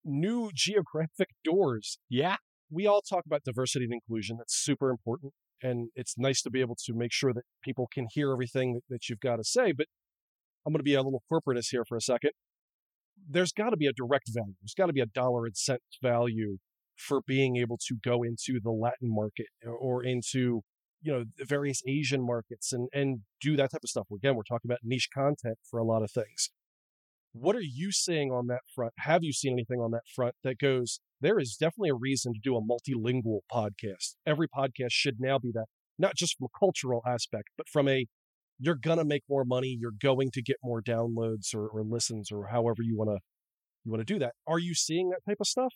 new 0.04 0.50
geographic 0.54 1.30
doors. 1.42 1.98
Yeah. 2.08 2.36
We 2.70 2.86
all 2.86 3.02
talk 3.02 3.24
about 3.26 3.44
diversity 3.44 3.84
and 3.86 3.94
inclusion. 3.94 4.36
That's 4.38 4.54
super 4.54 4.90
important. 4.90 5.32
And 5.64 5.88
it's 5.94 6.18
nice 6.18 6.42
to 6.42 6.50
be 6.50 6.60
able 6.60 6.76
to 6.84 6.92
make 6.94 7.10
sure 7.10 7.32
that 7.32 7.44
people 7.62 7.88
can 7.92 8.06
hear 8.10 8.30
everything 8.30 8.80
that, 8.90 9.08
you've 9.08 9.20
got 9.20 9.36
to 9.36 9.44
say. 9.44 9.72
But 9.72 9.86
I'm 10.66 10.72
going 10.72 10.78
to 10.80 10.84
be 10.84 10.94
a 10.94 11.02
little 11.02 11.22
corporatist 11.32 11.68
here 11.70 11.84
for 11.88 11.96
a 11.96 12.02
second. 12.02 12.32
There's 13.28 13.50
got 13.50 13.70
to 13.70 13.76
be 13.76 13.86
a 13.86 13.92
direct 13.92 14.30
value. 14.32 14.54
There's 14.60 14.74
got 14.76 14.86
to 14.86 14.92
be 14.92 15.00
a 15.00 15.06
dollar 15.06 15.46
and 15.46 15.56
cent 15.56 15.80
value 16.02 16.58
for 16.96 17.22
being 17.26 17.56
able 17.56 17.78
to 17.88 17.96
go 18.04 18.22
into 18.22 18.60
the 18.62 18.70
Latin 18.70 19.08
market 19.10 19.46
or 19.66 20.04
into 20.04 20.60
you 21.02 21.12
know 21.12 21.24
various 21.38 21.82
Asian 21.86 22.24
markets 22.24 22.72
and 22.72 22.88
and 22.92 23.20
do 23.40 23.56
that 23.56 23.70
type 23.70 23.80
of 23.82 23.90
stuff. 23.90 24.06
Again, 24.14 24.36
we're 24.36 24.42
talking 24.42 24.70
about 24.70 24.80
niche 24.82 25.08
content 25.14 25.58
for 25.70 25.78
a 25.78 25.84
lot 25.84 26.02
of 26.02 26.10
things. 26.10 26.50
What 27.32 27.56
are 27.56 27.60
you 27.60 27.90
seeing 27.90 28.30
on 28.30 28.46
that 28.46 28.60
front? 28.74 28.92
Have 28.98 29.24
you 29.24 29.32
seen 29.32 29.54
anything 29.54 29.80
on 29.80 29.90
that 29.90 30.04
front 30.14 30.34
that 30.44 30.58
goes, 30.58 31.00
there 31.24 31.38
is 31.38 31.56
definitely 31.56 31.88
a 31.88 31.94
reason 31.94 32.34
to 32.34 32.40
do 32.42 32.56
a 32.56 32.60
multilingual 32.60 33.40
podcast. 33.50 34.16
Every 34.26 34.46
podcast 34.46 34.90
should 34.90 35.16
now 35.18 35.38
be 35.38 35.50
that, 35.54 35.66
not 35.98 36.14
just 36.16 36.36
from 36.36 36.46
a 36.46 36.58
cultural 36.58 37.02
aspect, 37.06 37.48
but 37.56 37.68
from 37.68 37.88
a 37.88 38.06
you're 38.58 38.76
gonna 38.76 39.04
make 39.04 39.24
more 39.28 39.44
money, 39.44 39.76
you're 39.80 39.90
going 40.00 40.30
to 40.32 40.42
get 40.42 40.56
more 40.62 40.82
downloads 40.82 41.54
or, 41.54 41.66
or 41.68 41.82
listens 41.82 42.30
or 42.30 42.48
however 42.48 42.82
you 42.82 42.96
wanna 42.96 43.18
you 43.84 43.90
wanna 43.90 44.04
do 44.04 44.18
that. 44.18 44.34
Are 44.46 44.58
you 44.58 44.74
seeing 44.74 45.08
that 45.10 45.20
type 45.26 45.38
of 45.40 45.46
stuff? 45.46 45.74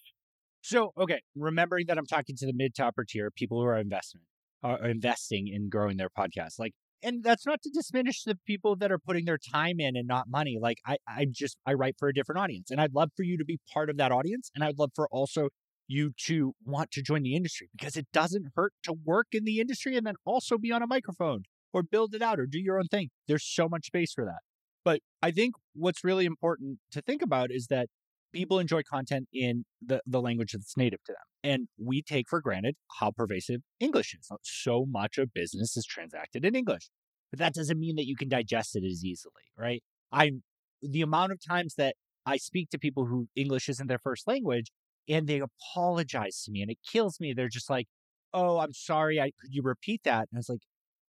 So 0.61 0.93
okay, 0.99 1.23
remembering 1.35 1.87
that 1.89 1.99
I'm 1.99 2.07
talking 2.07 2.37
to 2.37 2.47
the 2.47 2.53
mid 2.55 2.75
topper 2.75 3.05
tier, 3.09 3.31
people 3.35 3.59
who 3.59 3.67
are 3.67 3.79
investment 3.79 4.27
are 4.63 4.83
uh, 4.85 4.89
investing 4.89 5.49
in 5.49 5.71
growing 5.71 5.97
their 5.97 6.11
podcast. 6.11 6.59
Like 6.59 6.73
and 7.03 7.23
that's 7.23 7.47
not 7.47 7.63
to 7.63 7.71
diminish 7.71 8.25
the 8.25 8.37
people 8.47 8.77
that 8.77 8.91
are 8.91 8.99
putting 8.99 9.25
their 9.25 9.39
time 9.39 9.79
in 9.79 9.97
and 9.97 10.07
not 10.07 10.29
money. 10.29 10.59
Like 10.61 10.79
I, 10.87 10.97
I 11.07 11.27
just 11.31 11.57
I 11.67 11.75
write 11.75 11.97
for 11.99 12.09
a 12.09 12.15
different 12.15 12.41
audience, 12.41 12.71
and 12.71 12.81
I'd 12.81 12.95
love 12.95 13.11
for 13.17 13.23
you 13.23 13.39
to 13.39 13.45
be 13.45 13.59
part 13.73 13.91
of 13.91 13.97
that 13.99 14.13
audience, 14.13 14.51
and 14.55 14.65
I'd 14.65 14.79
love 14.79 14.91
for 14.95 15.09
also 15.11 15.49
you 15.89 16.13
to 16.27 16.55
want 16.65 16.91
to 16.93 17.03
join 17.03 17.23
the 17.23 17.35
industry 17.35 17.69
because 17.77 17.97
it 17.97 18.07
doesn't 18.13 18.49
hurt 18.55 18.75
to 18.83 18.93
work 18.93 19.29
in 19.33 19.45
the 19.45 19.59
industry 19.59 19.97
and 19.97 20.07
then 20.07 20.15
also 20.25 20.59
be 20.59 20.71
on 20.71 20.83
a 20.83 20.87
microphone 20.87 21.43
or 21.73 21.83
build 21.83 22.15
it 22.15 22.23
out 22.23 22.39
or 22.39 22.47
do 22.47 22.59
your 22.61 22.79
own 22.79 22.87
thing. 22.87 23.09
There's 23.27 23.45
so 23.45 23.69
much 23.69 23.87
space 23.87 24.13
for 24.13 24.25
that. 24.25 24.41
But 24.85 25.01
I 25.23 25.31
think 25.31 25.55
what's 25.75 26.05
really 26.05 26.27
important 26.27 26.79
to 26.93 27.01
think 27.01 27.23
about 27.23 27.51
is 27.51 27.67
that 27.69 27.89
people 28.33 28.59
enjoy 28.59 28.83
content 28.83 29.29
in 29.33 29.65
the, 29.85 30.01
the 30.07 30.21
language 30.21 30.53
that's 30.53 30.77
native 30.77 31.03
to 31.05 31.13
them. 31.13 31.28
And 31.45 31.69
we 31.79 32.03
take 32.03 32.29
for 32.29 32.41
granted 32.41 32.77
how 32.99 33.13
pervasive 33.13 33.61
English 33.81 34.15
is. 34.15 34.29
So 34.43 34.87
much 34.87 35.19
of 35.19 35.33
business 35.33 35.77
is 35.77 35.87
transacted 35.87 36.45
in 36.45 36.55
English. 36.55 36.91
But 37.31 37.39
that 37.39 37.55
doesn't 37.55 37.79
mean 37.79 37.97
that 37.97 38.07
you 38.07 38.17
can 38.17 38.29
digest 38.29 38.75
it 38.77 38.85
as 38.85 39.05
easily, 39.05 39.45
right? 39.57 39.83
I'm 40.11 40.43
the 40.83 41.03
amount 41.03 41.33
of 41.33 41.39
times 41.47 41.75
that 41.77 41.97
I 42.27 42.37
speak 42.37 42.71
to 42.71 42.79
people 42.79 43.07
who 43.07 43.29
English 43.37 43.69
isn't 43.69 43.87
their 43.87 43.99
first 43.99 44.27
language 44.27 44.71
and 45.09 45.27
they 45.27 45.41
apologize 45.41 46.43
to 46.45 46.51
me 46.51 46.63
and 46.63 46.71
it 46.71 46.79
kills 46.91 47.21
me. 47.21 47.33
They're 47.33 47.49
just 47.49 47.71
like, 47.71 47.89
"Oh, 48.33 48.59
I'm 48.59 48.73
sorry. 48.73 49.21
I 49.21 49.31
could 49.41 49.55
you 49.55 49.63
repeat 49.63 50.03
that?" 50.05 50.29
And 50.31 50.37
I 50.37 50.39
was 50.39 50.49
like, 50.49 50.61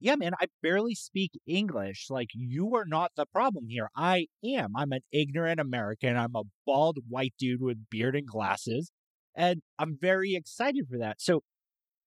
"Yeah, 0.00 0.16
man, 0.16 0.32
I 0.40 0.46
barely 0.62 0.94
speak 0.94 1.32
English. 1.46 2.06
Like 2.10 2.30
you 2.34 2.74
are 2.76 2.84
not 2.86 3.12
the 3.16 3.26
problem 3.26 3.68
here. 3.68 3.90
I 3.96 4.28
am. 4.44 4.76
I'm 4.76 4.92
an 4.92 5.02
ignorant 5.12 5.60
American. 5.60 6.16
I'm 6.16 6.34
a 6.36 6.44
bald 6.66 6.98
white 7.08 7.34
dude 7.38 7.60
with 7.62 7.88
beard 7.90 8.16
and 8.16 8.26
glasses, 8.26 8.90
and 9.34 9.62
I'm 9.78 9.96
very 10.00 10.34
excited 10.34 10.86
for 10.90 10.98
that." 10.98 11.20
So, 11.20 11.42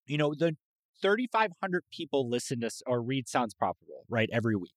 you 0.06 0.18
know, 0.18 0.34
the 0.34 0.56
3,500 1.02 1.84
people 1.92 2.30
listen 2.30 2.60
to 2.62 2.72
or 2.86 3.02
read 3.02 3.28
Sounds 3.28 3.54
Profitable, 3.54 4.06
right, 4.10 4.30
every 4.32 4.56
week. 4.56 4.74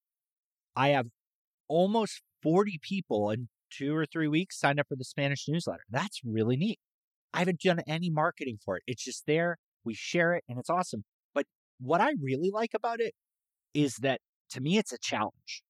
I 0.77 0.89
have 0.89 1.07
almost 1.69 2.23
40 2.43 2.79
people 2.83 3.31
in 3.31 3.49
two 3.71 3.95
or 3.95 4.07
three 4.07 4.29
weeks 4.29 4.59
signed 4.59 4.81
up 4.81 4.89
for 4.89 4.97
the 4.97 5.05
Spanish 5.05 5.47
newsletter. 5.49 5.85
That's 5.91 6.21
really 6.25 6.57
neat. 6.57 6.79
I 7.33 7.39
haven't 7.41 7.61
done 7.61 7.81
any 7.87 8.11
marketing 8.11 8.59
for 8.65 8.77
it. 8.77 8.83
It's 8.87 9.05
just 9.05 9.27
there. 9.27 9.59
We 9.85 9.95
share 9.95 10.35
it 10.35 10.45
and 10.49 10.59
it's 10.59 10.71
awesome. 10.71 11.05
But 11.35 11.47
what 11.79 12.01
I 12.01 12.15
really 12.21 12.51
like 12.53 12.75
about 12.75 13.01
it 13.01 13.15
is 13.73 13.97
that 13.97 14.21
to 14.51 14.61
me, 14.61 14.79
it's 14.79 14.93
a 14.93 14.99
challenge 14.99 15.63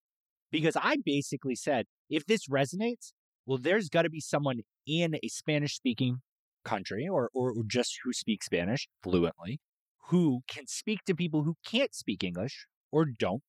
because 0.50 0.76
I 0.80 0.96
basically 1.04 1.54
said, 1.54 1.86
if 2.08 2.24
this 2.24 2.48
resonates, 2.48 3.12
well, 3.46 3.58
there's 3.58 3.88
got 3.88 4.02
to 4.02 4.10
be 4.10 4.20
someone 4.20 4.60
in 4.86 5.16
a 5.22 5.28
Spanish 5.28 5.74
speaking 5.74 6.22
country 6.64 7.08
or, 7.08 7.30
or 7.34 7.54
just 7.66 7.98
who 8.04 8.12
speak 8.12 8.42
Spanish 8.42 8.88
fluently 9.02 9.60
who 10.10 10.40
can 10.48 10.66
speak 10.66 11.04
to 11.06 11.14
people 11.14 11.44
who 11.44 11.54
can't 11.64 11.94
speak 11.94 12.24
English 12.24 12.66
or 12.90 13.06
don't 13.06 13.42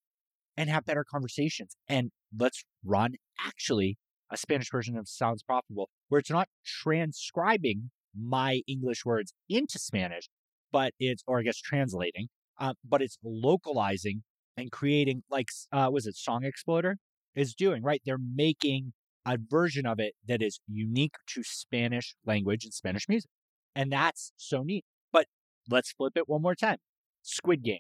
and 0.56 0.70
have 0.70 0.86
better 0.86 1.04
conversations. 1.04 1.76
And 1.90 2.12
let's 2.38 2.64
run 2.86 3.14
actually 3.44 3.98
a 4.32 4.38
Spanish 4.38 4.70
version 4.72 4.96
of 4.96 5.10
Sounds 5.10 5.44
Profitable 5.44 5.90
where 6.08 6.20
it's 6.20 6.30
not 6.30 6.48
transcribing 6.64 7.90
my 8.16 8.62
English 8.68 9.06
words 9.06 9.34
into 9.50 9.80
Spanish, 9.80 10.30
but 10.72 10.94
it's, 11.00 11.24
or 11.26 11.40
I 11.40 11.44
guess 11.44 11.58
translating, 11.58 12.28
uh, 12.60 12.74
but 12.88 13.02
it's 13.02 13.18
localizing 13.24 14.24
and 14.56 14.72
creating 14.72 15.24
like, 15.32 15.48
uh, 15.72 15.90
was 15.92 16.06
it 16.06 16.16
Song 16.16 16.44
Exploder 16.44 16.98
is 17.34 17.56
doing, 17.56 17.82
right? 17.82 18.02
They're 18.06 18.18
making 18.20 18.94
a 19.26 19.38
version 19.38 19.86
of 19.86 20.00
it 20.00 20.14
that 20.28 20.42
is 20.42 20.60
unique 20.68 21.16
to 21.28 21.44
Spanish 21.44 22.16
language 22.26 22.64
and 22.64 22.74
Spanish 22.74 23.08
music. 23.08 23.30
And 23.76 23.92
that's 23.92 24.34
so 24.38 24.64
neat. 24.64 24.86
But 25.12 25.26
let's 25.70 25.92
flip 25.92 26.14
it 26.16 26.28
one 26.28 26.42
more 26.42 26.56
time. 26.56 26.78
Squid 27.22 27.64
Game. 27.64 27.80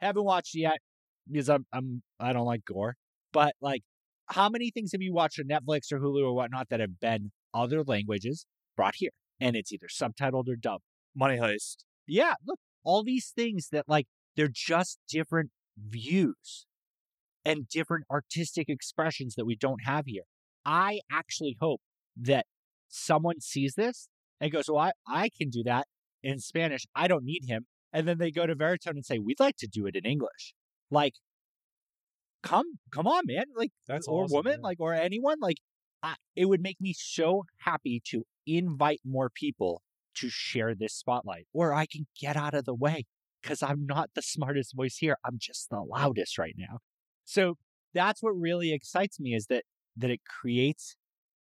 Haven't 0.00 0.24
watched 0.24 0.54
yet 0.54 0.78
because 1.30 1.48
I'm, 1.48 1.66
I'm 1.72 2.02
I 2.18 2.32
don't 2.32 2.46
like 2.46 2.64
gore. 2.64 2.96
But 3.32 3.54
like, 3.60 3.82
how 4.26 4.48
many 4.48 4.70
things 4.70 4.92
have 4.92 5.02
you 5.02 5.12
watched 5.12 5.38
on 5.38 5.46
Netflix 5.46 5.92
or 5.92 6.00
Hulu 6.00 6.24
or 6.24 6.34
whatnot 6.34 6.68
that 6.70 6.80
have 6.80 7.00
been 7.00 7.32
other 7.54 7.84
languages 7.84 8.46
brought 8.76 8.94
here? 8.96 9.10
And 9.40 9.56
it's 9.56 9.72
either 9.72 9.88
subtitled 9.88 10.48
or 10.48 10.56
dubbed. 10.56 10.84
Money 11.14 11.36
Heist. 11.36 11.84
Yeah, 12.06 12.34
look, 12.46 12.58
all 12.84 13.04
these 13.04 13.32
things 13.34 13.68
that 13.72 13.84
like 13.88 14.06
they're 14.36 14.50
just 14.50 14.98
different 15.08 15.50
views 15.78 16.66
and 17.44 17.68
different 17.68 18.06
artistic 18.10 18.68
expressions 18.68 19.34
that 19.34 19.44
we 19.44 19.56
don't 19.56 19.84
have 19.84 20.04
here. 20.06 20.22
I 20.64 21.00
actually 21.10 21.56
hope 21.60 21.80
that 22.16 22.46
someone 22.88 23.40
sees 23.40 23.74
this 23.74 24.08
and 24.40 24.52
goes, 24.52 24.64
Well, 24.68 24.78
I, 24.78 24.92
I 25.06 25.28
can 25.28 25.50
do 25.50 25.62
that 25.64 25.86
in 26.22 26.38
Spanish. 26.38 26.86
I 26.94 27.08
don't 27.08 27.24
need 27.24 27.44
him. 27.46 27.66
And 27.92 28.08
then 28.08 28.18
they 28.18 28.30
go 28.30 28.46
to 28.46 28.54
Veritone 28.54 28.92
and 28.92 29.04
say, 29.04 29.18
We'd 29.18 29.40
like 29.40 29.56
to 29.58 29.66
do 29.66 29.86
it 29.86 29.96
in 29.96 30.04
English. 30.04 30.54
Like, 30.90 31.14
come, 32.42 32.66
come 32.90 33.06
on, 33.06 33.22
man. 33.26 33.44
Like, 33.56 33.70
That's 33.86 34.06
or 34.06 34.24
awesome, 34.24 34.36
woman, 34.36 34.58
yeah. 34.60 34.68
like, 34.68 34.80
or 34.80 34.94
anyone. 34.94 35.38
Like, 35.40 35.58
I, 36.02 36.16
it 36.36 36.46
would 36.46 36.60
make 36.60 36.80
me 36.80 36.92
so 36.96 37.44
happy 37.58 38.02
to 38.06 38.24
invite 38.46 39.00
more 39.04 39.30
people 39.30 39.82
to 40.16 40.28
share 40.28 40.74
this 40.74 40.94
spotlight, 40.94 41.46
or 41.52 41.72
I 41.72 41.86
can 41.86 42.06
get 42.20 42.36
out 42.36 42.54
of 42.54 42.64
the 42.64 42.74
way 42.74 43.04
because 43.40 43.62
I'm 43.62 43.86
not 43.86 44.10
the 44.14 44.22
smartest 44.22 44.74
voice 44.76 44.96
here. 44.98 45.16
I'm 45.24 45.38
just 45.38 45.70
the 45.70 45.80
loudest 45.80 46.38
right 46.38 46.54
now. 46.56 46.78
So 47.24 47.56
that's 47.94 48.22
what 48.22 48.32
really 48.32 48.72
excites 48.72 49.18
me 49.20 49.34
is 49.34 49.46
that 49.46 49.64
that 49.96 50.10
it 50.10 50.20
creates 50.40 50.96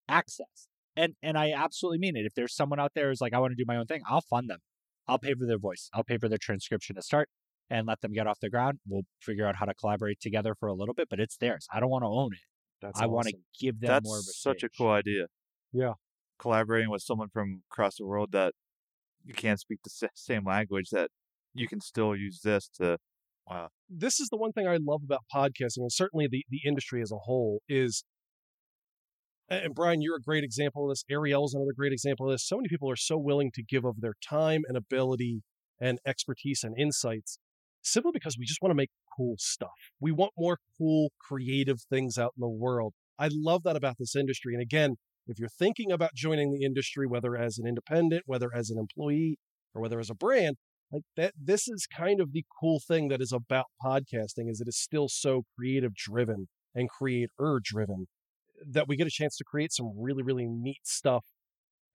access. 0.07 0.67
And 0.95 1.13
and 1.21 1.37
I 1.37 1.51
absolutely 1.51 1.99
mean 1.99 2.17
it. 2.17 2.25
If 2.25 2.33
there's 2.35 2.55
someone 2.55 2.79
out 2.79 2.91
there 2.95 3.09
who's 3.09 3.21
like, 3.21 3.33
I 3.33 3.39
want 3.39 3.51
to 3.51 3.55
do 3.55 3.65
my 3.67 3.77
own 3.77 3.85
thing, 3.85 4.01
I'll 4.07 4.21
fund 4.21 4.49
them. 4.49 4.59
I'll 5.07 5.19
pay 5.19 5.33
for 5.33 5.45
their 5.45 5.57
voice. 5.57 5.89
I'll 5.93 6.03
pay 6.03 6.17
for 6.17 6.29
their 6.29 6.37
transcription 6.37 6.95
to 6.95 7.01
start 7.01 7.29
and 7.69 7.87
let 7.87 8.01
them 8.01 8.11
get 8.11 8.27
off 8.27 8.39
the 8.39 8.49
ground. 8.49 8.79
We'll 8.87 9.03
figure 9.21 9.45
out 9.45 9.55
how 9.55 9.65
to 9.65 9.73
collaborate 9.73 10.19
together 10.19 10.55
for 10.59 10.67
a 10.67 10.73
little 10.73 10.93
bit, 10.93 11.07
but 11.09 11.19
it's 11.19 11.37
theirs. 11.37 11.67
I 11.73 11.79
don't 11.79 11.89
want 11.89 12.03
to 12.03 12.07
own 12.07 12.33
it. 12.33 12.39
That's 12.81 12.99
I 12.99 13.05
want 13.05 13.27
to 13.27 13.33
give 13.59 13.79
them 13.79 13.89
That's 13.89 14.05
more 14.05 14.17
of 14.17 14.21
a 14.21 14.33
such 14.33 14.63
a 14.63 14.69
cool 14.69 14.89
idea. 14.89 15.25
Yeah. 15.71 15.93
Collaborating 16.39 16.89
with 16.89 17.01
someone 17.01 17.29
from 17.31 17.61
across 17.71 17.97
the 17.97 18.05
world 18.05 18.31
that 18.31 18.53
you 19.25 19.33
can't 19.33 19.59
speak 19.59 19.79
the 19.83 20.09
same 20.13 20.45
language 20.45 20.89
that 20.91 21.09
you 21.53 21.67
can 21.67 21.81
still 21.81 22.15
use 22.15 22.41
this 22.43 22.69
to 22.77 22.97
wow. 23.47 23.67
this 23.89 24.19
is 24.19 24.29
the 24.29 24.37
one 24.37 24.53
thing 24.53 24.67
I 24.67 24.77
love 24.81 25.01
about 25.03 25.21
podcasting, 25.33 25.79
and 25.79 25.91
certainly 25.91 26.27
the, 26.29 26.45
the 26.49 26.61
industry 26.65 27.01
as 27.01 27.11
a 27.11 27.17
whole 27.17 27.61
is. 27.67 28.03
And 29.49 29.73
Bryan, 29.73 30.01
you're 30.01 30.17
a 30.17 30.21
great 30.21 30.43
example 30.43 30.85
of 30.85 30.91
this. 30.91 31.03
Ariel's 31.09 31.55
another 31.55 31.73
great 31.75 31.91
example 31.91 32.27
of 32.27 32.33
this. 32.33 32.47
So 32.47 32.57
many 32.57 32.69
people 32.69 32.89
are 32.89 32.95
so 32.95 33.17
willing 33.17 33.51
to 33.55 33.63
give 33.63 33.83
of 33.83 33.99
their 33.99 34.13
time 34.23 34.61
and 34.67 34.77
ability 34.77 35.41
and 35.81 35.99
expertise 36.05 36.63
and 36.63 36.77
insights 36.77 37.39
simply 37.81 38.11
because 38.13 38.37
we 38.37 38.45
just 38.45 38.61
want 38.61 38.71
to 38.71 38.75
make 38.75 38.91
cool 39.17 39.35
stuff. 39.39 39.69
We 39.99 40.11
want 40.11 40.33
more 40.37 40.59
cool, 40.77 41.11
creative 41.19 41.81
things 41.89 42.17
out 42.17 42.33
in 42.37 42.41
the 42.41 42.49
world. 42.49 42.93
I 43.17 43.29
love 43.31 43.63
that 43.63 43.75
about 43.75 43.95
this 43.97 44.15
industry. 44.15 44.53
And 44.53 44.61
again, 44.61 44.97
if 45.25 45.39
you're 45.39 45.49
thinking 45.49 45.91
about 45.91 46.13
joining 46.13 46.53
the 46.53 46.63
industry, 46.63 47.07
whether 47.07 47.35
as 47.35 47.57
an 47.57 47.67
independent, 47.67 48.23
whether 48.25 48.49
as 48.53 48.69
an 48.69 48.77
employee, 48.77 49.37
or 49.73 49.81
whether 49.81 49.99
as 49.99 50.09
a 50.09 50.15
brand, 50.15 50.57
like 50.91 51.03
that 51.17 51.33
this 51.41 51.67
is 51.67 51.87
kind 51.87 52.19
of 52.19 52.33
the 52.33 52.43
cool 52.59 52.81
thing 52.85 53.07
that 53.07 53.21
is 53.21 53.31
about 53.31 53.65
podcasting 53.83 54.49
is 54.49 54.59
it 54.59 54.67
is 54.67 54.77
still 54.77 55.07
so 55.07 55.43
creative 55.57 55.93
driven 55.95 56.47
and 56.75 56.89
creator 56.89 57.59
driven 57.63 58.07
that 58.67 58.87
we 58.87 58.95
get 58.95 59.07
a 59.07 59.11
chance 59.11 59.35
to 59.37 59.43
create 59.43 59.71
some 59.71 59.91
really 59.97 60.23
really 60.23 60.47
neat 60.47 60.81
stuff 60.83 61.25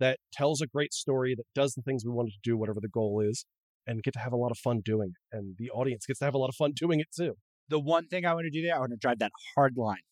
that 0.00 0.18
tells 0.32 0.60
a 0.60 0.66
great 0.66 0.92
story 0.92 1.34
that 1.34 1.46
does 1.54 1.74
the 1.74 1.82
things 1.82 2.04
we 2.04 2.10
wanted 2.12 2.32
to 2.32 2.40
do 2.42 2.56
whatever 2.56 2.80
the 2.80 2.88
goal 2.88 3.20
is 3.20 3.46
and 3.86 4.02
get 4.02 4.12
to 4.14 4.20
have 4.20 4.32
a 4.32 4.36
lot 4.36 4.50
of 4.50 4.58
fun 4.58 4.80
doing 4.84 5.10
it 5.10 5.36
and 5.36 5.56
the 5.58 5.70
audience 5.70 6.06
gets 6.06 6.18
to 6.18 6.24
have 6.24 6.34
a 6.34 6.38
lot 6.38 6.48
of 6.48 6.54
fun 6.54 6.72
doing 6.74 7.00
it 7.00 7.08
too 7.16 7.34
the 7.68 7.80
one 7.80 8.06
thing 8.08 8.26
I 8.26 8.34
want 8.34 8.44
to 8.44 8.50
do 8.50 8.62
there, 8.62 8.76
I 8.76 8.78
want 8.78 8.90
to 8.92 8.96
drive 8.98 9.20
that 9.20 9.32
hard 9.54 9.76
line. 9.76 10.02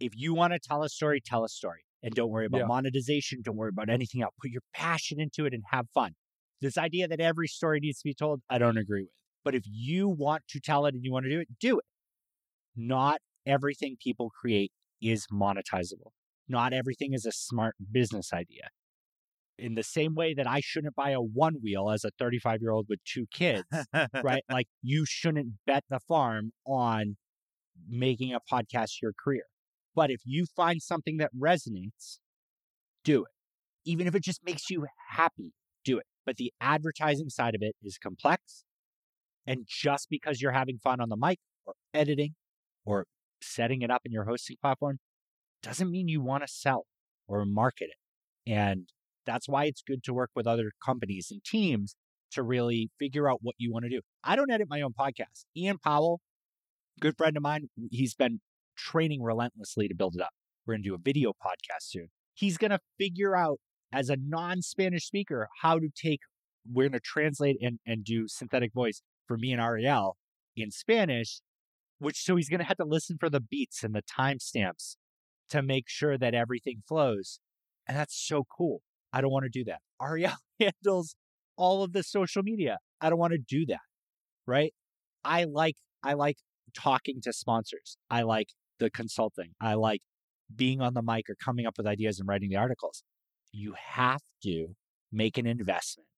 If 0.00 0.12
you 0.16 0.34
want 0.34 0.52
to 0.52 0.58
tell 0.58 0.82
a 0.82 0.88
story, 0.88 1.20
tell 1.20 1.44
a 1.44 1.48
story. 1.48 1.84
And 2.02 2.14
don't 2.14 2.30
worry 2.30 2.46
about 2.46 2.62
Yeah. 2.62 2.66
monetization. 2.66 3.42
Don't 3.42 3.56
worry 3.56 3.68
about 3.68 3.88
anything 3.88 4.22
else. 4.22 4.34
Put 4.40 4.50
your 4.50 4.62
passion 4.74 5.20
into 5.20 5.46
it 5.46 5.54
and 5.54 5.62
have 5.70 5.88
fun. 5.94 6.16
This 6.60 6.76
idea 6.76 7.06
that 7.08 7.20
every 7.20 7.46
story 7.46 7.78
needs 7.80 7.98
to 7.98 8.04
be 8.08 8.14
told, 8.14 8.40
I 8.48 8.58
don't 8.58 8.76
agree 8.76 9.02
with. 9.02 9.12
But 9.44 9.54
if 9.54 9.64
you 9.66 10.08
want 10.08 10.44
to 10.48 10.60
tell 10.60 10.86
it 10.86 10.94
and 10.94 11.04
you 11.04 11.12
want 11.12 11.24
to 11.24 11.30
do 11.30 11.40
it, 11.40 11.48
do 11.60 11.78
it. 11.78 11.84
Not 12.74 13.20
everything 13.46 13.96
people 14.02 14.30
create 14.30 14.72
is 15.02 15.26
monetizable. 15.32 16.12
Not 16.48 16.72
everything 16.72 17.12
is 17.12 17.26
a 17.26 17.32
smart 17.32 17.74
business 17.90 18.32
idea. 18.32 18.68
In 19.58 19.74
the 19.74 19.82
same 19.82 20.14
way 20.14 20.34
that 20.34 20.46
I 20.46 20.60
shouldn't 20.60 20.96
buy 20.96 21.10
a 21.10 21.20
one 21.20 21.56
wheel 21.62 21.90
as 21.90 22.04
a 22.04 22.10
35 22.18 22.60
year 22.62 22.72
old 22.72 22.86
with 22.88 23.00
two 23.04 23.26
kids, 23.32 23.64
right? 24.22 24.42
Like 24.50 24.66
you 24.82 25.04
shouldn't 25.06 25.54
bet 25.66 25.84
the 25.88 26.00
farm 26.00 26.52
on 26.66 27.16
making 27.88 28.34
a 28.34 28.40
podcast 28.40 29.00
your 29.02 29.12
career. 29.12 29.44
But 29.94 30.10
if 30.10 30.20
you 30.24 30.46
find 30.56 30.80
something 30.82 31.18
that 31.18 31.30
resonates, 31.38 32.18
do 33.04 33.24
it. 33.24 33.30
Even 33.84 34.06
if 34.06 34.14
it 34.14 34.22
just 34.22 34.44
makes 34.44 34.70
you 34.70 34.86
happy, 35.10 35.52
do 35.84 35.98
it. 35.98 36.06
But 36.24 36.36
the 36.36 36.52
advertising 36.60 37.28
side 37.28 37.54
of 37.54 37.62
it 37.62 37.74
is 37.82 37.98
complex. 37.98 38.64
And 39.46 39.66
just 39.68 40.08
because 40.08 40.40
you're 40.40 40.52
having 40.52 40.78
fun 40.78 41.00
on 41.00 41.08
the 41.08 41.16
mic 41.16 41.38
or 41.66 41.74
editing 41.92 42.34
or 42.84 43.06
setting 43.42 43.82
it 43.82 43.90
up 43.90 44.02
in 44.04 44.12
your 44.12 44.24
hosting 44.24 44.56
platform 44.60 44.98
doesn't 45.62 45.90
mean 45.90 46.08
you 46.08 46.20
want 46.20 46.42
to 46.42 46.52
sell 46.52 46.86
or 47.28 47.44
market 47.44 47.90
it. 47.90 48.50
And 48.50 48.88
that's 49.24 49.48
why 49.48 49.64
it's 49.64 49.82
good 49.82 50.02
to 50.04 50.14
work 50.14 50.30
with 50.34 50.46
other 50.46 50.72
companies 50.84 51.28
and 51.30 51.42
teams 51.44 51.94
to 52.32 52.42
really 52.42 52.90
figure 52.98 53.30
out 53.30 53.38
what 53.42 53.54
you 53.58 53.72
want 53.72 53.84
to 53.84 53.90
do. 53.90 54.00
I 54.24 54.36
don't 54.36 54.50
edit 54.50 54.68
my 54.68 54.80
own 54.80 54.92
podcast. 54.98 55.44
Ian 55.56 55.78
Powell, 55.78 56.20
good 57.00 57.16
friend 57.16 57.36
of 57.36 57.42
mine, 57.42 57.68
he's 57.90 58.14
been 58.14 58.40
training 58.76 59.22
relentlessly 59.22 59.86
to 59.88 59.94
build 59.94 60.14
it 60.16 60.22
up. 60.22 60.30
We're 60.66 60.74
going 60.74 60.82
to 60.82 60.88
do 60.88 60.94
a 60.94 60.98
video 60.98 61.30
podcast 61.30 61.82
soon. 61.82 62.08
He's 62.34 62.56
going 62.56 62.70
to 62.70 62.80
figure 62.98 63.36
out 63.36 63.58
as 63.92 64.08
a 64.08 64.16
non 64.16 64.62
Spanish 64.62 65.04
speaker 65.06 65.48
how 65.60 65.78
to 65.78 65.88
take, 65.94 66.20
we're 66.70 66.84
going 66.84 66.92
to 66.92 67.00
translate 67.00 67.58
and, 67.60 67.78
and 67.86 68.04
do 68.04 68.26
synthetic 68.26 68.72
voice 68.72 69.02
for 69.26 69.36
me 69.36 69.52
and 69.52 69.60
Ariel 69.60 70.16
in 70.56 70.70
Spanish, 70.70 71.40
which 72.02 72.22
so 72.22 72.36
he's 72.36 72.48
going 72.48 72.60
to 72.60 72.66
have 72.66 72.76
to 72.78 72.84
listen 72.84 73.16
for 73.18 73.30
the 73.30 73.40
beats 73.40 73.84
and 73.84 73.94
the 73.94 74.02
timestamps 74.02 74.96
to 75.50 75.62
make 75.62 75.88
sure 75.88 76.18
that 76.18 76.34
everything 76.34 76.82
flows. 76.86 77.38
And 77.86 77.96
that's 77.96 78.16
so 78.16 78.44
cool. 78.44 78.82
I 79.12 79.20
don't 79.20 79.30
want 79.30 79.44
to 79.44 79.50
do 79.50 79.64
that. 79.64 79.80
Ariel 80.02 80.32
handles 80.58 81.14
all 81.56 81.82
of 81.82 81.92
the 81.92 82.02
social 82.02 82.42
media. 82.42 82.78
I 83.00 83.10
don't 83.10 83.18
want 83.18 83.32
to 83.32 83.38
do 83.38 83.66
that. 83.66 83.80
Right. 84.46 84.74
I 85.24 85.44
like, 85.44 85.76
I 86.02 86.14
like 86.14 86.38
talking 86.74 87.20
to 87.22 87.32
sponsors. 87.32 87.96
I 88.10 88.22
like 88.22 88.48
the 88.78 88.90
consulting. 88.90 89.52
I 89.60 89.74
like 89.74 90.00
being 90.54 90.80
on 90.80 90.94
the 90.94 91.02
mic 91.02 91.28
or 91.28 91.36
coming 91.36 91.66
up 91.66 91.74
with 91.78 91.86
ideas 91.86 92.18
and 92.18 92.28
writing 92.28 92.50
the 92.50 92.56
articles. 92.56 93.04
You 93.52 93.74
have 93.78 94.20
to 94.42 94.74
make 95.12 95.38
an 95.38 95.46
investment. 95.46 96.08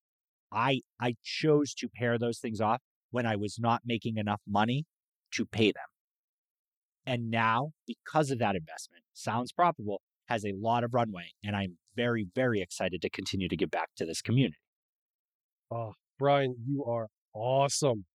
I 0.51 0.81
I 0.99 1.15
chose 1.23 1.73
to 1.75 1.89
pair 1.89 2.17
those 2.17 2.39
things 2.39 2.61
off 2.61 2.81
when 3.11 3.25
I 3.25 3.35
was 3.35 3.57
not 3.59 3.81
making 3.85 4.17
enough 4.17 4.41
money 4.47 4.85
to 5.33 5.45
pay 5.45 5.67
them. 5.67 5.85
And 7.05 7.29
now, 7.29 7.71
because 7.87 8.31
of 8.31 8.39
that 8.39 8.55
investment, 8.55 9.03
Sounds 9.13 9.51
Profitable 9.51 10.01
has 10.27 10.43
a 10.43 10.53
lot 10.59 10.83
of 10.83 10.93
runway, 10.93 11.29
and 11.43 11.55
I'm 11.55 11.77
very, 11.95 12.25
very 12.33 12.61
excited 12.61 13.01
to 13.01 13.09
continue 13.09 13.47
to 13.47 13.55
give 13.55 13.69
back 13.69 13.89
to 13.97 14.05
this 14.05 14.21
community. 14.21 14.57
Oh, 15.71 15.93
Bryan, 16.17 16.55
you 16.67 16.83
are 16.85 17.07
awesome. 17.33 18.05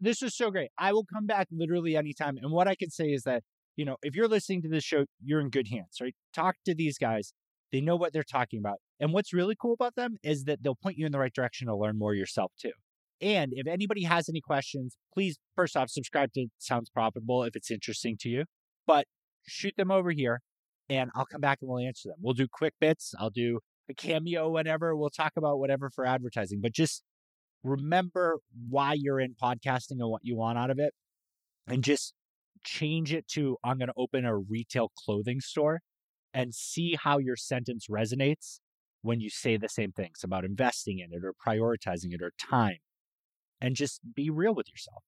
This 0.00 0.22
is 0.22 0.36
so 0.36 0.50
great. 0.50 0.70
I 0.78 0.92
will 0.92 1.04
come 1.04 1.26
back 1.26 1.48
literally 1.50 1.96
anytime. 1.96 2.36
And 2.36 2.52
what 2.52 2.68
I 2.68 2.74
can 2.74 2.90
say 2.90 3.06
is 3.06 3.22
that, 3.22 3.42
you 3.76 3.84
know, 3.84 3.96
if 4.02 4.14
you're 4.14 4.28
listening 4.28 4.62
to 4.62 4.68
this 4.68 4.84
show, 4.84 5.06
you're 5.24 5.40
in 5.40 5.50
good 5.50 5.68
hands, 5.68 5.98
right? 6.00 6.14
Talk 6.34 6.56
to 6.66 6.74
these 6.74 6.98
guys. 6.98 7.32
They 7.72 7.80
know 7.80 7.96
what 7.96 8.12
they're 8.12 8.22
talking 8.22 8.58
about. 8.58 8.78
And 9.00 9.12
what's 9.12 9.32
really 9.32 9.56
cool 9.60 9.74
about 9.74 9.94
them 9.96 10.16
is 10.22 10.44
that 10.44 10.62
they'll 10.62 10.74
point 10.74 10.98
you 10.98 11.06
in 11.06 11.12
the 11.12 11.18
right 11.18 11.32
direction 11.32 11.66
to 11.68 11.76
learn 11.76 11.98
more 11.98 12.14
yourself 12.14 12.52
too. 12.60 12.72
And 13.20 13.52
if 13.54 13.66
anybody 13.66 14.04
has 14.04 14.28
any 14.28 14.40
questions, 14.40 14.96
please 15.12 15.38
first 15.56 15.76
off 15.76 15.90
subscribe 15.90 16.32
to 16.34 16.46
Sounds 16.58 16.88
Profitable 16.90 17.42
if 17.42 17.56
it's 17.56 17.70
interesting 17.70 18.16
to 18.20 18.28
you. 18.28 18.44
But 18.86 19.06
shoot 19.46 19.74
them 19.76 19.90
over 19.90 20.10
here 20.10 20.40
and 20.88 21.10
I'll 21.14 21.26
come 21.26 21.40
back 21.40 21.58
and 21.60 21.68
we'll 21.68 21.86
answer 21.86 22.08
them. 22.08 22.18
We'll 22.20 22.34
do 22.34 22.46
quick 22.50 22.74
bits. 22.80 23.14
I'll 23.18 23.30
do 23.30 23.60
a 23.90 23.94
cameo 23.94 24.50
whatever, 24.50 24.94
We'll 24.94 25.10
talk 25.10 25.32
about 25.36 25.58
whatever 25.58 25.90
for 25.90 26.06
advertising. 26.06 26.60
But 26.62 26.72
just 26.72 27.02
remember 27.64 28.38
why 28.68 28.94
you're 28.94 29.20
in 29.20 29.34
podcasting 29.42 29.98
and 29.98 30.10
what 30.10 30.20
you 30.24 30.36
want 30.36 30.58
out 30.58 30.70
of 30.70 30.78
it. 30.78 30.92
And 31.66 31.82
just 31.82 32.14
change 32.64 33.12
it 33.12 33.26
to 33.28 33.56
I'm 33.64 33.78
going 33.78 33.88
to 33.88 33.94
open 33.96 34.24
a 34.24 34.36
retail 34.36 34.90
clothing 34.96 35.40
store 35.40 35.80
and 36.34 36.54
see 36.54 36.96
how 37.02 37.18
your 37.18 37.36
sentence 37.36 37.86
resonates 37.90 38.60
when 39.02 39.20
you 39.20 39.30
say 39.30 39.56
the 39.56 39.68
same 39.68 39.92
things 39.92 40.20
about 40.22 40.44
investing 40.44 40.98
in 40.98 41.12
it 41.12 41.24
or 41.24 41.32
prioritizing 41.46 42.12
it 42.12 42.22
or 42.22 42.32
time. 42.38 42.78
And 43.60 43.74
just 43.74 44.00
be 44.14 44.30
real 44.30 44.54
with 44.54 44.68
yourself. 44.68 45.02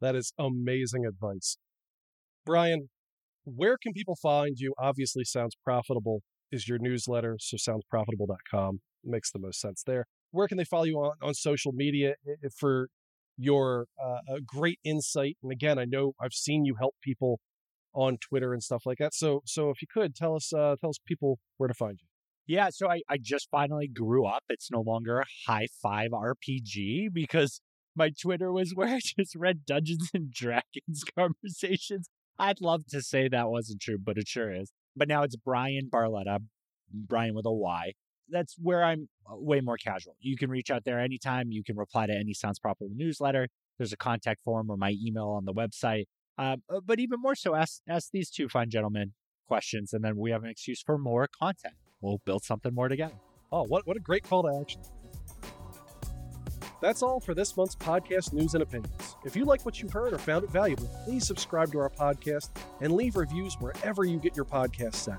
That 0.00 0.14
is 0.14 0.32
amazing 0.38 1.06
advice. 1.06 1.56
Bryan, 2.44 2.88
where 3.44 3.76
can 3.80 3.92
people 3.92 4.16
find 4.20 4.58
you? 4.58 4.74
Obviously, 4.78 5.24
Sounds 5.24 5.56
Profitable 5.64 6.22
is 6.50 6.68
your 6.68 6.78
newsletter, 6.80 7.36
so 7.40 7.56
soundsprofitable.com 7.56 8.80
makes 9.04 9.30
the 9.30 9.38
most 9.38 9.60
sense 9.60 9.82
there. 9.86 10.06
Where 10.30 10.48
can 10.48 10.56
they 10.56 10.64
follow 10.64 10.84
you 10.84 10.96
on, 10.96 11.16
on 11.22 11.34
social 11.34 11.72
media 11.72 12.14
for 12.58 12.88
your 13.36 13.86
uh, 14.02 14.36
great 14.46 14.78
insight? 14.84 15.36
And 15.42 15.52
again, 15.52 15.78
I 15.78 15.84
know 15.84 16.12
I've 16.20 16.32
seen 16.32 16.64
you 16.64 16.76
help 16.78 16.94
people 17.02 17.40
on 17.94 18.18
Twitter 18.18 18.52
and 18.52 18.62
stuff 18.62 18.82
like 18.84 18.98
that. 18.98 19.14
So, 19.14 19.42
so 19.44 19.70
if 19.70 19.80
you 19.80 19.88
could 19.92 20.14
tell 20.14 20.34
us, 20.34 20.52
uh, 20.52 20.76
tell 20.80 20.90
us 20.90 20.98
people 21.06 21.38
where 21.56 21.68
to 21.68 21.74
find 21.74 21.98
you. 22.00 22.07
Yeah, 22.48 22.70
so 22.70 22.90
I, 22.90 23.02
I 23.10 23.18
just 23.18 23.50
finally 23.50 23.88
grew 23.88 24.24
up. 24.24 24.42
It's 24.48 24.70
no 24.70 24.80
longer 24.80 25.20
a 25.20 25.26
high 25.46 25.66
five 25.82 26.12
RPG 26.12 27.12
because 27.12 27.60
my 27.94 28.08
Twitter 28.08 28.50
was 28.50 28.70
where 28.74 28.88
I 28.88 29.00
just 29.00 29.36
read 29.36 29.66
Dungeons 29.66 30.08
and 30.14 30.32
Dragons 30.32 31.04
conversations. 31.16 32.08
I'd 32.38 32.62
love 32.62 32.86
to 32.86 33.02
say 33.02 33.28
that 33.28 33.50
wasn't 33.50 33.82
true, 33.82 33.98
but 34.02 34.16
it 34.16 34.26
sure 34.26 34.50
is. 34.50 34.72
But 34.96 35.08
now 35.08 35.24
it's 35.24 35.36
Bryan 35.36 35.90
Barletta, 35.92 36.38
Bryan 36.90 37.34
with 37.34 37.44
a 37.44 37.52
Y. 37.52 37.92
That's 38.30 38.56
where 38.58 38.82
I'm 38.82 39.10
uh, 39.30 39.36
way 39.36 39.60
more 39.60 39.76
casual. 39.76 40.16
You 40.18 40.38
can 40.38 40.48
reach 40.48 40.70
out 40.70 40.84
there 40.84 40.98
anytime. 40.98 41.50
You 41.50 41.62
can 41.62 41.76
reply 41.76 42.06
to 42.06 42.14
any 42.14 42.32
Sounds 42.32 42.58
Proper 42.58 42.86
newsletter. 42.90 43.48
There's 43.76 43.92
a 43.92 43.96
contact 43.98 44.42
form 44.42 44.70
or 44.70 44.78
my 44.78 44.94
email 45.04 45.28
on 45.28 45.44
the 45.44 45.52
website. 45.52 46.04
Uh, 46.38 46.56
but 46.84 46.98
even 46.98 47.20
more 47.20 47.34
so, 47.34 47.54
ask 47.54 47.82
ask 47.86 48.10
these 48.10 48.30
two 48.30 48.48
fine 48.48 48.70
gentlemen 48.70 49.12
questions, 49.46 49.92
and 49.92 50.02
then 50.02 50.16
we 50.16 50.30
have 50.30 50.44
an 50.44 50.50
excuse 50.50 50.80
for 50.80 50.96
more 50.96 51.28
content. 51.28 51.74
We'll 52.00 52.20
build 52.24 52.44
something 52.44 52.74
more 52.74 52.88
together. 52.88 53.14
Oh, 53.50 53.64
what 53.64 53.86
what 53.86 53.96
a 53.96 54.00
great 54.00 54.24
call 54.24 54.42
to 54.44 54.60
action! 54.60 54.82
That's 56.80 57.02
all 57.02 57.18
for 57.18 57.34
this 57.34 57.56
month's 57.56 57.74
podcast 57.74 58.32
news 58.32 58.54
and 58.54 58.62
opinions. 58.62 59.16
If 59.24 59.34
you 59.34 59.44
like 59.44 59.64
what 59.64 59.82
you 59.82 59.88
heard 59.88 60.12
or 60.12 60.18
found 60.18 60.44
it 60.44 60.50
valuable, 60.50 60.88
please 61.04 61.26
subscribe 61.26 61.72
to 61.72 61.80
our 61.80 61.90
podcast 61.90 62.50
and 62.80 62.92
leave 62.92 63.16
reviews 63.16 63.54
wherever 63.58 64.04
you 64.04 64.18
get 64.18 64.36
your 64.36 64.44
podcasts 64.44 65.12
at. 65.12 65.18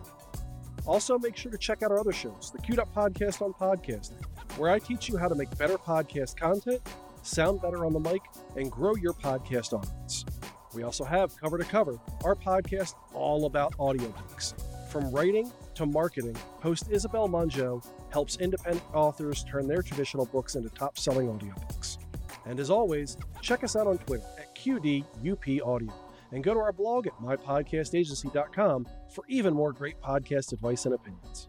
Also, 0.86 1.20
make 1.20 1.36
sure 1.36 1.52
to 1.52 1.58
check 1.58 1.84
out 1.84 1.92
our 1.92 2.00
other 2.00 2.14
shows, 2.14 2.52
the 2.56 2.62
Queued 2.62 2.80
Up 2.80 2.94
Podcast 2.96 3.42
on 3.42 3.54
Podcasting, 3.54 4.24
where 4.58 4.72
I 4.72 4.80
teach 4.80 5.10
you 5.10 5.18
how 5.18 5.28
to 5.28 5.36
make 5.36 5.56
better 5.58 5.78
podcast 5.78 6.38
content, 6.38 6.82
sound 7.24 7.62
better 7.62 7.86
on 7.86 7.92
the 7.92 8.00
mic, 8.00 8.22
and 8.56 8.72
grow 8.72 8.96
your 8.96 9.14
podcast 9.14 9.74
audience. 9.74 10.26
We 10.74 10.84
also 10.84 11.04
have 11.04 11.36
Cover 11.36 11.58
to 11.58 11.66
Cover, 11.66 12.00
our 12.24 12.36
podcast 12.36 12.94
all 13.14 13.46
about 13.46 13.78
audiobooks. 13.78 14.54
From 14.90 15.12
writing 15.12 15.52
to 15.80 15.86
marketing, 15.86 16.36
host 16.62 16.88
Isabel 16.92 17.30
Mongeau 17.30 17.82
helps 18.12 18.36
independent 18.36 18.84
authors 18.94 19.46
turn 19.46 19.66
their 19.66 19.82
traditional 19.82 20.26
books 20.26 20.56
into 20.56 20.68
top 20.72 21.00
selling 21.00 21.28
audiobooks. 21.30 22.00
And 22.46 22.60
as 22.60 22.70
always, 22.70 23.16
check 23.42 23.64
us 23.64 23.78
out 23.78 23.88
on 23.88 23.98
Twitter 24.00 24.26
at 24.38 24.54
QDUP 24.58 25.66
Audio 25.66 25.94
and 26.34 26.44
go 26.44 26.54
to 26.54 26.60
our 26.60 26.74
blog 26.74 27.08
at 27.08 27.14
mypodcastagency.com 27.22 28.88
for 29.10 29.24
even 29.30 29.54
more 29.54 29.72
great 29.72 30.02
podcast 30.02 30.52
advice 30.52 30.86
and 30.86 30.96
opinions. 30.96 31.48